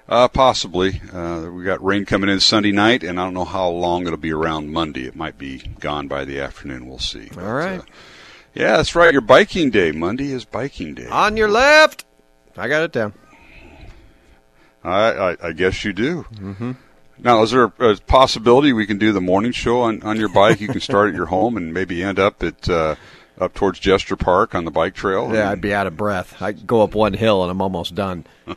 Uh, 0.08 0.28
possibly. 0.28 1.02
Uh, 1.12 1.50
we 1.52 1.64
got 1.64 1.84
rain 1.84 2.06
coming 2.06 2.30
in 2.30 2.40
Sunday 2.40 2.72
night, 2.72 3.04
and 3.04 3.20
I 3.20 3.26
don't 3.26 3.34
know 3.34 3.46
how 3.46 3.68
long 3.70 4.08
it'll 4.08 4.18
be 4.18 4.32
around 4.32 4.72
Monday. 4.72 5.06
It 5.06 5.16
might 5.16 5.38
be 5.38 5.60
gone 5.80 6.08
by 6.08 6.26
the 6.26 6.40
afternoon. 6.40 6.88
We'll 6.88 7.00
see. 7.00 7.30
All 7.38 7.54
right. 7.54 7.82
Yeah, 8.54 8.78
that's 8.78 8.96
right. 8.96 9.12
Your 9.12 9.22
biking 9.22 9.70
day. 9.70 9.92
Monday 9.92 10.32
is 10.32 10.46
biking 10.46 10.94
day. 10.96 11.08
On 11.08 11.36
your 11.36 11.50
left. 11.50 12.06
I 12.56 12.70
got 12.70 12.84
it 12.84 12.94
down. 12.94 13.14
I, 14.84 15.12
I, 15.12 15.38
I 15.48 15.52
guess 15.52 15.84
you 15.84 15.92
do. 15.92 16.26
Mm-hmm. 16.36 16.72
Now, 17.18 17.44
is 17.44 17.52
there 17.52 17.72
a 17.80 17.96
possibility 18.08 18.74
we 18.74 18.86
can 18.86 18.98
do 18.98 19.12
the 19.14 19.22
morning 19.22 19.52
show 19.52 19.82
on, 19.82 20.04
on 20.04 20.18
your 20.18 20.30
bike? 20.30 20.60
You 20.60 20.68
can 20.68 20.82
start 20.82 21.10
at 21.10 21.16
your 21.16 21.28
home 21.28 21.58
and 21.58 21.74
maybe 21.74 22.04
end 22.04 22.20
up 22.20 22.44
at 22.44 22.68
uh, 22.70 22.96
up 23.40 23.54
towards 23.54 23.80
Jester 23.80 24.16
Park 24.16 24.54
on 24.54 24.66
the 24.66 24.72
bike 24.72 24.94
trail. 24.94 25.34
Yeah, 25.34 25.50
I'd 25.50 25.62
be 25.62 25.74
out 25.74 25.88
of 25.88 25.98
breath. 25.98 26.42
I 26.42 26.52
go 26.52 26.82
up 26.82 26.94
one 26.94 27.14
hill 27.14 27.42
and 27.42 27.52
I'm 27.52 27.62
almost 27.62 27.96
done. 27.96 28.26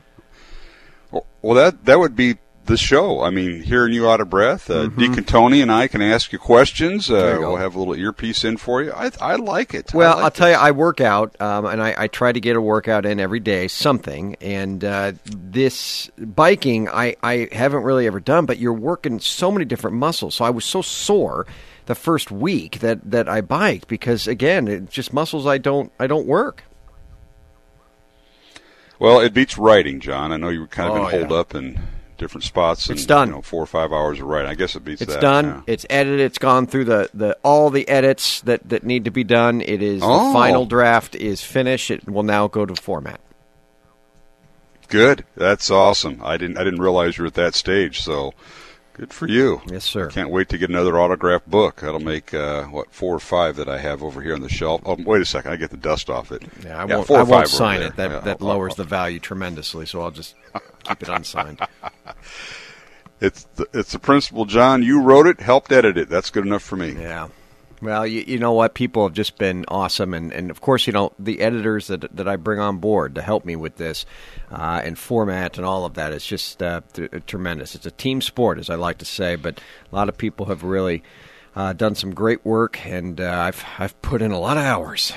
Well, 1.40 1.54
that 1.54 1.86
that 1.86 1.98
would 1.98 2.16
be 2.16 2.36
the 2.68 2.76
show. 2.76 3.20
I 3.20 3.30
mean, 3.30 3.62
hearing 3.62 3.92
you 3.92 4.08
out 4.08 4.20
of 4.20 4.30
breath, 4.30 4.70
uh, 4.70 4.86
Deacon 4.86 5.24
Tony 5.24 5.60
and 5.60 5.72
I 5.72 5.88
can 5.88 6.00
ask 6.00 6.32
you 6.32 6.38
questions. 6.38 7.08
Mm-hmm. 7.08 7.14
Uh, 7.26 7.32
you 7.34 7.40
we'll 7.40 7.56
have 7.56 7.74
a 7.74 7.78
little 7.78 7.96
earpiece 7.96 8.44
in 8.44 8.56
for 8.56 8.82
you. 8.82 8.92
I 8.92 9.10
I 9.20 9.34
like 9.36 9.74
it. 9.74 9.92
I 9.92 9.96
Well, 9.98 10.14
like 10.16 10.24
I'll 10.24 10.30
tell 10.30 10.48
you, 10.50 10.54
I 10.54 10.70
work 10.70 11.00
out, 11.00 11.38
um, 11.40 11.66
and 11.66 11.82
I, 11.82 11.94
I 11.98 12.06
try 12.06 12.30
to 12.30 12.40
get 12.40 12.54
a 12.54 12.60
workout 12.60 13.04
in 13.04 13.18
every 13.18 13.40
day, 13.40 13.66
something. 13.66 14.36
And 14.40 14.84
uh, 14.84 15.12
this 15.24 16.08
biking, 16.16 16.88
I, 16.88 17.16
I 17.22 17.48
haven't 17.50 17.82
really 17.82 18.06
ever 18.06 18.20
done, 18.20 18.46
but 18.46 18.58
you're 18.58 18.72
working 18.72 19.18
so 19.18 19.50
many 19.50 19.64
different 19.64 19.96
muscles. 19.96 20.36
So 20.36 20.44
I 20.44 20.50
was 20.50 20.64
so 20.64 20.80
sore 20.82 21.46
the 21.86 21.94
first 21.94 22.30
week 22.30 22.80
that, 22.80 23.10
that 23.10 23.28
I 23.28 23.40
biked 23.40 23.88
because, 23.88 24.28
again, 24.28 24.68
it's 24.68 24.92
just 24.92 25.12
muscles 25.12 25.46
I 25.46 25.58
don't 25.58 25.90
I 25.98 26.06
don't 26.06 26.26
work. 26.26 26.64
Well, 28.98 29.20
it 29.20 29.32
beats 29.32 29.56
writing, 29.56 30.00
John. 30.00 30.32
I 30.32 30.36
know 30.36 30.48
you've 30.48 30.70
kind 30.70 30.90
of 30.90 30.96
Oh, 30.96 31.02
been 31.10 31.20
holed 31.20 31.30
yeah. 31.30 31.36
up 31.36 31.54
in 31.54 31.80
different 32.18 32.44
spots. 32.44 32.88
And, 32.88 32.96
It's 32.98 33.06
done. 33.06 33.28
You 33.28 33.34
know, 33.36 33.42
four 33.42 33.62
or 33.62 33.66
five 33.66 33.92
hours 33.92 34.20
of 34.20 34.26
writing. 34.26 34.50
I 34.50 34.54
guess 34.54 34.74
it 34.76 34.84
beats 34.84 34.98
that. 35.00 35.04
It's 35.06 35.14
that. 35.14 35.20
done. 35.20 35.44
yeah. 35.46 35.60
It's 35.66 35.86
edited. 35.88 36.20
It's 36.20 36.38
gone 36.38 36.66
through 36.66 36.84
the, 36.84 37.08
the 37.14 37.36
all 37.42 37.70
the 37.70 37.88
edits 37.88 38.40
that, 38.42 38.68
that 38.68 38.84
need 38.84 39.04
to 39.06 39.10
be 39.10 39.24
done. 39.24 39.60
It 39.62 39.82
is 39.82 40.02
Oh. 40.04 40.28
the 40.28 40.32
final 40.34 40.66
draft 40.66 41.14
is 41.14 41.42
finished. 41.42 41.90
It 41.90 42.08
will 42.08 42.22
now 42.24 42.48
go 42.48 42.66
to 42.66 42.74
format. 42.74 43.20
Good. 44.88 45.24
That's 45.36 45.70
awesome. 45.70 46.20
I 46.24 46.36
didn't 46.36 46.56
I 46.58 46.64
didn't 46.64 46.80
realize 46.80 47.18
you 47.18 47.22
were 47.24 47.28
at 47.28 47.34
that 47.34 47.54
stage. 47.54 48.00
So 48.00 48.32
good 48.94 49.12
for 49.12 49.28
you. 49.28 49.60
Yes, 49.70 49.84
sir. 49.84 50.08
Can't 50.08 50.30
wait 50.30 50.48
to 50.48 50.56
get 50.58 50.70
another 50.70 50.98
autographed 50.98 51.46
book. 51.48 51.82
That'll 51.82 52.00
make 52.00 52.32
uh, 52.32 52.64
what 52.64 52.90
four 52.90 53.14
or 53.14 53.18
five 53.20 53.56
that 53.56 53.68
I 53.68 53.76
have 53.78 54.02
over 54.02 54.22
here 54.22 54.34
on 54.34 54.40
the 54.40 54.48
shelf. 54.48 54.80
Oh, 54.86 54.96
wait 54.98 55.20
a 55.20 55.26
second. 55.26 55.52
I 55.52 55.56
get 55.56 55.70
the 55.70 55.76
dust 55.76 56.08
off 56.08 56.32
it. 56.32 56.42
Yeah, 56.64 56.80
I 56.80 56.84
won't, 56.86 57.06
four 57.06 57.18
I 57.18 57.22
won't 57.22 57.48
sign 57.48 57.80
there. 57.80 57.88
it. 57.90 57.96
That 57.96 58.10
Yeah, 58.10 58.20
that 58.20 58.38
I'll- 58.40 58.48
lowers 58.48 58.72
I'll- 58.72 58.76
the 58.76 58.84
value 58.84 59.20
tremendously. 59.20 59.84
So 59.84 60.00
I'll 60.00 60.10
just 60.10 60.34
keep 60.88 61.02
it 61.02 61.08
unsigned. 61.08 61.60
It's 63.20 63.44
the, 63.56 63.66
it's 63.72 63.92
the 63.92 63.98
principle, 63.98 64.44
John. 64.44 64.82
You 64.82 65.02
wrote 65.02 65.26
it, 65.26 65.40
helped 65.40 65.72
edit 65.72 65.98
it. 65.98 66.08
That's 66.08 66.30
good 66.30 66.46
enough 66.46 66.62
for 66.62 66.76
me. 66.76 66.92
Yeah. 66.92 67.28
Well, 67.80 68.06
you, 68.06 68.24
you 68.26 68.38
know 68.38 68.52
what? 68.52 68.74
People 68.74 69.04
have 69.06 69.12
just 69.12 69.38
been 69.38 69.64
awesome, 69.68 70.12
and, 70.12 70.32
and 70.32 70.50
of 70.50 70.60
course, 70.60 70.86
you 70.86 70.92
know 70.92 71.12
the 71.18 71.40
editors 71.40 71.86
that 71.88 72.16
that 72.16 72.26
I 72.26 72.36
bring 72.36 72.58
on 72.58 72.78
board 72.78 73.14
to 73.14 73.22
help 73.22 73.44
me 73.44 73.54
with 73.54 73.76
this 73.76 74.04
uh, 74.50 74.80
and 74.84 74.98
format 74.98 75.58
and 75.58 75.66
all 75.66 75.84
of 75.84 75.94
that 75.94 76.12
is 76.12 76.24
just 76.24 76.62
uh, 76.62 76.80
th- 76.92 77.10
tremendous. 77.26 77.74
It's 77.74 77.86
a 77.86 77.92
team 77.92 78.20
sport, 78.20 78.58
as 78.58 78.68
I 78.68 78.74
like 78.74 78.98
to 78.98 79.04
say, 79.04 79.36
but 79.36 79.60
a 79.92 79.94
lot 79.94 80.08
of 80.08 80.18
people 80.18 80.46
have 80.46 80.64
really 80.64 81.04
uh, 81.54 81.72
done 81.72 81.94
some 81.94 82.14
great 82.14 82.44
work, 82.44 82.84
and 82.84 83.20
uh, 83.20 83.30
I've 83.30 83.64
I've 83.78 84.00
put 84.02 84.22
in 84.22 84.32
a 84.32 84.40
lot 84.40 84.56
of 84.56 84.64
hours. 84.64 85.12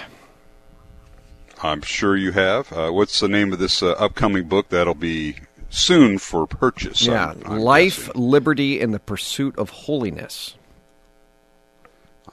I'm 1.64 1.82
sure 1.82 2.16
you 2.16 2.32
have. 2.32 2.72
Uh, 2.72 2.92
what's 2.92 3.20
the 3.20 3.28
name 3.28 3.54
of 3.54 3.60
this 3.60 3.84
uh, 3.84 3.92
upcoming 3.92 4.48
book 4.48 4.70
that'll 4.70 4.96
be 4.96 5.36
soon 5.72 6.18
for 6.20 6.46
purchase? 6.46 7.02
yeah, 7.02 7.28
I'm- 7.30 7.42
I'm 7.46 7.60
life, 7.60 8.08
guessing. 8.08 8.22
liberty, 8.22 8.80
and 8.82 8.94
the 8.94 9.00
pursuit 9.00 9.58
of 9.58 9.70
holiness. 9.72 10.56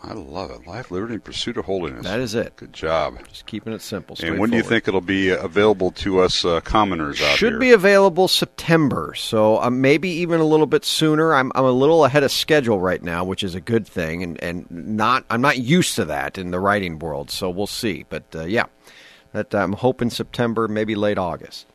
I 0.01 0.13
love 0.13 0.51
it. 0.53 0.65
Life, 0.65 0.93
liberty, 0.93 1.15
and 1.15 1.25
pursuit 1.25 1.57
of 1.57 1.65
holiness. 1.65 2.05
That 2.05 2.21
is 2.21 2.33
it. 2.37 2.55
Good 2.55 2.73
job. 2.73 3.19
Just 3.31 3.47
keeping 3.47 3.73
it 3.73 3.83
simple. 3.83 4.17
And 4.23 4.39
when 4.39 4.51
do 4.51 4.57
you 4.57 4.63
think 4.63 4.87
it'll 4.87 5.01
be 5.01 5.33
uh, 5.33 5.39
available 5.43 5.91
to 5.93 6.21
us 6.21 6.45
uh, 6.45 6.61
commoners 6.61 7.21
out 7.21 7.37
Should 7.37 7.55
here? 7.55 7.59
be 7.59 7.73
available 7.73 8.29
September, 8.29 9.15
so 9.17 9.61
uh, 9.61 9.71
maybe 9.71 10.09
even 10.09 10.39
a 10.41 10.45
little 10.45 10.67
bit 10.67 10.85
sooner. 10.85 11.35
I'm 11.35 11.51
I'm 11.57 11.65
a 11.65 11.73
little 11.73 12.05
ahead 12.05 12.23
of 12.23 12.31
schedule 12.31 12.79
right 12.79 13.03
now, 13.03 13.25
which 13.25 13.43
is 13.43 13.57
a 13.57 13.61
good 13.61 13.89
thing, 13.89 14.23
and 14.23 14.41
and 14.41 14.71
not 14.71 15.25
I'm 15.31 15.41
not 15.41 15.59
used 15.59 15.97
to 15.97 16.05
that 16.05 16.39
in 16.39 16.53
the 16.53 16.61
writing 16.61 17.01
world, 17.01 17.31
so 17.33 17.51
we'll 17.51 17.67
see. 17.67 18.05
But 18.09 18.23
uh, 18.37 18.45
yeah, 18.45 18.67
that 19.33 19.53
I'm 19.53 19.73
hoping 19.73 20.11
September, 20.11 20.69
maybe 20.69 20.95
late 20.95 21.19
August. 21.19 21.67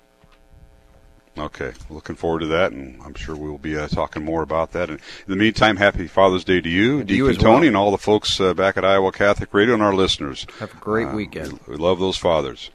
Okay, 1.36 1.74
looking 1.90 2.16
forward 2.16 2.40
to 2.42 2.46
that, 2.48 2.74
and 2.74 3.02
I'm 3.04 3.16
sure 3.16 3.36
we 3.36 3.50
will 3.50 3.58
be 3.58 3.76
uh, 3.76 3.88
talking 3.88 4.24
more 4.24 4.44
about 4.44 4.72
that. 4.74 4.90
And 4.92 5.00
in 5.00 5.32
the 5.32 5.36
meantime, 5.36 5.78
happy 5.78 6.06
Father's 6.06 6.44
Day 6.44 6.62
to 6.62 6.70
you, 6.70 7.00
And 7.00 7.08
Deacon 7.08 7.26
you 7.26 7.34
Tony, 7.34 7.60
well. 7.62 7.68
and 7.70 7.78
all 7.78 7.90
the 7.90 7.98
folks 7.98 8.40
uh, 8.40 8.54
back 8.54 8.78
at 8.78 8.86
Iowa 8.86 9.12
Catholic 9.12 9.52
Radio 9.52 9.74
and 9.74 9.82
our 9.82 9.96
listeners. 9.96 10.46
Have 10.60 10.74
a 10.74 10.78
great 10.78 11.08
Uh, 11.08 11.16
weekend. 11.16 11.54
We, 11.68 11.74
we 11.74 11.76
love 11.78 11.98
those 12.00 12.18
fathers. 12.18 12.70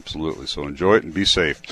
Absolutely. 0.00 0.46
So 0.48 0.66
enjoy 0.66 0.96
it 0.96 1.04
and 1.04 1.14
be 1.14 1.24
safe. 1.24 1.62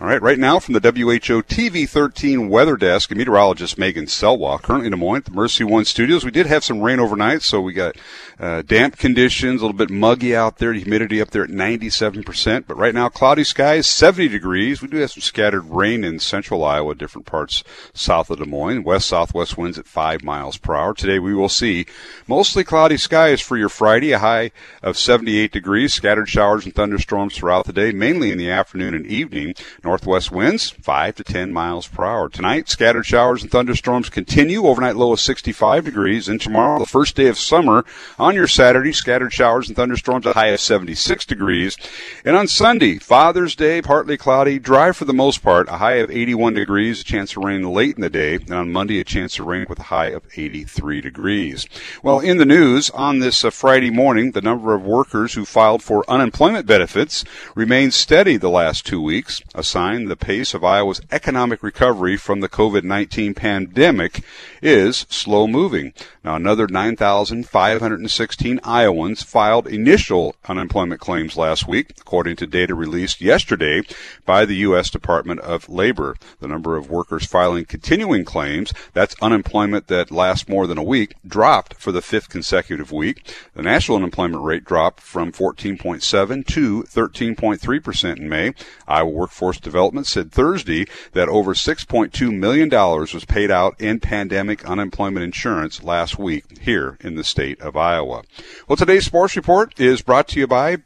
All 0.00 0.06
right, 0.06 0.22
right 0.22 0.38
now 0.38 0.58
from 0.58 0.72
the 0.72 0.80
WHO 0.80 1.42
TV 1.42 1.86
13 1.86 2.48
weather 2.48 2.78
desk, 2.78 3.10
meteorologist 3.10 3.76
Megan 3.76 4.06
Salois, 4.06 4.56
currently 4.56 4.86
in 4.86 4.92
Des 4.92 4.96
Moines 4.96 5.18
at 5.18 5.24
the 5.26 5.30
Mercy 5.30 5.62
One 5.62 5.84
studios. 5.84 6.24
We 6.24 6.30
did 6.30 6.46
have 6.46 6.64
some 6.64 6.80
rain 6.80 6.98
overnight, 6.98 7.42
so 7.42 7.60
we 7.60 7.74
got 7.74 7.96
uh, 8.38 8.62
damp 8.62 8.96
conditions, 8.96 9.60
a 9.60 9.66
little 9.66 9.76
bit 9.76 9.90
muggy 9.90 10.34
out 10.34 10.56
there, 10.56 10.72
the 10.72 10.80
humidity 10.80 11.20
up 11.20 11.28
there 11.28 11.44
at 11.44 11.50
97%. 11.50 12.64
But 12.66 12.78
right 12.78 12.94
now, 12.94 13.10
cloudy 13.10 13.44
skies, 13.44 13.86
70 13.88 14.28
degrees. 14.28 14.80
We 14.80 14.88
do 14.88 14.96
have 14.96 15.10
some 15.10 15.20
scattered 15.20 15.66
rain 15.66 16.02
in 16.02 16.18
central 16.18 16.64
Iowa, 16.64 16.94
different 16.94 17.26
parts 17.26 17.62
south 17.92 18.30
of 18.30 18.38
Des 18.38 18.46
Moines. 18.46 18.84
West 18.84 19.06
southwest 19.06 19.58
winds 19.58 19.78
at 19.78 19.86
5 19.86 20.24
miles 20.24 20.56
per 20.56 20.74
hour. 20.74 20.94
Today 20.94 21.18
we 21.18 21.34
will 21.34 21.50
see 21.50 21.84
mostly 22.26 22.64
cloudy 22.64 22.96
skies 22.96 23.42
for 23.42 23.58
your 23.58 23.68
Friday, 23.68 24.12
a 24.12 24.20
high 24.20 24.50
of 24.82 24.96
78 24.96 25.52
degrees, 25.52 25.92
scattered 25.92 26.30
showers 26.30 26.64
and 26.64 26.74
thunderstorms 26.74 27.36
throughout 27.36 27.66
the 27.66 27.74
day, 27.74 27.92
mainly 27.92 28.30
in 28.30 28.38
the 28.38 28.50
afternoon 28.50 28.94
and 28.94 29.04
evening. 29.04 29.54
Northwest 29.90 30.30
winds 30.30 30.70
5 30.70 31.16
to 31.16 31.24
10 31.24 31.52
miles 31.52 31.88
per 31.88 32.04
hour. 32.04 32.28
Tonight, 32.28 32.68
scattered 32.68 33.04
showers 33.04 33.42
and 33.42 33.50
thunderstorms 33.50 34.08
continue. 34.08 34.64
Overnight 34.64 34.94
low 34.94 35.12
of 35.12 35.18
65 35.18 35.84
degrees. 35.84 36.28
And 36.28 36.40
tomorrow, 36.40 36.78
the 36.78 36.86
first 36.86 37.16
day 37.16 37.26
of 37.26 37.36
summer, 37.36 37.84
on 38.16 38.36
your 38.36 38.46
Saturday, 38.46 38.92
scattered 38.92 39.32
showers 39.32 39.66
and 39.66 39.74
thunderstorms, 39.74 40.26
a 40.26 40.32
high 40.32 40.50
of 40.50 40.60
76 40.60 41.26
degrees. 41.26 41.76
And 42.24 42.36
on 42.36 42.46
Sunday, 42.46 42.98
Father's 42.98 43.56
Day, 43.56 43.82
partly 43.82 44.16
cloudy, 44.16 44.60
dry 44.60 44.92
for 44.92 45.06
the 45.06 45.12
most 45.12 45.42
part, 45.42 45.68
a 45.68 45.78
high 45.78 45.94
of 45.94 46.08
81 46.08 46.54
degrees, 46.54 47.00
a 47.00 47.04
chance 47.04 47.36
of 47.36 47.42
rain 47.42 47.64
late 47.64 47.96
in 47.96 48.02
the 48.02 48.08
day. 48.08 48.36
And 48.36 48.52
on 48.52 48.70
Monday, 48.70 49.00
a 49.00 49.04
chance 49.04 49.40
of 49.40 49.46
rain 49.46 49.66
with 49.68 49.80
a 49.80 49.90
high 49.90 50.10
of 50.10 50.22
83 50.36 51.00
degrees. 51.00 51.66
Well, 52.00 52.20
in 52.20 52.36
the 52.36 52.46
news, 52.46 52.90
on 52.90 53.18
this 53.18 53.44
uh, 53.44 53.50
Friday 53.50 53.90
morning, 53.90 54.30
the 54.30 54.40
number 54.40 54.72
of 54.72 54.84
workers 54.84 55.34
who 55.34 55.44
filed 55.44 55.82
for 55.82 56.08
unemployment 56.08 56.66
benefits 56.66 57.24
remained 57.56 57.92
steady 57.92 58.36
the 58.36 58.48
last 58.48 58.86
two 58.86 59.02
weeks, 59.02 59.42
sign 59.80 60.04
the 60.04 60.16
pace 60.16 60.52
of 60.52 60.62
Iowa's 60.62 61.00
economic 61.10 61.62
recovery 61.62 62.18
from 62.18 62.40
the 62.40 62.50
COVID-19 62.50 63.34
pandemic 63.34 64.22
is 64.60 65.06
slow 65.08 65.46
moving. 65.46 65.94
Now, 66.22 66.36
another 66.36 66.68
9,516 66.68 68.60
Iowans 68.62 69.22
filed 69.22 69.66
initial 69.66 70.36
unemployment 70.46 71.00
claims 71.00 71.34
last 71.34 71.66
week, 71.66 71.94
according 71.98 72.36
to 72.36 72.46
data 72.46 72.74
released 72.74 73.22
yesterday 73.22 73.80
by 74.26 74.44
the 74.44 74.56
U.S. 74.56 74.90
Department 74.90 75.40
of 75.40 75.66
Labor. 75.70 76.14
The 76.40 76.48
number 76.48 76.76
of 76.76 76.90
workers 76.90 77.24
filing 77.24 77.64
continuing 77.64 78.26
claims, 78.26 78.74
that's 78.92 79.16
unemployment 79.22 79.86
that 79.86 80.10
lasts 80.10 80.46
more 80.46 80.66
than 80.66 80.76
a 80.76 80.82
week, 80.82 81.14
dropped 81.26 81.72
for 81.72 81.90
the 81.90 82.02
fifth 82.02 82.28
consecutive 82.28 82.92
week. 82.92 83.34
The 83.54 83.62
national 83.62 83.96
unemployment 83.96 84.44
rate 84.44 84.64
dropped 84.64 85.00
from 85.00 85.32
14.7 85.32 86.46
to 86.48 86.82
13.3% 86.82 88.16
in 88.18 88.28
May. 88.28 88.52
Iowa 88.86 89.08
Workforce 89.08 89.58
Development 89.70 90.06
said 90.06 90.32
Thursday 90.32 90.86
that 91.12 91.28
over 91.28 91.54
$6.2 91.54 92.36
million 92.36 92.68
was 92.68 93.24
paid 93.24 93.50
out 93.50 93.80
in 93.80 94.00
pandemic 94.00 94.64
unemployment 94.64 95.24
insurance 95.24 95.82
last 95.82 96.18
week 96.18 96.58
here 96.58 96.98
in 97.00 97.14
the 97.14 97.24
state 97.24 97.60
of 97.60 97.76
Iowa. 97.76 98.24
Well, 98.66 98.76
today's 98.76 99.06
sports 99.06 99.36
report 99.36 99.78
is 99.78 100.02
brought 100.02 100.28
to 100.28 100.40
you 100.40 100.46
by 100.46 100.78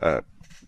uh, 0.00 0.22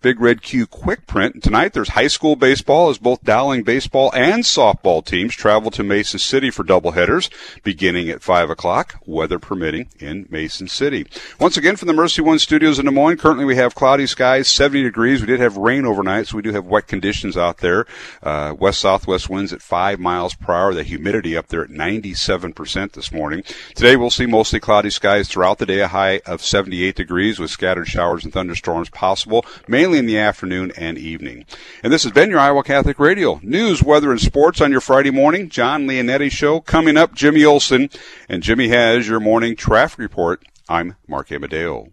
Big 0.05 0.21
Red 0.21 0.43
Q 0.43 0.67
Quick 0.67 1.07
Print. 1.07 1.43
Tonight 1.43 1.73
there's 1.73 1.89
high 1.89 2.09
school 2.09 2.37
baseball 2.37 2.91
as 2.91 2.99
both 2.99 3.25
Dowling 3.25 3.63
baseball 3.63 4.13
and 4.15 4.43
softball 4.43 5.03
teams 5.03 5.35
travel 5.35 5.71
to 5.71 5.83
Mason 5.83 6.19
City 6.19 6.51
for 6.51 6.63
doubleheaders 6.63 7.31
beginning 7.63 8.11
at 8.11 8.21
5 8.21 8.51
o'clock, 8.51 9.01
weather 9.07 9.39
permitting, 9.39 9.89
in 9.99 10.27
Mason 10.29 10.69
City. 10.69 11.07
Once 11.41 11.57
again 11.57 11.77
from 11.77 11.89
the 11.89 11.95
Mercy 11.95 12.21
One 12.21 12.39
studios 12.39 12.79
in 12.79 12.85
Des 12.85 12.91
Moines, 12.91 13.17
currently 13.17 13.47
we 13.47 13.57
have 13.57 13.75
cloudy 13.75 14.07
skies, 14.07 14.47
70 14.47 14.83
degrees. 14.83 15.23
We 15.23 15.27
did 15.27 15.41
have 15.41 15.57
rain 15.57 15.87
overnight, 15.87 16.27
so 16.27 16.37
we 16.37 16.43
do 16.43 16.53
have 16.53 16.67
wet 16.67 16.87
conditions 16.87 17.35
out 17.35 17.59
there. 17.59 17.87
Uh, 18.23 18.55
west 18.59 18.81
southwest 18.81 19.31
winds 19.31 19.55
at 19.55 19.63
5 19.63 19.99
miles 19.99 20.35
per 20.35 20.53
hour. 20.53 20.75
The 20.75 20.83
humidity 20.83 21.35
up 21.35 21.47
there 21.47 21.65
at 21.65 21.71
97% 21.71 22.93
this 22.93 23.11
morning. 23.11 23.43
Today 23.75 23.97
we'll 23.97 24.11
see 24.11 24.27
mostly 24.27 24.61
cloudy 24.61 24.91
skies 24.91 25.29
throughout 25.29 25.57
the 25.57 25.65
day, 25.65 25.81
a 25.81 25.89
high 25.89 26.21
of 26.27 26.43
78 26.43 26.95
degrees 26.95 27.39
with 27.39 27.51
scattered 27.51 27.89
showers 27.89 28.23
and 28.23 28.35
thunderstorms 28.35 28.91
possible, 28.91 29.47
mainly 29.67 29.94
in 29.99 30.07
the 30.07 30.19
afternoon 30.19 30.73
and 30.77 30.99
evening. 30.99 31.45
And 31.83 31.93
this 31.93 32.03
has 32.05 32.13
been 32.13 32.31
your 32.31 32.41
Iowa 32.41 32.63
Catholic 32.63 32.99
Radio. 32.99 33.41
News, 33.43 33.83
weather, 33.83 34.11
and 34.11 34.21
sports 34.21 34.61
on 34.61 34.71
your 34.71 34.81
Friday 34.81 35.11
morning. 35.11 35.49
John 35.49 35.87
Leonetti 35.87 36.31
Show. 36.31 36.61
Coming 36.61 36.97
up, 36.97 37.15
Jimmy 37.15 37.45
Olson. 37.45 37.91
And 38.29 38.43
Jimmy 38.43 38.69
has 38.69 39.09
your 39.09 39.21
morning 39.21 39.57
traffic 39.57 39.99
report. 39.99 40.45
I'm 40.69 40.97
Mark 41.07 41.31
Amadeo. 41.31 41.93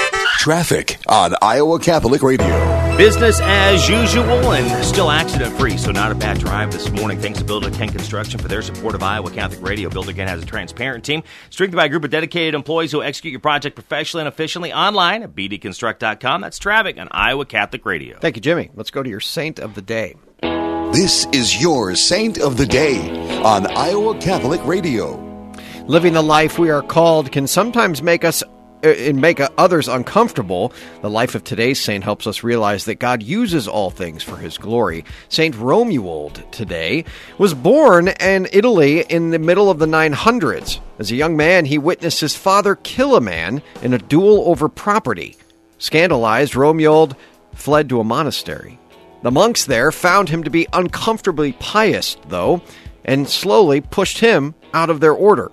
Traffic 0.41 0.97
on 1.07 1.35
Iowa 1.39 1.77
Catholic 1.77 2.23
Radio. 2.23 2.97
Business 2.97 3.39
as 3.43 3.87
usual 3.87 4.53
and 4.53 4.83
still 4.83 5.11
accident 5.11 5.55
free, 5.55 5.77
so 5.77 5.91
not 5.91 6.11
a 6.11 6.15
bad 6.15 6.39
drive 6.39 6.71
this 6.71 6.89
morning. 6.89 7.19
Thanks 7.19 7.37
to 7.37 7.45
Builder 7.45 7.69
Ken 7.69 7.89
Construction 7.89 8.39
for 8.39 8.47
their 8.47 8.63
support 8.63 8.95
of 8.95 9.03
Iowa 9.03 9.29
Catholic 9.29 9.61
Radio. 9.61 9.87
Builder 9.87 10.13
Ken 10.13 10.27
has 10.27 10.41
a 10.41 10.45
transparent 10.47 11.05
team, 11.05 11.21
strengthened 11.51 11.77
by 11.77 11.85
a 11.85 11.89
group 11.89 12.03
of 12.03 12.09
dedicated 12.09 12.55
employees 12.55 12.91
who 12.91 13.03
execute 13.03 13.31
your 13.31 13.39
project 13.39 13.75
professionally 13.75 14.25
and 14.25 14.33
efficiently 14.33 14.73
online 14.73 15.21
at 15.21 15.35
bdconstruct.com. 15.35 16.41
That's 16.41 16.57
traffic 16.57 16.97
on 16.97 17.07
Iowa 17.11 17.45
Catholic 17.45 17.85
Radio. 17.85 18.17
Thank 18.17 18.35
you, 18.35 18.41
Jimmy. 18.41 18.71
Let's 18.73 18.89
go 18.89 19.03
to 19.03 19.09
your 19.11 19.19
saint 19.19 19.59
of 19.59 19.75
the 19.75 19.83
day. 19.83 20.15
This 20.41 21.27
is 21.33 21.61
your 21.61 21.93
Saint 21.93 22.39
of 22.39 22.57
the 22.57 22.65
Day 22.65 22.97
on 23.43 23.67
Iowa 23.67 24.17
Catholic 24.17 24.65
Radio. 24.65 25.19
Living 25.85 26.13
the 26.13 26.23
life 26.23 26.57
we 26.57 26.71
are 26.71 26.81
called 26.81 27.31
can 27.31 27.45
sometimes 27.45 28.01
make 28.01 28.25
us 28.25 28.41
Uh, 28.83 28.89
and 28.89 29.21
make 29.21 29.39
others 29.57 29.87
uncomfortable. 29.87 30.73
The 31.01 31.09
life 31.09 31.35
of 31.35 31.43
today's 31.43 31.79
saint 31.79 32.03
helps 32.03 32.25
us 32.25 32.43
realize 32.43 32.85
that 32.85 32.95
God 32.95 33.21
uses 33.21 33.67
all 33.67 33.91
things 33.91 34.23
for 34.23 34.37
his 34.37 34.57
glory. 34.57 35.05
Saint 35.29 35.55
Romuald 35.55 36.49
today 36.51 37.05
was 37.37 37.53
born 37.53 38.07
in 38.07 38.47
Italy 38.51 39.01
in 39.01 39.29
the 39.29 39.39
middle 39.39 39.69
of 39.69 39.79
the 39.79 39.85
900s. 39.85 40.79
As 40.99 41.11
a 41.11 41.15
young 41.15 41.37
man, 41.37 41.65
he 41.65 41.77
witnessed 41.77 42.21
his 42.21 42.35
father 42.35 42.75
kill 42.75 43.15
a 43.15 43.21
man 43.21 43.61
in 43.81 43.93
a 43.93 43.99
duel 43.99 44.43
over 44.47 44.67
property. 44.67 45.37
Scandalized, 45.77 46.53
Romuald 46.53 47.15
fled 47.53 47.89
to 47.89 47.99
a 47.99 48.03
monastery. 48.03 48.79
The 49.23 49.31
monks 49.31 49.65
there 49.65 49.91
found 49.91 50.29
him 50.29 50.43
to 50.43 50.49
be 50.49 50.67
uncomfortably 50.73 51.53
pious, 51.53 52.17
though, 52.27 52.61
and 53.05 53.29
slowly 53.29 53.81
pushed 53.81 54.19
him 54.19 54.55
out 54.73 54.89
of 54.89 54.99
their 54.99 55.13
order. 55.13 55.51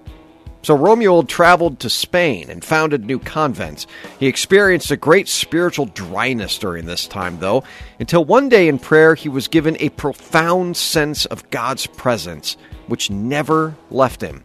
So 0.62 0.76
Romuald 0.76 1.28
traveled 1.28 1.80
to 1.80 1.90
Spain 1.90 2.50
and 2.50 2.64
founded 2.64 3.04
new 3.04 3.18
convents. 3.18 3.86
He 4.18 4.26
experienced 4.26 4.90
a 4.90 4.96
great 4.96 5.28
spiritual 5.28 5.86
dryness 5.86 6.59
during 6.59 6.84
this 6.84 7.06
time, 7.06 7.38
though, 7.38 7.62
until 8.00 8.24
one 8.24 8.48
day 8.48 8.68
in 8.68 8.78
prayer 8.78 9.14
he 9.14 9.28
was 9.28 9.48
given 9.48 9.76
a 9.78 9.88
profound 9.90 10.76
sense 10.76 11.26
of 11.26 11.48
God's 11.50 11.86
presence, 11.86 12.56
which 12.88 13.11
never 13.11 13.76
left 13.90 14.20
him. 14.20 14.44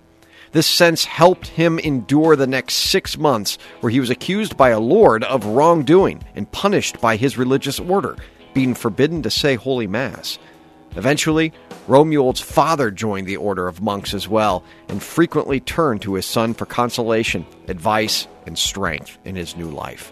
This 0.52 0.68
sense 0.68 1.04
helped 1.04 1.48
him 1.48 1.80
endure 1.80 2.36
the 2.36 2.46
next 2.46 2.76
six 2.76 3.18
months, 3.18 3.58
where 3.82 3.90
he 3.90 4.00
was 4.00 4.12
accused 4.12 4.56
by 4.56 4.70
a 4.70 4.80
lord 4.80 5.24
of 5.24 5.46
wrongdoing 5.46 6.24
and 6.36 6.52
punished 6.52 7.02
by 7.02 7.16
his 7.16 7.40
religious 7.40 7.80
order, 7.80 8.18
being 8.54 8.76
forbidden 8.76 9.24
to 9.24 9.32
say 9.32 9.56
Holy 9.56 9.88
Mass. 9.88 10.38
Eventually, 10.96 11.52
Romuald's 11.88 12.40
father 12.40 12.92
joined 12.92 13.28
the 13.28 13.38
order 13.38 13.68
of 13.68 13.82
monks 13.82 14.14
as 14.14 14.28
well 14.28 14.64
and 14.90 15.02
frequently 15.02 15.60
turned 15.60 16.02
to 16.04 16.14
his 16.14 16.26
son 16.26 16.54
for 16.54 16.66
consolation, 16.66 17.46
advice, 17.68 18.28
and 18.46 18.58
strength 18.58 19.18
in 19.26 19.36
his 19.36 19.56
new 19.56 19.70
life. 19.70 20.12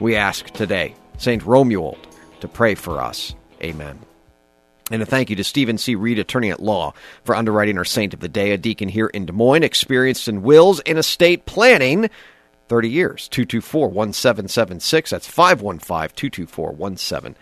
We 0.00 0.16
ask 0.16 0.46
today, 0.50 0.94
St. 1.18 1.42
Romuald, 1.42 1.98
to 2.40 2.48
pray 2.48 2.74
for 2.74 3.00
us. 3.00 3.34
Amen. 3.62 3.98
And 4.90 5.02
a 5.02 5.06
thank 5.06 5.30
you 5.30 5.36
to 5.36 5.44
Stephen 5.44 5.78
C. 5.78 5.94
Reed, 5.94 6.18
attorney 6.18 6.50
at 6.50 6.62
law, 6.62 6.94
for 7.24 7.34
underwriting 7.34 7.76
our 7.76 7.84
Saint 7.84 8.14
of 8.14 8.20
the 8.20 8.28
Day, 8.28 8.52
a 8.52 8.58
deacon 8.58 8.88
here 8.88 9.08
in 9.08 9.26
Des 9.26 9.32
Moines, 9.32 9.64
experienced 9.64 10.28
in 10.28 10.42
wills 10.42 10.80
and 10.80 10.98
estate 10.98 11.46
planning. 11.46 12.08
30 12.68 12.90
years. 12.90 13.28
224 13.28 13.88
1776. 13.88 15.10
That's 15.10 15.26
515 15.26 16.14
224 16.14 16.72
1776. 16.72 17.40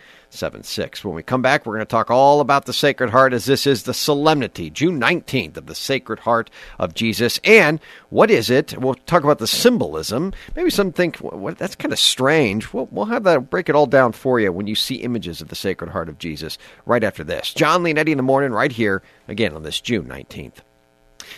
When 1.04 1.14
we 1.14 1.22
come 1.22 1.42
back, 1.42 1.64
we're 1.64 1.74
going 1.74 1.86
to 1.86 1.90
talk 1.90 2.10
all 2.10 2.40
about 2.40 2.66
the 2.66 2.72
Sacred 2.72 3.10
Heart 3.10 3.32
as 3.32 3.44
this 3.44 3.66
is 3.66 3.84
the 3.84 3.94
solemnity, 3.94 4.68
June 4.70 5.00
19th, 5.00 5.56
of 5.56 5.66
the 5.66 5.74
Sacred 5.74 6.20
Heart 6.20 6.50
of 6.78 6.94
Jesus. 6.94 7.38
And 7.44 7.80
what 8.10 8.30
is 8.30 8.50
it? 8.50 8.76
We'll 8.76 8.94
talk 8.94 9.22
about 9.22 9.38
the 9.38 9.46
symbolism. 9.46 10.32
Maybe 10.56 10.70
some 10.70 10.92
think, 10.92 11.16
what, 11.18 11.56
that's 11.58 11.76
kind 11.76 11.92
of 11.92 11.98
strange. 11.98 12.72
We'll, 12.72 12.88
we'll 12.90 13.06
have 13.06 13.24
that, 13.24 13.50
break 13.50 13.68
it 13.68 13.74
all 13.74 13.86
down 13.86 14.12
for 14.12 14.40
you 14.40 14.52
when 14.52 14.66
you 14.66 14.74
see 14.74 14.96
images 14.96 15.40
of 15.40 15.48
the 15.48 15.56
Sacred 15.56 15.90
Heart 15.90 16.08
of 16.08 16.18
Jesus 16.18 16.58
right 16.84 17.04
after 17.04 17.24
this. 17.24 17.54
John 17.54 17.82
Leonetti 17.82 18.08
in 18.08 18.16
the 18.16 18.22
morning, 18.22 18.52
right 18.52 18.72
here, 18.72 19.02
again 19.28 19.54
on 19.54 19.62
this 19.62 19.80
June 19.80 20.06
19th. 20.06 20.60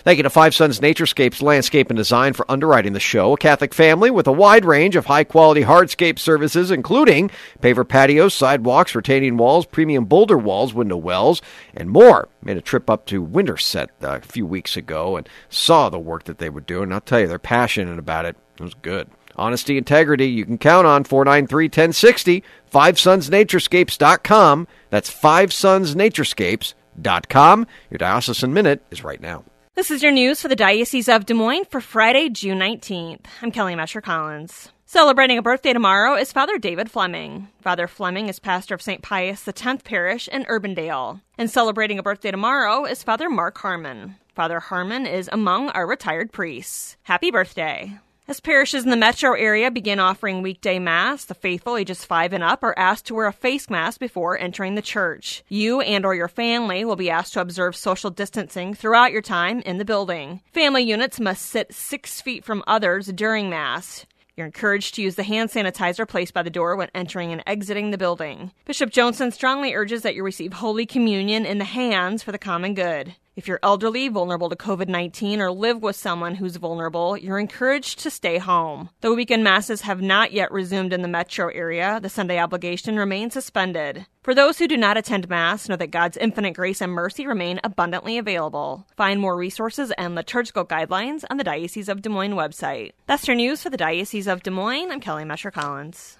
Thank 0.04 0.18
you 0.18 0.22
to 0.22 0.30
Five 0.30 0.54
Sons 0.54 0.80
Naturescapes 0.80 1.42
Landscape 1.42 1.90
and 1.90 1.96
Design 1.96 2.32
for 2.32 2.50
underwriting 2.50 2.92
the 2.92 3.00
show. 3.00 3.32
A 3.32 3.36
Catholic 3.36 3.74
family 3.74 4.10
with 4.10 4.26
a 4.26 4.32
wide 4.32 4.64
range 4.64 4.96
of 4.96 5.06
high 5.06 5.24
quality 5.24 5.62
hardscape 5.62 6.18
services, 6.18 6.70
including 6.70 7.30
paver 7.60 7.88
patios, 7.88 8.34
sidewalks, 8.34 8.94
retaining 8.94 9.36
walls, 9.36 9.66
premium 9.66 10.04
boulder 10.04 10.38
walls, 10.38 10.74
window 10.74 10.96
wells, 10.96 11.42
and 11.74 11.90
more. 11.90 12.28
Made 12.42 12.56
a 12.56 12.62
trip 12.62 12.88
up 12.88 13.06
to 13.06 13.22
Winterset 13.22 13.88
a 14.00 14.20
few 14.20 14.46
weeks 14.46 14.76
ago 14.76 15.16
and 15.16 15.28
saw 15.48 15.88
the 15.88 15.98
work 15.98 16.24
that 16.24 16.38
they 16.38 16.50
were 16.50 16.60
doing. 16.60 16.92
I'll 16.92 17.00
tell 17.00 17.20
you, 17.20 17.26
they're 17.26 17.38
passionate 17.38 17.98
about 17.98 18.24
it. 18.24 18.36
It 18.58 18.62
was 18.62 18.74
good. 18.74 19.08
Honesty, 19.38 19.76
integrity, 19.76 20.28
you 20.28 20.46
can 20.46 20.58
count 20.58 20.86
on 20.86 21.04
493 21.04 21.66
1060, 21.66 22.42
FiveSonsNaturescapes.com. 22.72 24.66
That's 24.90 25.14
FiveSonsNaturescapes.com. 25.14 27.66
Your 27.90 27.98
Diocesan 27.98 28.54
Minute 28.54 28.82
is 28.90 29.04
right 29.04 29.20
now. 29.20 29.44
This 29.76 29.90
is 29.90 30.02
your 30.02 30.10
news 30.10 30.40
for 30.40 30.48
the 30.48 30.56
Diocese 30.56 31.06
of 31.06 31.26
Des 31.26 31.34
Moines 31.34 31.66
for 31.66 31.82
Friday, 31.82 32.30
June 32.30 32.58
19th. 32.58 33.26
I'm 33.42 33.50
Kelly 33.50 33.74
Mescher 33.74 34.02
Collins. 34.02 34.70
Celebrating 34.86 35.36
a 35.36 35.42
birthday 35.42 35.74
tomorrow 35.74 36.14
is 36.14 36.32
Father 36.32 36.56
David 36.56 36.90
Fleming. 36.90 37.48
Father 37.60 37.86
Fleming 37.86 38.30
is 38.30 38.38
pastor 38.38 38.74
of 38.74 38.80
St. 38.80 39.02
Pius 39.02 39.46
X 39.46 39.82
Parish 39.84 40.28
in 40.28 40.44
Urbandale. 40.44 41.20
And 41.36 41.50
celebrating 41.50 41.98
a 41.98 42.02
birthday 42.02 42.30
tomorrow 42.30 42.86
is 42.86 43.02
Father 43.02 43.28
Mark 43.28 43.58
Harmon. 43.58 44.16
Father 44.34 44.60
Harmon 44.60 45.04
is 45.04 45.28
among 45.30 45.68
our 45.68 45.86
retired 45.86 46.32
priests. 46.32 46.96
Happy 47.02 47.30
birthday. 47.30 47.98
As 48.28 48.40
parishes 48.40 48.82
in 48.82 48.90
the 48.90 48.96
metro 48.96 49.34
area 49.34 49.70
begin 49.70 50.00
offering 50.00 50.42
weekday 50.42 50.80
mass, 50.80 51.24
the 51.24 51.34
faithful 51.34 51.76
ages 51.76 52.04
5 52.04 52.32
and 52.32 52.42
up 52.42 52.64
are 52.64 52.76
asked 52.76 53.06
to 53.06 53.14
wear 53.14 53.28
a 53.28 53.32
face 53.32 53.70
mask 53.70 54.00
before 54.00 54.36
entering 54.36 54.74
the 54.74 54.82
church. 54.82 55.44
You 55.48 55.80
and 55.80 56.04
or 56.04 56.12
your 56.12 56.26
family 56.26 56.84
will 56.84 56.96
be 56.96 57.08
asked 57.08 57.34
to 57.34 57.40
observe 57.40 57.76
social 57.76 58.10
distancing 58.10 58.74
throughout 58.74 59.12
your 59.12 59.22
time 59.22 59.60
in 59.60 59.78
the 59.78 59.84
building. 59.84 60.40
Family 60.52 60.82
units 60.82 61.20
must 61.20 61.46
sit 61.46 61.72
6 61.72 62.20
feet 62.20 62.44
from 62.44 62.64
others 62.66 63.06
during 63.12 63.48
mass. 63.48 64.06
You're 64.36 64.46
encouraged 64.46 64.96
to 64.96 65.02
use 65.02 65.14
the 65.14 65.22
hand 65.22 65.50
sanitizer 65.50 66.06
placed 66.06 66.34
by 66.34 66.42
the 66.42 66.50
door 66.50 66.74
when 66.74 66.90
entering 66.96 67.30
and 67.30 67.44
exiting 67.46 67.92
the 67.92 67.96
building. 67.96 68.50
Bishop 68.64 68.90
Joensen 68.90 69.32
strongly 69.32 69.72
urges 69.72 70.02
that 70.02 70.16
you 70.16 70.24
receive 70.24 70.54
Holy 70.54 70.84
Communion 70.84 71.46
in 71.46 71.58
the 71.58 71.64
hands 71.64 72.24
for 72.24 72.32
the 72.32 72.38
common 72.38 72.74
good. 72.74 73.14
If 73.36 73.46
you're 73.46 73.60
elderly, 73.62 74.08
vulnerable 74.08 74.48
to 74.48 74.56
COVID 74.56 74.88
19, 74.88 75.42
or 75.42 75.52
live 75.52 75.82
with 75.82 75.94
someone 75.94 76.36
who's 76.36 76.56
vulnerable, 76.56 77.18
you're 77.18 77.38
encouraged 77.38 77.98
to 77.98 78.10
stay 78.10 78.38
home. 78.38 78.88
Though 79.02 79.12
weekend 79.12 79.44
masses 79.44 79.82
have 79.82 80.00
not 80.00 80.32
yet 80.32 80.50
resumed 80.50 80.94
in 80.94 81.02
the 81.02 81.08
metro 81.08 81.48
area, 81.48 82.00
the 82.00 82.08
Sunday 82.08 82.38
obligation 82.38 82.96
remains 82.96 83.34
suspended. 83.34 84.06
For 84.22 84.34
those 84.34 84.56
who 84.56 84.66
do 84.66 84.78
not 84.78 84.96
attend 84.96 85.28
Mass, 85.28 85.68
know 85.68 85.76
that 85.76 85.90
God's 85.90 86.16
infinite 86.16 86.54
grace 86.54 86.80
and 86.80 86.90
mercy 86.90 87.26
remain 87.26 87.60
abundantly 87.62 88.16
available. 88.16 88.86
Find 88.96 89.20
more 89.20 89.36
resources 89.36 89.92
and 89.98 90.14
liturgical 90.14 90.64
guidelines 90.64 91.22
on 91.28 91.36
the 91.36 91.44
Diocese 91.44 91.90
of 91.90 92.00
Des 92.00 92.08
Moines 92.08 92.32
website. 92.32 92.92
That's 93.06 93.28
your 93.28 93.36
news 93.36 93.62
for 93.62 93.68
the 93.68 93.76
Diocese 93.76 94.26
of 94.26 94.44
Des 94.44 94.50
Moines. 94.50 94.90
I'm 94.90 95.00
Kelly 95.00 95.24
Mescher 95.24 95.52
Collins. 95.52 96.16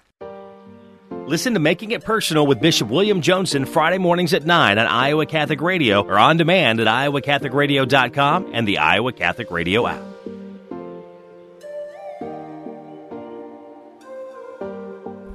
Listen 1.27 1.55
to 1.55 1.59
Making 1.59 1.91
It 1.91 2.05
Personal 2.05 2.47
with 2.47 2.61
Bishop 2.61 2.87
William 2.87 3.21
Joensen 3.21 3.67
Friday 3.67 3.97
mornings 3.97 4.33
at 4.33 4.45
9 4.45 4.79
on 4.79 4.87
Iowa 4.87 5.25
Catholic 5.25 5.59
Radio 5.59 6.01
or 6.01 6.17
on 6.17 6.37
demand 6.37 6.79
at 6.79 6.87
iowacatholicradio.com 6.87 8.51
and 8.53 8.65
the 8.65 8.77
Iowa 8.77 9.11
Catholic 9.11 9.51
Radio 9.51 9.85
app. 9.87 10.01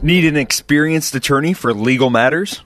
Need 0.03 0.24
an 0.24 0.38
experienced 0.38 1.14
attorney 1.14 1.53
for 1.53 1.74
legal 1.74 2.09
matters? 2.09 2.62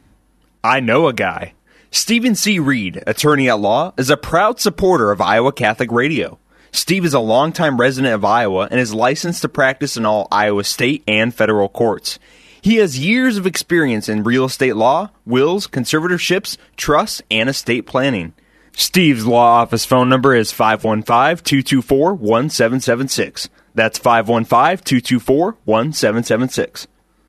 I 0.62 0.78
know 0.78 1.08
a 1.08 1.12
guy. 1.12 1.54
Stephen 1.90 2.36
C. 2.36 2.60
Reed, 2.60 3.02
attorney 3.08 3.50
at 3.50 3.58
law, 3.58 3.92
is 3.96 4.08
a 4.08 4.16
proud 4.16 4.60
supporter 4.60 5.10
of 5.10 5.20
Iowa 5.20 5.50
Catholic 5.50 5.90
Radio. 5.90 6.38
Steve 6.70 7.04
is 7.04 7.14
a 7.14 7.18
longtime 7.18 7.80
resident 7.80 8.14
of 8.14 8.24
Iowa 8.24 8.68
and 8.70 8.78
is 8.78 8.94
licensed 8.94 9.42
to 9.42 9.48
practice 9.48 9.96
in 9.96 10.06
all 10.06 10.28
Iowa 10.30 10.62
state 10.62 11.02
and 11.08 11.34
federal 11.34 11.68
courts. 11.68 12.20
He 12.66 12.76
has 12.78 12.98
years 12.98 13.38
of 13.38 13.46
experience 13.46 14.08
in 14.08 14.24
real 14.24 14.44
estate 14.44 14.74
law, 14.74 15.10
wills, 15.24 15.68
conservatorships, 15.68 16.56
trusts, 16.76 17.22
and 17.30 17.48
estate 17.48 17.86
planning. 17.86 18.32
Steve's 18.74 19.24
law 19.24 19.60
office 19.60 19.84
phone 19.84 20.08
number 20.08 20.34
is 20.34 20.50
515 20.50 21.44
224 21.44 22.14
1776. 22.14 23.48
That's 23.76 24.00
515 24.00 24.84
224 24.84 25.58
1776. 25.64 26.88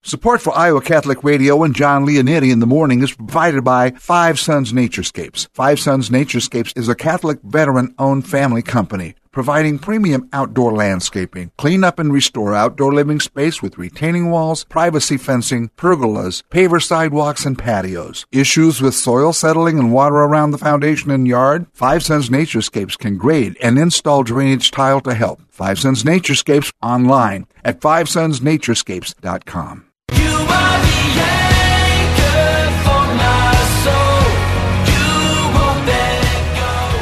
Support 0.08 0.44
for 0.44 0.56
Iowa 0.56 0.82
Catholic 0.82 1.24
Radio 1.24 1.64
and 1.64 1.76
John 1.76 2.06
Leonetti 2.06 2.52
in 2.52 2.60
the 2.60 2.68
morning 2.68 3.02
is 3.02 3.12
provided 3.12 3.64
by 3.64 3.90
Five 3.90 4.40
Sons 4.40 4.72
Naturescapes. 4.72 5.48
Five 5.56 5.80
Sons 5.80 6.12
Naturescapes 6.12 6.78
is 6.78 6.88
a 6.88 6.94
Catholic 6.94 7.40
veteran-owned 7.42 8.28
family 8.28 8.62
company 8.62 9.16
providing 9.32 9.80
premium 9.80 10.30
outdoor 10.32 10.74
landscaping, 10.74 11.52
clean 11.58 11.84
up 11.84 12.00
and 12.00 12.14
restore 12.14 12.56
outdoor 12.56 12.94
living 12.94 13.20
space 13.20 13.62
with 13.62 13.78
retaining 13.78 14.32
walls, 14.32 14.64
privacy 14.66 15.18
fencing, 15.18 15.70
pergolas, 15.76 16.42
paver 16.50 16.82
sidewalks, 16.82 17.46
and 17.46 17.60
patios. 17.60 18.26
Issues 18.32 18.82
with 18.82 18.94
soil 18.94 19.34
settling 19.34 19.78
and 19.78 19.92
water 19.92 20.16
around 20.16 20.52
the 20.52 20.58
foundation 20.58 21.12
and 21.12 21.28
yard? 21.28 21.66
Five 21.74 22.02
Sons 22.04 22.30
Naturescapes 22.30 22.98
can 22.98 23.18
grade 23.18 23.58
and 23.62 23.78
install 23.78 24.24
drainage 24.24 24.72
tile 24.72 25.02
to 25.02 25.14
help. 25.14 25.42
Five 25.50 25.80
Sons 25.80 26.04
Naturescapes 26.04 26.72
online 26.82 27.46
at 27.66 27.82
fivesonsnaturescapes.com. 27.82 29.85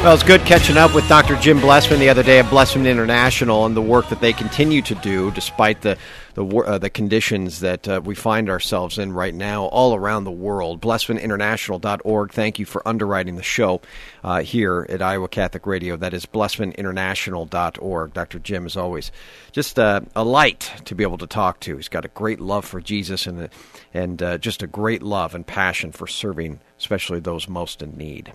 Well, 0.04 0.12
it's 0.12 0.22
good 0.22 0.42
catching 0.42 0.76
up 0.76 0.94
with 0.94 1.08
Dr. 1.08 1.34
Jim 1.36 1.58
Blessman 1.60 1.98
the 1.98 2.10
other 2.10 2.22
day 2.22 2.38
at 2.38 2.50
Blessman 2.50 2.86
International 2.86 3.64
and 3.64 3.74
the 3.74 3.80
work 3.80 4.10
that 4.10 4.20
they 4.20 4.34
continue 4.34 4.82
to 4.82 4.94
do 4.96 5.30
despite 5.30 5.80
the 5.80 5.96
the, 6.34 6.44
uh, 6.46 6.78
the 6.78 6.90
conditions 6.90 7.60
that 7.60 7.88
uh, 7.88 8.00
we 8.04 8.14
find 8.14 8.50
ourselves 8.50 8.98
in 8.98 9.12
right 9.12 9.34
now 9.34 9.64
all 9.66 9.94
around 9.94 10.24
the 10.24 10.30
world. 10.30 10.80
BlessmanInternational.org. 10.80 12.32
Thank 12.32 12.58
you 12.58 12.66
for 12.66 12.86
underwriting 12.86 13.36
the 13.36 13.42
show 13.42 13.80
uh, 14.22 14.42
here 14.42 14.86
at 14.88 15.00
Iowa 15.00 15.28
Catholic 15.28 15.66
Radio. 15.66 15.96
That 15.96 16.14
is 16.14 16.26
BlessmanInternational.org. 16.26 18.12
Dr. 18.12 18.38
Jim 18.38 18.66
is 18.66 18.76
always 18.76 19.12
just 19.52 19.78
uh, 19.78 20.00
a 20.14 20.24
light 20.24 20.72
to 20.84 20.94
be 20.94 21.04
able 21.04 21.18
to 21.18 21.26
talk 21.26 21.60
to. 21.60 21.76
He's 21.76 21.88
got 21.88 22.04
a 22.04 22.08
great 22.08 22.40
love 22.40 22.64
for 22.64 22.80
Jesus 22.80 23.26
and, 23.26 23.48
and 23.92 24.22
uh, 24.22 24.38
just 24.38 24.62
a 24.62 24.66
great 24.66 25.02
love 25.02 25.34
and 25.34 25.46
passion 25.46 25.92
for 25.92 26.06
serving, 26.06 26.60
especially 26.78 27.20
those 27.20 27.48
most 27.48 27.82
in 27.82 27.96
need. 27.96 28.32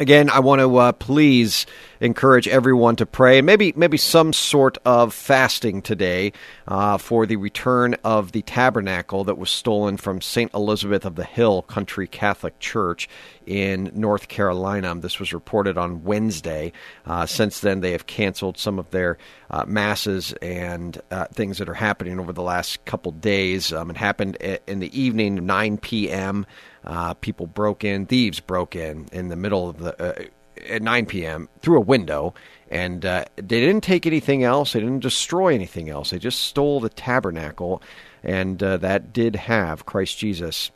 Again, 0.00 0.30
I 0.30 0.38
want 0.38 0.60
to 0.60 0.76
uh, 0.78 0.92
please 0.92 1.66
encourage 2.00 2.48
everyone 2.48 2.96
to 2.96 3.04
pray, 3.04 3.42
maybe 3.42 3.74
maybe 3.76 3.98
some 3.98 4.32
sort 4.32 4.78
of 4.86 5.12
fasting 5.12 5.82
today 5.82 6.32
uh, 6.66 6.96
for 6.96 7.26
the 7.26 7.36
return 7.36 7.94
of 8.02 8.32
the 8.32 8.40
tabernacle 8.40 9.24
that 9.24 9.36
was 9.36 9.50
stolen 9.50 9.98
from 9.98 10.22
St. 10.22 10.54
Elizabeth 10.54 11.04
of 11.04 11.16
the 11.16 11.24
Hill 11.24 11.60
Country 11.60 12.06
Catholic 12.06 12.58
Church 12.60 13.10
in 13.44 13.92
North 13.94 14.28
Carolina. 14.28 14.94
This 14.94 15.20
was 15.20 15.34
reported 15.34 15.76
on 15.76 16.02
Wednesday. 16.02 16.72
Uh, 17.04 17.26
since 17.26 17.60
then, 17.60 17.80
they 17.80 17.92
have 17.92 18.06
canceled 18.06 18.56
some 18.56 18.78
of 18.78 18.88
their 18.92 19.18
uh, 19.50 19.66
masses 19.66 20.32
and 20.40 20.98
uh, 21.10 21.26
things 21.26 21.58
that 21.58 21.68
are 21.68 21.74
happening 21.74 22.18
over 22.18 22.32
the 22.32 22.40
last 22.40 22.82
couple 22.86 23.12
days. 23.12 23.70
Um, 23.70 23.90
it 23.90 23.98
happened 23.98 24.36
in 24.66 24.78
the 24.80 24.98
evening, 24.98 25.44
9 25.44 25.76
p.m. 25.76 26.46
uh, 26.84 27.14
people 27.14 27.46
broke 27.46 27.84
in, 27.84 28.06
thieves 28.06 28.40
broke 28.40 28.74
in 28.74 29.06
in 29.12 29.28
the 29.28 29.36
middle 29.36 29.68
of 29.68 29.78
the 29.78 30.02
uh, 30.02 30.24
at 30.68 30.82
9 30.82 31.06
p.m. 31.06 31.48
through 31.60 31.78
a 31.78 31.82
window, 31.82 32.34
and 32.70 33.04
uh, 33.04 33.24
they 33.36 33.60
didn't 33.60 33.82
take 33.82 34.06
anything 34.06 34.44
else. 34.44 34.72
They 34.72 34.80
didn't 34.80 35.00
destroy 35.00 35.54
anything 35.54 35.88
else. 35.88 36.10
They 36.10 36.18
just 36.18 36.40
stole 36.40 36.80
the 36.80 36.88
tabernacle, 36.88 37.82
and 38.22 38.62
uh, 38.62 38.76
that 38.78 39.12
did 39.12 39.36
have 39.36 39.86
Christ 39.86 40.18
Jesus 40.18 40.70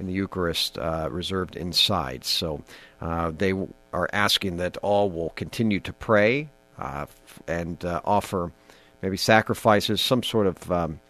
in 0.00 0.06
the 0.06 0.12
Eucharist 0.12 0.78
uh, 0.78 1.08
reserved 1.10 1.56
inside. 1.56 2.24
So 2.24 2.62
uh, 3.00 3.32
they 3.36 3.52
are 3.92 4.08
asking 4.12 4.58
that 4.58 4.76
all 4.78 5.10
will 5.10 5.30
continue 5.30 5.80
to 5.80 5.92
pray 5.92 6.48
and 7.48 7.84
offer 7.84 8.52
maybe 9.02 9.16
sacrifices, 9.16 10.00
some 10.00 10.22
sort 10.22 10.46
of 10.46 10.70
um, 10.70 11.00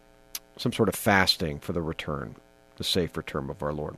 some 0.57 0.73
sort 0.73 0.89
of 0.89 0.95
fasting 0.95 1.59
for 1.61 1.73
the 1.73 1.83
return, 1.83 2.37
the 2.77 2.85
safe 2.85 3.17
return 3.17 3.49
of 3.51 3.63
our 3.63 3.73
Lord. 3.73 3.97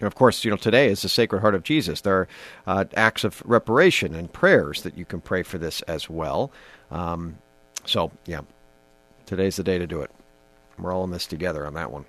And 0.00 0.06
of 0.06 0.14
course, 0.14 0.44
you 0.44 0.50
know, 0.50 0.56
today 0.56 0.88
is 0.88 1.02
the 1.02 1.08
Sacred 1.08 1.40
Heart 1.40 1.54
of 1.54 1.62
Jesus. 1.62 2.00
There 2.00 2.14
are 2.14 2.28
uh, 2.66 2.84
acts 2.94 3.24
of 3.24 3.42
reparation 3.44 4.14
and 4.14 4.32
prayers 4.32 4.82
that 4.82 4.96
you 4.96 5.04
can 5.04 5.20
pray 5.20 5.42
for 5.42 5.58
this 5.58 5.82
as 5.82 6.08
well. 6.08 6.52
Um, 6.90 7.38
so, 7.84 8.12
yeah, 8.26 8.42
today's 9.26 9.56
the 9.56 9.64
day 9.64 9.78
to 9.78 9.86
do 9.86 10.02
it. 10.02 10.10
We're 10.78 10.92
all 10.92 11.04
in 11.04 11.10
this 11.10 11.26
together 11.26 11.66
on 11.66 11.74
that 11.74 11.90
one. 11.90 12.04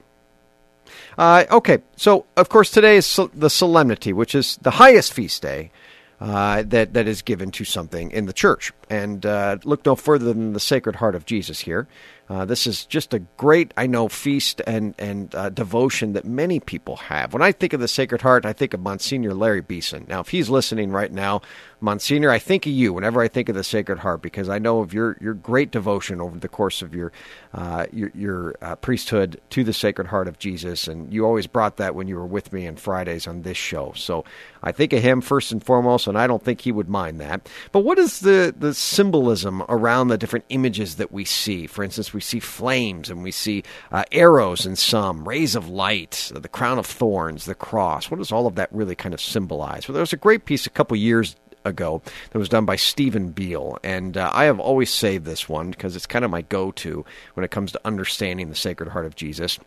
Uh, 1.17 1.45
okay, 1.51 1.79
so 1.95 2.25
of 2.35 2.49
course 2.49 2.71
today 2.71 2.97
is 2.97 3.19
the 3.33 3.49
solemnity, 3.49 4.13
which 4.13 4.33
is 4.33 4.57
the 4.61 4.71
highest 4.71 5.13
feast 5.13 5.41
day 5.41 5.71
uh, 6.19 6.63
that 6.65 6.93
that 6.93 7.07
is 7.07 7.21
given 7.21 7.51
to 7.51 7.63
something 7.63 8.11
in 8.11 8.25
the 8.25 8.33
church. 8.33 8.71
And 8.89 9.25
uh, 9.25 9.57
look 9.63 9.85
no 9.85 9.95
further 9.95 10.25
than 10.33 10.53
the 10.53 10.59
Sacred 10.59 10.97
Heart 10.97 11.15
of 11.15 11.25
Jesus 11.25 11.61
here. 11.61 11.87
Uh, 12.29 12.45
this 12.45 12.67
is 12.67 12.85
just 12.85 13.13
a 13.13 13.19
great, 13.37 13.73
I 13.75 13.87
know, 13.87 14.07
feast 14.07 14.61
and 14.67 14.93
and 14.99 15.33
uh, 15.33 15.49
devotion 15.49 16.13
that 16.13 16.25
many 16.25 16.59
people 16.59 16.95
have. 16.97 17.33
When 17.33 17.41
I 17.41 17.51
think 17.51 17.73
of 17.73 17.79
the 17.79 17.87
Sacred 17.87 18.21
Heart, 18.21 18.45
I 18.45 18.53
think 18.53 18.73
of 18.75 18.81
Monsignor 18.81 19.33
Larry 19.33 19.61
Beeson. 19.61 20.05
Now, 20.07 20.19
if 20.19 20.29
he's 20.29 20.49
listening 20.49 20.91
right 20.91 21.11
now, 21.11 21.41
Monsignor, 21.81 22.29
I 22.29 22.39
think 22.39 22.65
of 22.65 22.73
you 22.73 22.91
whenever 22.91 23.21
I 23.21 23.29
think 23.29 23.47
of 23.47 23.55
the 23.55 23.63
Sacred 23.63 23.99
Heart 23.99 24.21
because 24.21 24.49
I 24.49 24.59
know 24.59 24.79
of 24.81 24.93
your 24.93 25.17
your 25.21 25.33
great 25.33 25.71
devotion 25.71 26.19
over 26.19 26.37
the 26.37 26.49
course 26.49 26.81
of 26.81 26.93
your 26.93 27.11
uh, 27.53 27.85
your, 27.93 28.11
your 28.13 28.55
uh, 28.61 28.75
priesthood 28.75 29.39
to 29.51 29.63
the 29.63 29.71
Sacred 29.71 30.07
Heart 30.07 30.27
of 30.27 30.39
Jesus, 30.39 30.87
and 30.87 31.13
you 31.13 31.25
always 31.25 31.47
brought 31.47 31.77
that 31.77 31.95
when 31.95 32.07
you 32.07 32.15
were 32.15 32.25
with 32.25 32.51
me 32.51 32.67
on 32.67 32.75
Fridays 32.75 33.27
on 33.27 33.43
this 33.43 33.57
show. 33.57 33.93
So 33.95 34.25
I 34.61 34.73
think 34.73 34.91
of 34.91 35.01
him 35.01 35.21
first 35.21 35.51
and 35.51 35.63
foremost, 35.63 36.07
and 36.07 36.17
I 36.17 36.27
don't 36.27 36.43
think 36.43 36.61
he 36.61 36.71
would 36.71 36.89
mind 36.89 37.21
that. 37.21 37.47
But 37.71 37.81
what 37.81 37.97
is 37.97 38.19
the 38.19 38.53
the 38.57 38.73
symbolism 38.73 39.63
around 39.69 40.09
the 40.09 40.17
different 40.17 40.45
images 40.49 40.95
that 40.95 41.13
we 41.13 41.23
see? 41.23 41.65
For 41.65 41.83
instance, 41.83 42.13
we 42.13 42.21
see 42.21 42.41
flames 42.41 43.09
and 43.09 43.23
we 43.23 43.31
see 43.31 43.63
uh, 43.91 44.03
arrows 44.11 44.65
in 44.65 44.75
some, 44.75 45.27
rays 45.27 45.55
of 45.55 45.69
light, 45.69 46.31
the 46.35 46.49
crown 46.49 46.77
of 46.77 46.85
thorns, 46.85 47.45
the 47.45 47.55
cross. 47.55 48.11
What 48.11 48.17
does 48.17 48.33
all 48.33 48.47
of 48.47 48.55
that 48.55 48.69
really 48.73 48.95
kind 48.95 49.13
of 49.13 49.21
symbolize? 49.21 49.87
Well, 49.87 49.93
there 49.93 50.01
was 50.01 50.13
a 50.13 50.17
great 50.17 50.43
piece 50.43 50.65
a 50.65 50.69
couple 50.69 50.97
years 50.97 51.35
ago. 51.65 52.01
That 52.31 52.39
was 52.39 52.49
done 52.49 52.65
by 52.65 52.75
Stephen 52.75 53.31
Beale, 53.31 53.77
and 53.83 54.17
uh, 54.17 54.31
I 54.33 54.45
have 54.45 54.59
always 54.59 54.89
saved 54.89 55.25
this 55.25 55.47
one 55.47 55.71
because 55.71 55.95
it's 55.95 56.05
kind 56.05 56.25
of 56.25 56.31
my 56.31 56.41
go-to 56.41 57.05
when 57.33 57.43
it 57.43 57.51
comes 57.51 57.71
to 57.71 57.81
understanding 57.85 58.49
the 58.49 58.55
Sacred 58.55 58.89
Heart 58.89 59.05
of 59.05 59.15
Jesus 59.15 59.59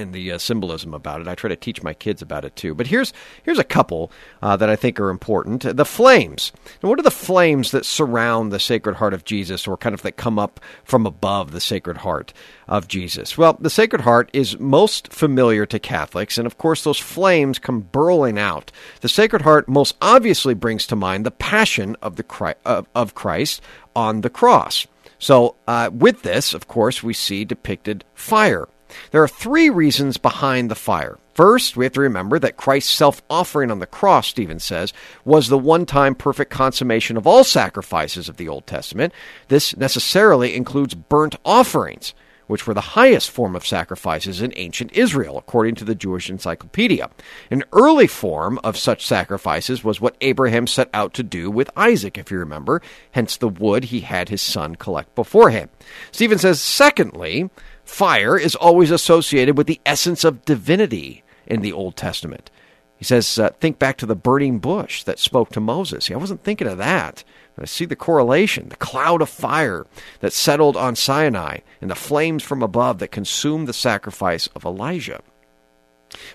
and 0.00 0.12
the 0.12 0.32
uh, 0.32 0.38
symbolism 0.38 0.94
about 0.94 1.20
it. 1.20 1.28
I 1.28 1.34
try 1.34 1.48
to 1.48 1.56
teach 1.56 1.82
my 1.82 1.94
kids 1.94 2.22
about 2.22 2.44
it 2.44 2.56
too. 2.56 2.74
But 2.74 2.88
here's 2.88 3.12
here's 3.42 3.58
a 3.58 3.64
couple 3.64 4.10
uh, 4.42 4.56
that 4.56 4.70
I 4.70 4.76
think 4.76 4.98
are 4.98 5.10
important. 5.10 5.76
The 5.76 5.84
flames. 5.84 6.52
Now, 6.82 6.88
what 6.88 6.98
are 6.98 7.02
the 7.02 7.10
flames 7.10 7.70
that 7.70 7.84
surround 7.84 8.50
the 8.50 8.58
Sacred 8.58 8.96
Heart 8.96 9.14
of 9.14 9.24
Jesus, 9.24 9.66
or 9.68 9.76
kind 9.76 9.94
of 9.94 10.02
that 10.02 10.16
come 10.16 10.38
up 10.38 10.60
from 10.84 11.06
above 11.06 11.52
the 11.52 11.60
Sacred 11.60 11.98
Heart 11.98 12.32
of 12.66 12.88
Jesus? 12.88 13.36
Well, 13.36 13.56
the 13.60 13.70
Sacred 13.70 14.02
Heart 14.02 14.30
is 14.32 14.58
most 14.58 15.12
familiar 15.12 15.66
to 15.66 15.78
Catholics, 15.78 16.38
and 16.38 16.46
of 16.46 16.58
course, 16.58 16.82
those 16.82 16.98
flames 16.98 17.58
come 17.58 17.80
burling 17.80 18.38
out. 18.38 18.72
The 19.02 19.08
Sacred 19.08 19.42
Heart 19.42 19.68
most 19.68 19.96
obviously 20.00 20.54
brings 20.54 20.86
to 20.86 20.96
mind 20.96 21.26
the 21.26 21.30
passion 21.30 21.96
of 22.02 22.16
the 22.16 22.22
Christ, 22.22 22.58
of, 22.64 22.88
of 22.94 23.14
Christ 23.14 23.60
on 23.94 24.22
the 24.22 24.30
cross. 24.30 24.86
So, 25.18 25.56
uh, 25.68 25.90
with 25.92 26.22
this, 26.22 26.54
of 26.54 26.66
course, 26.66 27.02
we 27.02 27.12
see 27.12 27.44
depicted 27.44 28.04
fire. 28.14 28.68
There 29.10 29.22
are 29.22 29.28
three 29.28 29.70
reasons 29.70 30.16
behind 30.16 30.70
the 30.70 30.74
fire. 30.74 31.18
First, 31.34 31.76
we 31.76 31.84
have 31.84 31.92
to 31.94 32.00
remember 32.00 32.38
that 32.38 32.56
Christ's 32.56 32.94
self 32.94 33.22
offering 33.30 33.70
on 33.70 33.78
the 33.78 33.86
cross, 33.86 34.28
Stephen 34.28 34.58
says, 34.58 34.92
was 35.24 35.48
the 35.48 35.58
one 35.58 35.86
time 35.86 36.14
perfect 36.14 36.50
consummation 36.50 37.16
of 37.16 37.26
all 37.26 37.44
sacrifices 37.44 38.28
of 38.28 38.36
the 38.36 38.48
Old 38.48 38.66
Testament. 38.66 39.14
This 39.48 39.76
necessarily 39.76 40.54
includes 40.54 40.94
burnt 40.94 41.36
offerings, 41.44 42.14
which 42.50 42.66
were 42.66 42.74
the 42.74 42.80
highest 42.80 43.30
form 43.30 43.54
of 43.54 43.64
sacrifices 43.64 44.42
in 44.42 44.52
ancient 44.56 44.92
Israel, 44.92 45.38
according 45.38 45.76
to 45.76 45.84
the 45.84 45.94
Jewish 45.94 46.28
Encyclopedia. 46.28 47.08
An 47.50 47.62
early 47.72 48.08
form 48.08 48.58
of 48.64 48.76
such 48.76 49.06
sacrifices 49.06 49.84
was 49.84 50.00
what 50.00 50.16
Abraham 50.20 50.66
set 50.66 50.90
out 50.92 51.14
to 51.14 51.22
do 51.22 51.48
with 51.48 51.70
Isaac, 51.76 52.18
if 52.18 52.30
you 52.30 52.38
remember, 52.38 52.82
hence 53.12 53.36
the 53.36 53.48
wood 53.48 53.84
he 53.84 54.00
had 54.00 54.28
his 54.28 54.42
son 54.42 54.74
collect 54.74 55.14
before 55.14 55.50
him. 55.50 55.70
Stephen 56.10 56.38
says, 56.38 56.60
secondly, 56.60 57.48
Fire 57.90 58.38
is 58.38 58.54
always 58.54 58.92
associated 58.92 59.58
with 59.58 59.66
the 59.66 59.80
essence 59.84 60.24
of 60.24 60.44
divinity 60.44 61.22
in 61.44 61.60
the 61.60 61.72
Old 61.72 61.96
Testament. 61.96 62.48
He 62.96 63.04
says, 63.04 63.38
uh, 63.38 63.50
think 63.60 63.78
back 63.78 63.98
to 63.98 64.06
the 64.06 64.14
burning 64.14 64.58
bush 64.58 65.02
that 65.02 65.18
spoke 65.18 65.50
to 65.50 65.60
Moses. 65.60 66.04
See, 66.04 66.14
I 66.14 66.16
wasn't 66.16 66.44
thinking 66.44 66.68
of 66.68 66.78
that, 66.78 67.24
but 67.56 67.64
I 67.64 67.66
see 67.66 67.84
the 67.84 67.96
correlation. 67.96 68.68
The 68.68 68.76
cloud 68.76 69.20
of 69.20 69.28
fire 69.28 69.86
that 70.20 70.32
settled 70.32 70.76
on 70.76 70.96
Sinai 70.96 71.58
and 71.82 71.90
the 71.90 71.96
flames 71.96 72.42
from 72.42 72.62
above 72.62 73.00
that 73.00 73.08
consumed 73.08 73.66
the 73.66 73.74
sacrifice 73.74 74.46
of 74.54 74.64
Elijah. 74.64 75.20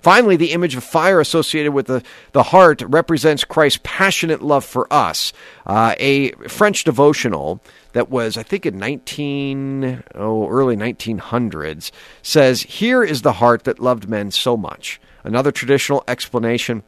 Finally, 0.02 0.36
the 0.36 0.52
image 0.52 0.76
of 0.76 0.84
fire 0.84 1.20
associated 1.20 1.72
with 1.72 1.88
the, 1.88 2.04
the 2.34 2.44
heart 2.44 2.82
represents 2.82 3.44
Christ's 3.44 3.80
passionate 3.84 4.42
love 4.42 4.66
for 4.66 4.92
us. 4.92 5.34
Uh, 5.66 5.96
a 6.00 6.32
French 6.48 6.84
devotional 6.84 7.62
that 7.96 8.10
was, 8.10 8.38
I 8.38 8.44
think, 8.44 8.66
in 8.66 8.78
19, 8.78 10.04
oh, 10.16 10.50
early 10.50 10.76
1900s 10.76 11.92
says, 12.22 12.62
Here 12.64 13.02
is 13.02 13.22
the 13.22 13.32
heart 13.32 13.64
that 13.64 13.80
loved 13.80 14.10
men 14.10 14.32
so 14.32 14.58
much. 14.58 15.00
Another 15.24 15.50
traditional 15.50 16.04
explanation 16.06 16.84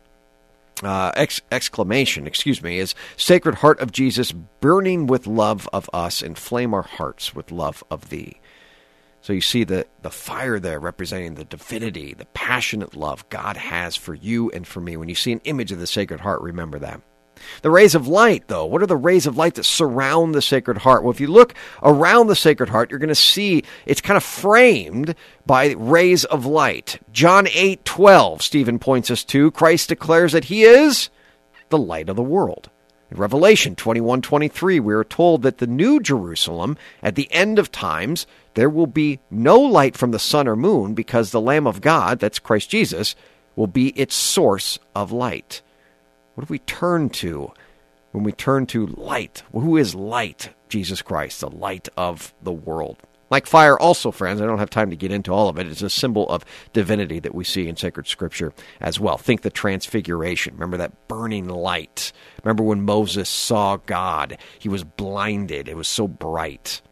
uh, 0.83 1.13
ex- 1.15 1.41
exclamation, 1.49 2.27
excuse 2.27 2.61
me, 2.61 2.77
is 2.77 2.93
Sacred 3.15 3.55
Heart 3.55 3.79
of 3.79 3.93
Jesus, 3.93 4.33
burning 4.33 5.07
with 5.07 5.27
love 5.27 5.69
of 5.71 5.89
us, 5.93 6.21
inflame 6.21 6.73
our 6.73 6.83
hearts 6.83 7.33
with 7.33 7.53
love 7.53 7.85
of 7.89 8.09
thee. 8.09 8.41
So 9.21 9.31
you 9.31 9.39
see 9.41 9.63
the, 9.63 9.87
the 10.01 10.11
fire 10.11 10.59
there 10.59 10.79
representing 10.79 11.35
the 11.35 11.45
divinity, 11.45 12.15
the 12.15 12.25
passionate 12.25 12.97
love 12.97 13.27
God 13.29 13.55
has 13.55 13.95
for 13.95 14.13
you 14.13 14.51
and 14.51 14.67
for 14.67 14.81
me. 14.81 14.97
When 14.97 15.07
you 15.07 15.15
see 15.15 15.31
an 15.31 15.41
image 15.45 15.71
of 15.71 15.79
the 15.79 15.87
Sacred 15.87 16.19
Heart, 16.19 16.41
remember 16.41 16.79
that. 16.79 17.01
The 17.61 17.71
rays 17.71 17.95
of 17.95 18.07
light, 18.07 18.47
though, 18.47 18.65
what 18.65 18.81
are 18.81 18.87
the 18.87 18.95
rays 18.95 19.25
of 19.25 19.37
light 19.37 19.55
that 19.55 19.65
surround 19.65 20.33
the 20.33 20.41
Sacred 20.41 20.79
Heart? 20.79 21.03
Well, 21.03 21.11
if 21.11 21.19
you 21.19 21.27
look 21.27 21.53
around 21.81 22.27
the 22.27 22.35
Sacred 22.35 22.69
Heart, 22.69 22.89
you're 22.89 22.99
going 22.99 23.09
to 23.09 23.15
see 23.15 23.63
it's 23.85 24.01
kind 24.01 24.17
of 24.17 24.23
framed 24.23 25.15
by 25.45 25.73
rays 25.77 26.25
of 26.25 26.45
light. 26.45 26.99
John 27.11 27.47
8 27.53 27.83
12, 27.85 28.41
Stephen 28.41 28.79
points 28.79 29.11
us 29.11 29.23
to, 29.25 29.51
Christ 29.51 29.89
declares 29.89 30.31
that 30.33 30.45
he 30.45 30.63
is 30.63 31.09
the 31.69 31.77
light 31.77 32.09
of 32.09 32.15
the 32.15 32.23
world. 32.23 32.69
In 33.09 33.17
Revelation 33.17 33.73
21:23 33.75 34.81
we 34.81 34.93
are 34.93 35.03
told 35.05 35.41
that 35.43 35.59
the 35.59 35.67
new 35.67 36.01
Jerusalem 36.01 36.75
at 37.01 37.15
the 37.15 37.31
end 37.31 37.57
of 37.57 37.71
times 37.71 38.27
there 38.55 38.69
will 38.69 38.87
be 38.87 39.19
no 39.31 39.57
light 39.57 39.95
from 39.95 40.11
the 40.11 40.19
sun 40.19 40.45
or 40.45 40.57
moon 40.57 40.93
because 40.93 41.31
the 41.31 41.39
lamb 41.39 41.65
of 41.65 41.79
God 41.79 42.19
that's 42.19 42.39
Christ 42.39 42.69
Jesus 42.69 43.15
will 43.55 43.67
be 43.67 43.89
its 43.89 44.13
source 44.13 44.77
of 44.93 45.13
light. 45.13 45.61
What 46.37 46.45
do 46.45 46.51
we 46.51 46.59
turn 46.59 47.09
to 47.09 47.51
when 48.11 48.23
we 48.23 48.31
turn 48.31 48.67
to 48.67 48.85
light? 48.85 49.41
Who 49.53 49.75
is 49.75 49.95
light? 49.95 50.49
Jesus 50.69 51.01
Christ, 51.01 51.41
the 51.41 51.49
light 51.49 51.89
of 51.97 52.31
the 52.43 52.51
world. 52.51 53.01
Like 53.31 53.47
fire, 53.47 53.75
also, 53.77 54.11
friends, 54.11 54.39
I 54.39 54.45
don't 54.45 54.59
have 54.59 54.69
time 54.69 54.91
to 54.91 54.95
get 54.95 55.11
into 55.11 55.33
all 55.33 55.49
of 55.49 55.57
it. 55.57 55.65
It's 55.65 55.81
a 55.81 55.89
symbol 55.89 56.29
of 56.29 56.45
divinity 56.73 57.19
that 57.21 57.33
we 57.33 57.43
see 57.43 57.67
in 57.67 57.75
sacred 57.75 58.05
scripture 58.05 58.53
as 58.79 58.99
well. 58.99 59.17
Think 59.17 59.41
the 59.41 59.49
transfiguration. 59.49 60.53
Remember 60.53 60.77
that 60.77 61.07
burning 61.07 61.49
light. 61.49 62.13
Remember 62.43 62.61
when 62.61 62.83
Moses 62.83 63.29
saw 63.29 63.77
God? 63.77 64.37
He 64.59 64.69
was 64.69 64.83
blinded, 64.83 65.67
it 65.67 65.75
was 65.75 65.87
so 65.87 66.07
bright. 66.07 66.83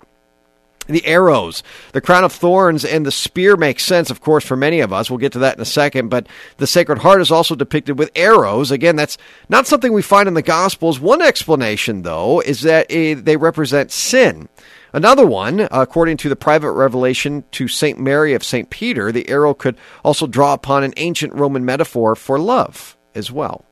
The 0.88 1.05
arrows, 1.05 1.63
the 1.93 2.01
crown 2.01 2.23
of 2.23 2.31
thorns, 2.31 2.86
and 2.86 3.05
the 3.05 3.11
spear 3.11 3.57
make 3.57 3.79
sense, 3.79 4.11
of 4.11 4.21
course, 4.21 4.45
for 4.45 4.55
many 4.55 4.81
of 4.81 4.93
us. 4.93 5.09
We'll 5.09 5.17
get 5.17 5.31
to 5.33 5.39
that 5.39 5.55
in 5.55 5.61
a 5.61 5.65
second. 5.65 6.09
But 6.09 6.27
the 6.57 6.67
Sacred 6.67 6.99
Heart 6.99 7.21
is 7.21 7.31
also 7.31 7.55
depicted 7.55 7.97
with 7.97 8.11
arrows. 8.15 8.69
Again, 8.69 8.95
that's 8.95 9.17
not 9.49 9.65
something 9.65 9.93
we 9.93 10.01
find 10.01 10.27
in 10.27 10.36
the 10.36 10.41
Gospels. 10.41 10.99
One 10.99 11.21
explanation, 11.21 12.03
though, 12.03 12.39
is 12.39 12.61
that 12.61 12.89
they 12.89 13.38
represent 13.38 13.91
sin. 13.91 14.47
Another 14.93 15.25
one, 15.25 15.67
according 15.71 16.17
to 16.17 16.29
the 16.29 16.38
private 16.38 16.71
revelation 16.71 17.43
to 17.51 17.67
St. 17.67 17.99
Mary 17.99 18.33
of 18.33 18.43
St. 18.45 18.69
Peter, 18.69 19.11
the 19.11 19.27
arrow 19.27 19.53
could 19.53 19.75
also 20.05 20.25
draw 20.25 20.53
upon 20.53 20.83
an 20.83 20.93
ancient 20.95 21.33
Roman 21.33 21.65
metaphor 21.65 22.15
for 22.15 22.39
love 22.39 22.95
as 23.13 23.29
well. 23.31 23.65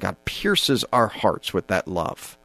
God 0.00 0.16
pierces 0.26 0.84
our 0.92 1.06
hearts 1.06 1.54
with 1.54 1.68
that 1.68 1.88
love. 1.88 2.36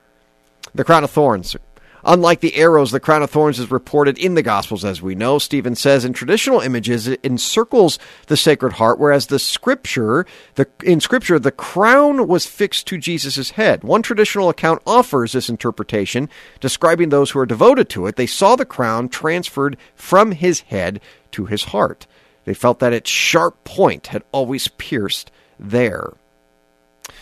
The 0.74 0.86
crown 0.86 1.04
of 1.04 1.12
thorns, 1.12 1.58
Unlike 2.06 2.42
the 2.42 2.56
arrows, 2.56 2.92
the 2.92 3.00
crown 3.00 3.24
of 3.24 3.30
thorns 3.30 3.60
is 3.60 3.72
reported 3.72 4.18
in 4.18 4.36
the 4.36 4.42
Gospels, 4.42 4.84
as 4.84 5.02
we 5.02 5.16
know. 5.16 5.40
Stephen 5.40 5.76
says 5.76 6.04
in 6.04 6.12
traditional 6.12 6.60
images, 6.60 7.08
it 7.08 7.20
encircles 7.24 7.98
the 8.28 8.36
Sacred 8.36 8.74
Heart, 8.74 9.00
whereas 9.00 9.28
the 9.28 9.40
Scripture, 9.40 10.26
the, 10.56 10.68
in 10.84 11.00
Scripture, 11.00 11.40
the 11.40 11.52
crown 11.52 12.28
was 12.28 12.46
fixed 12.46 12.88
to 12.88 12.98
Jesus' 12.98 13.52
head. 13.52 13.84
One 13.84 14.02
traditional 14.02 14.50
account 14.50 14.82
offers 14.86 15.32
this 15.32 15.50
interpretation, 15.50 16.30
describing 16.60 17.10
those 17.10 17.32
who 17.32 17.40
are 17.40 17.46
devoted 17.46 17.88
to 17.90 18.08
it. 18.08 18.18
They 18.18 18.28
saw 18.28 18.56
the 18.56 18.66
crown 18.66 19.08
transferred 19.08 19.78
from 19.96 20.34
his 20.34 20.62
head 20.62 21.00
to 21.32 21.46
his 21.46 21.66
heart. 21.66 22.06
They 22.46 22.54
felt 22.54 22.80
that 22.80 22.94
its 22.94 23.10
sharp 23.10 23.64
point 23.64 24.08
had 24.08 24.24
always 24.34 24.68
pierced 24.68 25.32
there. 25.58 26.14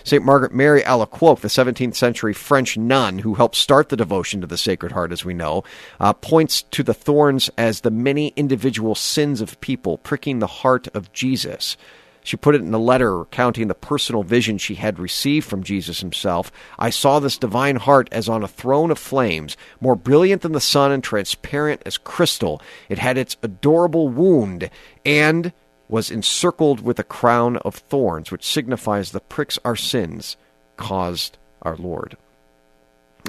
St. 0.04 0.24
Margaret 0.24 0.54
Mary 0.54 0.82
Alacoque, 0.84 1.42
the 1.42 1.48
17th 1.48 1.96
century 1.96 2.34
French 2.34 2.78
nun 2.78 3.20
who 3.20 3.36
helped 3.36 3.56
start 3.56 3.90
the 3.90 3.98
devotion 3.98 4.42
to 4.42 4.48
the 4.48 4.58
Sacred 4.58 4.92
Heart, 4.92 5.12
as 5.12 5.26
we 5.26 5.34
know, 5.34 5.64
uh, 6.00 6.14
points 6.14 6.64
to 6.64 6.84
the 6.84 6.94
thorns 6.94 7.50
as 7.58 7.82
the 7.82 7.92
many 7.92 8.34
individual 8.36 8.96
sins 8.96 9.42
of 9.42 9.60
people 9.62 9.98
pricking 9.98 10.40
the 10.40 10.48
heart 10.48 10.88
of 10.94 11.12
Jesus. 11.14 11.78
She 12.24 12.38
put 12.38 12.54
it 12.54 12.62
in 12.62 12.74
a 12.74 12.80
letter 12.80 13.18
recounting 13.18 13.68
the 13.68 13.74
personal 13.74 14.24
vision 14.24 14.58
she 14.58 14.76
had 14.76 15.00
received 15.00 15.48
from 15.48 15.64
Jesus 15.64 16.02
himself. 16.02 16.52
I 16.78 16.92
saw 16.92 17.20
this 17.20 17.38
divine 17.38 17.78
heart 17.78 18.10
as 18.12 18.30
on 18.30 18.44
a 18.44 18.48
throne 18.48 18.92
of 18.92 19.00
flames, 19.00 19.58
more 19.80 19.96
brilliant 19.96 20.44
than 20.44 20.52
the 20.52 20.62
sun 20.62 20.92
and 20.92 21.04
transparent 21.04 21.82
as 21.86 21.98
crystal. 21.98 22.62
It 22.90 23.00
had 23.00 23.18
its 23.18 23.38
adorable 23.42 24.08
wound, 24.10 24.70
and 25.04 25.52
was 25.92 26.10
encircled 26.10 26.82
with 26.82 26.98
a 26.98 27.04
crown 27.04 27.58
of 27.58 27.76
thorns, 27.76 28.32
which 28.32 28.48
signifies 28.48 29.12
the 29.12 29.20
pricks 29.20 29.60
our 29.64 29.76
sins 29.76 30.38
caused 30.78 31.38
our 31.62 31.76
Lord. 31.76 32.18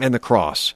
And 0.00 0.14
the 0.14 0.20
cross. 0.20 0.72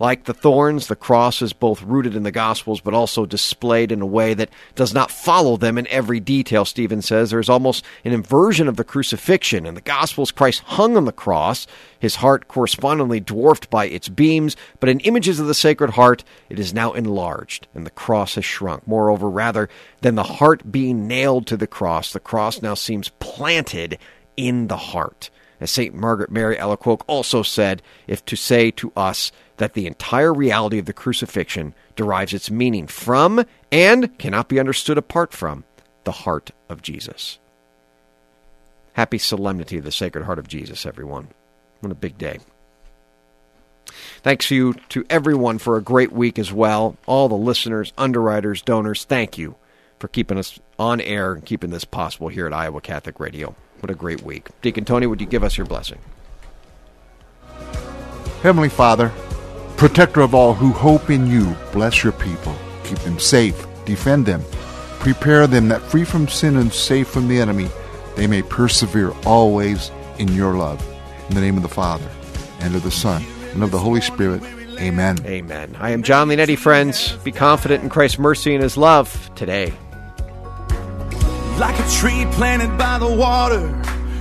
Like 0.00 0.24
the 0.24 0.34
thorns, 0.34 0.86
the 0.86 0.94
cross 0.94 1.42
is 1.42 1.52
both 1.52 1.82
rooted 1.82 2.14
in 2.14 2.22
the 2.22 2.30
Gospels 2.30 2.80
but 2.80 2.94
also 2.94 3.26
displayed 3.26 3.90
in 3.90 4.00
a 4.00 4.06
way 4.06 4.32
that 4.34 4.50
does 4.76 4.94
not 4.94 5.10
follow 5.10 5.56
them 5.56 5.76
in 5.76 5.88
every 5.88 6.20
detail, 6.20 6.64
Stephen 6.64 7.02
says. 7.02 7.30
There's 7.30 7.48
almost 7.48 7.84
an 8.04 8.12
inversion 8.12 8.68
of 8.68 8.76
the 8.76 8.84
crucifixion. 8.84 9.66
In 9.66 9.74
the 9.74 9.80
Gospels, 9.80 10.30
Christ 10.30 10.60
hung 10.66 10.96
on 10.96 11.04
the 11.04 11.12
cross, 11.12 11.66
his 11.98 12.16
heart 12.16 12.46
correspondingly 12.46 13.18
dwarfed 13.18 13.70
by 13.70 13.86
its 13.86 14.08
beams, 14.08 14.56
but 14.78 14.88
in 14.88 15.00
images 15.00 15.40
of 15.40 15.48
the 15.48 15.54
Sacred 15.54 15.90
Heart, 15.90 16.22
it 16.48 16.60
is 16.60 16.72
now 16.72 16.92
enlarged, 16.92 17.66
and 17.74 17.84
the 17.84 17.90
cross 17.90 18.36
has 18.36 18.44
shrunk. 18.44 18.86
Moreover, 18.86 19.28
rather 19.28 19.68
than 20.02 20.14
the 20.14 20.22
heart 20.22 20.70
being 20.70 21.08
nailed 21.08 21.48
to 21.48 21.56
the 21.56 21.66
cross, 21.66 22.12
the 22.12 22.20
cross 22.20 22.62
now 22.62 22.74
seems 22.74 23.08
planted 23.18 23.98
in 24.36 24.68
the 24.68 24.76
heart. 24.76 25.30
As 25.60 25.70
St. 25.70 25.94
Margaret 25.94 26.30
Mary 26.30 26.56
Alacoque 26.56 27.02
also 27.06 27.42
said, 27.42 27.82
if 28.06 28.24
to 28.26 28.36
say 28.36 28.70
to 28.72 28.92
us 28.96 29.32
that 29.56 29.74
the 29.74 29.86
entire 29.86 30.32
reality 30.32 30.78
of 30.78 30.86
the 30.86 30.92
crucifixion 30.92 31.74
derives 31.96 32.32
its 32.32 32.50
meaning 32.50 32.86
from 32.86 33.44
and 33.72 34.16
cannot 34.18 34.48
be 34.48 34.60
understood 34.60 34.98
apart 34.98 35.32
from 35.32 35.64
the 36.04 36.12
heart 36.12 36.52
of 36.68 36.80
Jesus. 36.80 37.38
Happy 38.92 39.18
solemnity 39.18 39.78
of 39.78 39.84
the 39.84 39.92
Sacred 39.92 40.24
Heart 40.24 40.38
of 40.38 40.48
Jesus, 40.48 40.86
everyone. 40.86 41.28
What 41.80 41.92
a 41.92 41.96
big 41.96 42.18
day. 42.18 42.38
Thanks 44.22 44.48
to 44.48 44.54
you 44.54 44.74
to 44.90 45.04
everyone 45.08 45.58
for 45.58 45.76
a 45.76 45.82
great 45.82 46.12
week 46.12 46.38
as 46.38 46.52
well. 46.52 46.96
All 47.06 47.28
the 47.28 47.34
listeners, 47.34 47.92
underwriters, 47.96 48.62
donors, 48.62 49.04
thank 49.04 49.38
you 49.38 49.56
for 49.98 50.08
keeping 50.08 50.38
us 50.38 50.58
on 50.78 51.00
air 51.00 51.32
and 51.32 51.44
keeping 51.44 51.70
this 51.70 51.84
possible 51.84 52.28
here 52.28 52.46
at 52.46 52.52
Iowa 52.52 52.80
Catholic 52.80 53.18
Radio. 53.18 53.54
What 53.80 53.90
a 53.90 53.94
great 53.94 54.22
week. 54.22 54.48
Deacon 54.62 54.84
Tony, 54.84 55.06
would 55.06 55.20
you 55.20 55.26
give 55.26 55.44
us 55.44 55.56
your 55.56 55.66
blessing? 55.66 55.98
Heavenly 58.42 58.68
Father, 58.68 59.12
protector 59.76 60.20
of 60.20 60.34
all 60.34 60.54
who 60.54 60.72
hope 60.72 61.10
in 61.10 61.26
you, 61.26 61.56
bless 61.72 62.02
your 62.02 62.12
people. 62.12 62.54
Keep 62.84 62.98
them 62.98 63.18
safe, 63.18 63.66
defend 63.84 64.26
them, 64.26 64.42
prepare 65.00 65.46
them 65.46 65.68
that 65.68 65.82
free 65.82 66.04
from 66.04 66.28
sin 66.28 66.56
and 66.56 66.72
safe 66.72 67.08
from 67.08 67.28
the 67.28 67.40
enemy, 67.40 67.68
they 68.16 68.26
may 68.26 68.42
persevere 68.42 69.12
always 69.24 69.90
in 70.18 70.28
your 70.28 70.54
love. 70.54 70.84
In 71.28 71.34
the 71.34 71.40
name 71.40 71.56
of 71.56 71.62
the 71.62 71.68
Father, 71.68 72.08
and 72.60 72.74
of 72.74 72.82
the 72.82 72.90
Son, 72.90 73.24
and 73.52 73.62
of 73.62 73.70
the 73.70 73.78
Holy 73.78 74.00
Spirit. 74.00 74.42
Amen. 74.78 75.18
Amen. 75.26 75.76
I 75.78 75.90
am 75.90 76.02
John 76.02 76.28
Leonetti, 76.28 76.56
friends. 76.56 77.12
Be 77.24 77.32
confident 77.32 77.82
in 77.82 77.90
Christ's 77.90 78.18
mercy 78.18 78.54
and 78.54 78.62
his 78.62 78.76
love 78.76 79.30
today. 79.34 79.72
Like 81.58 81.80
a 81.80 81.88
tree 81.90 82.24
planted 82.36 82.78
by 82.78 83.00
the 83.00 83.12
water, 83.12 83.66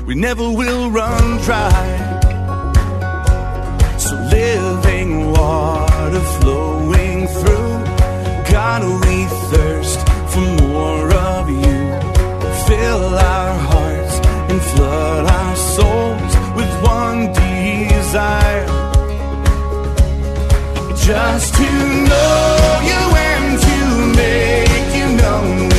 we 0.07 0.15
never 0.15 0.49
will 0.49 0.89
run 0.89 1.37
dry. 1.43 1.69
So 3.99 4.15
living 4.31 5.31
water 5.33 6.19
flowing 6.41 7.27
through, 7.27 7.73
God, 8.51 8.81
we 9.05 9.25
thirst 9.51 9.99
for 10.31 10.45
more 10.63 11.13
of 11.13 11.47
you. 11.47 11.79
Fill 12.65 13.05
our 13.13 13.53
hearts 13.69 14.15
and 14.49 14.59
flood 14.59 15.25
our 15.29 15.55
souls 15.55 16.33
with 16.55 16.71
one 16.81 17.31
desire. 17.33 18.65
Just 21.05 21.53
to 21.53 21.69
know 22.09 22.79
you 22.89 23.01
and 23.29 23.61
to 23.61 23.77
make 24.17 24.95
you 24.95 25.17
known. 25.17 25.76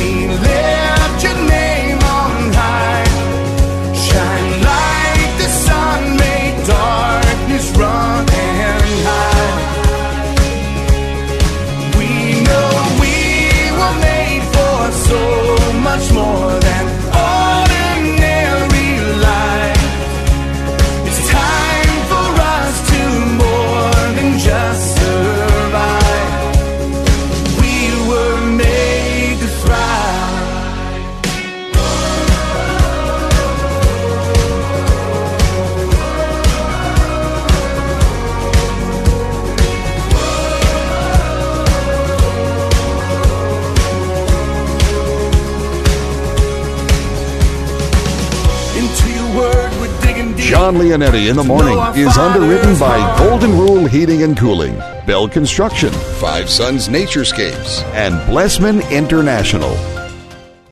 John 50.69 50.77
Leonetti 50.77 51.31
in 51.31 51.35
the 51.35 51.43
morning 51.43 51.79
is 51.95 52.15
underwritten 52.15 52.77
by 52.77 53.17
Golden 53.17 53.49
Rule 53.57 53.87
Heating 53.87 54.21
and 54.21 54.37
Cooling, 54.37 54.77
Bell 55.07 55.27
Construction, 55.27 55.91
Five 56.19 56.47
Sons 56.47 56.87
Naturescapes, 56.87 57.83
and 57.95 58.13
Blessman 58.29 58.81
International. 58.91 59.98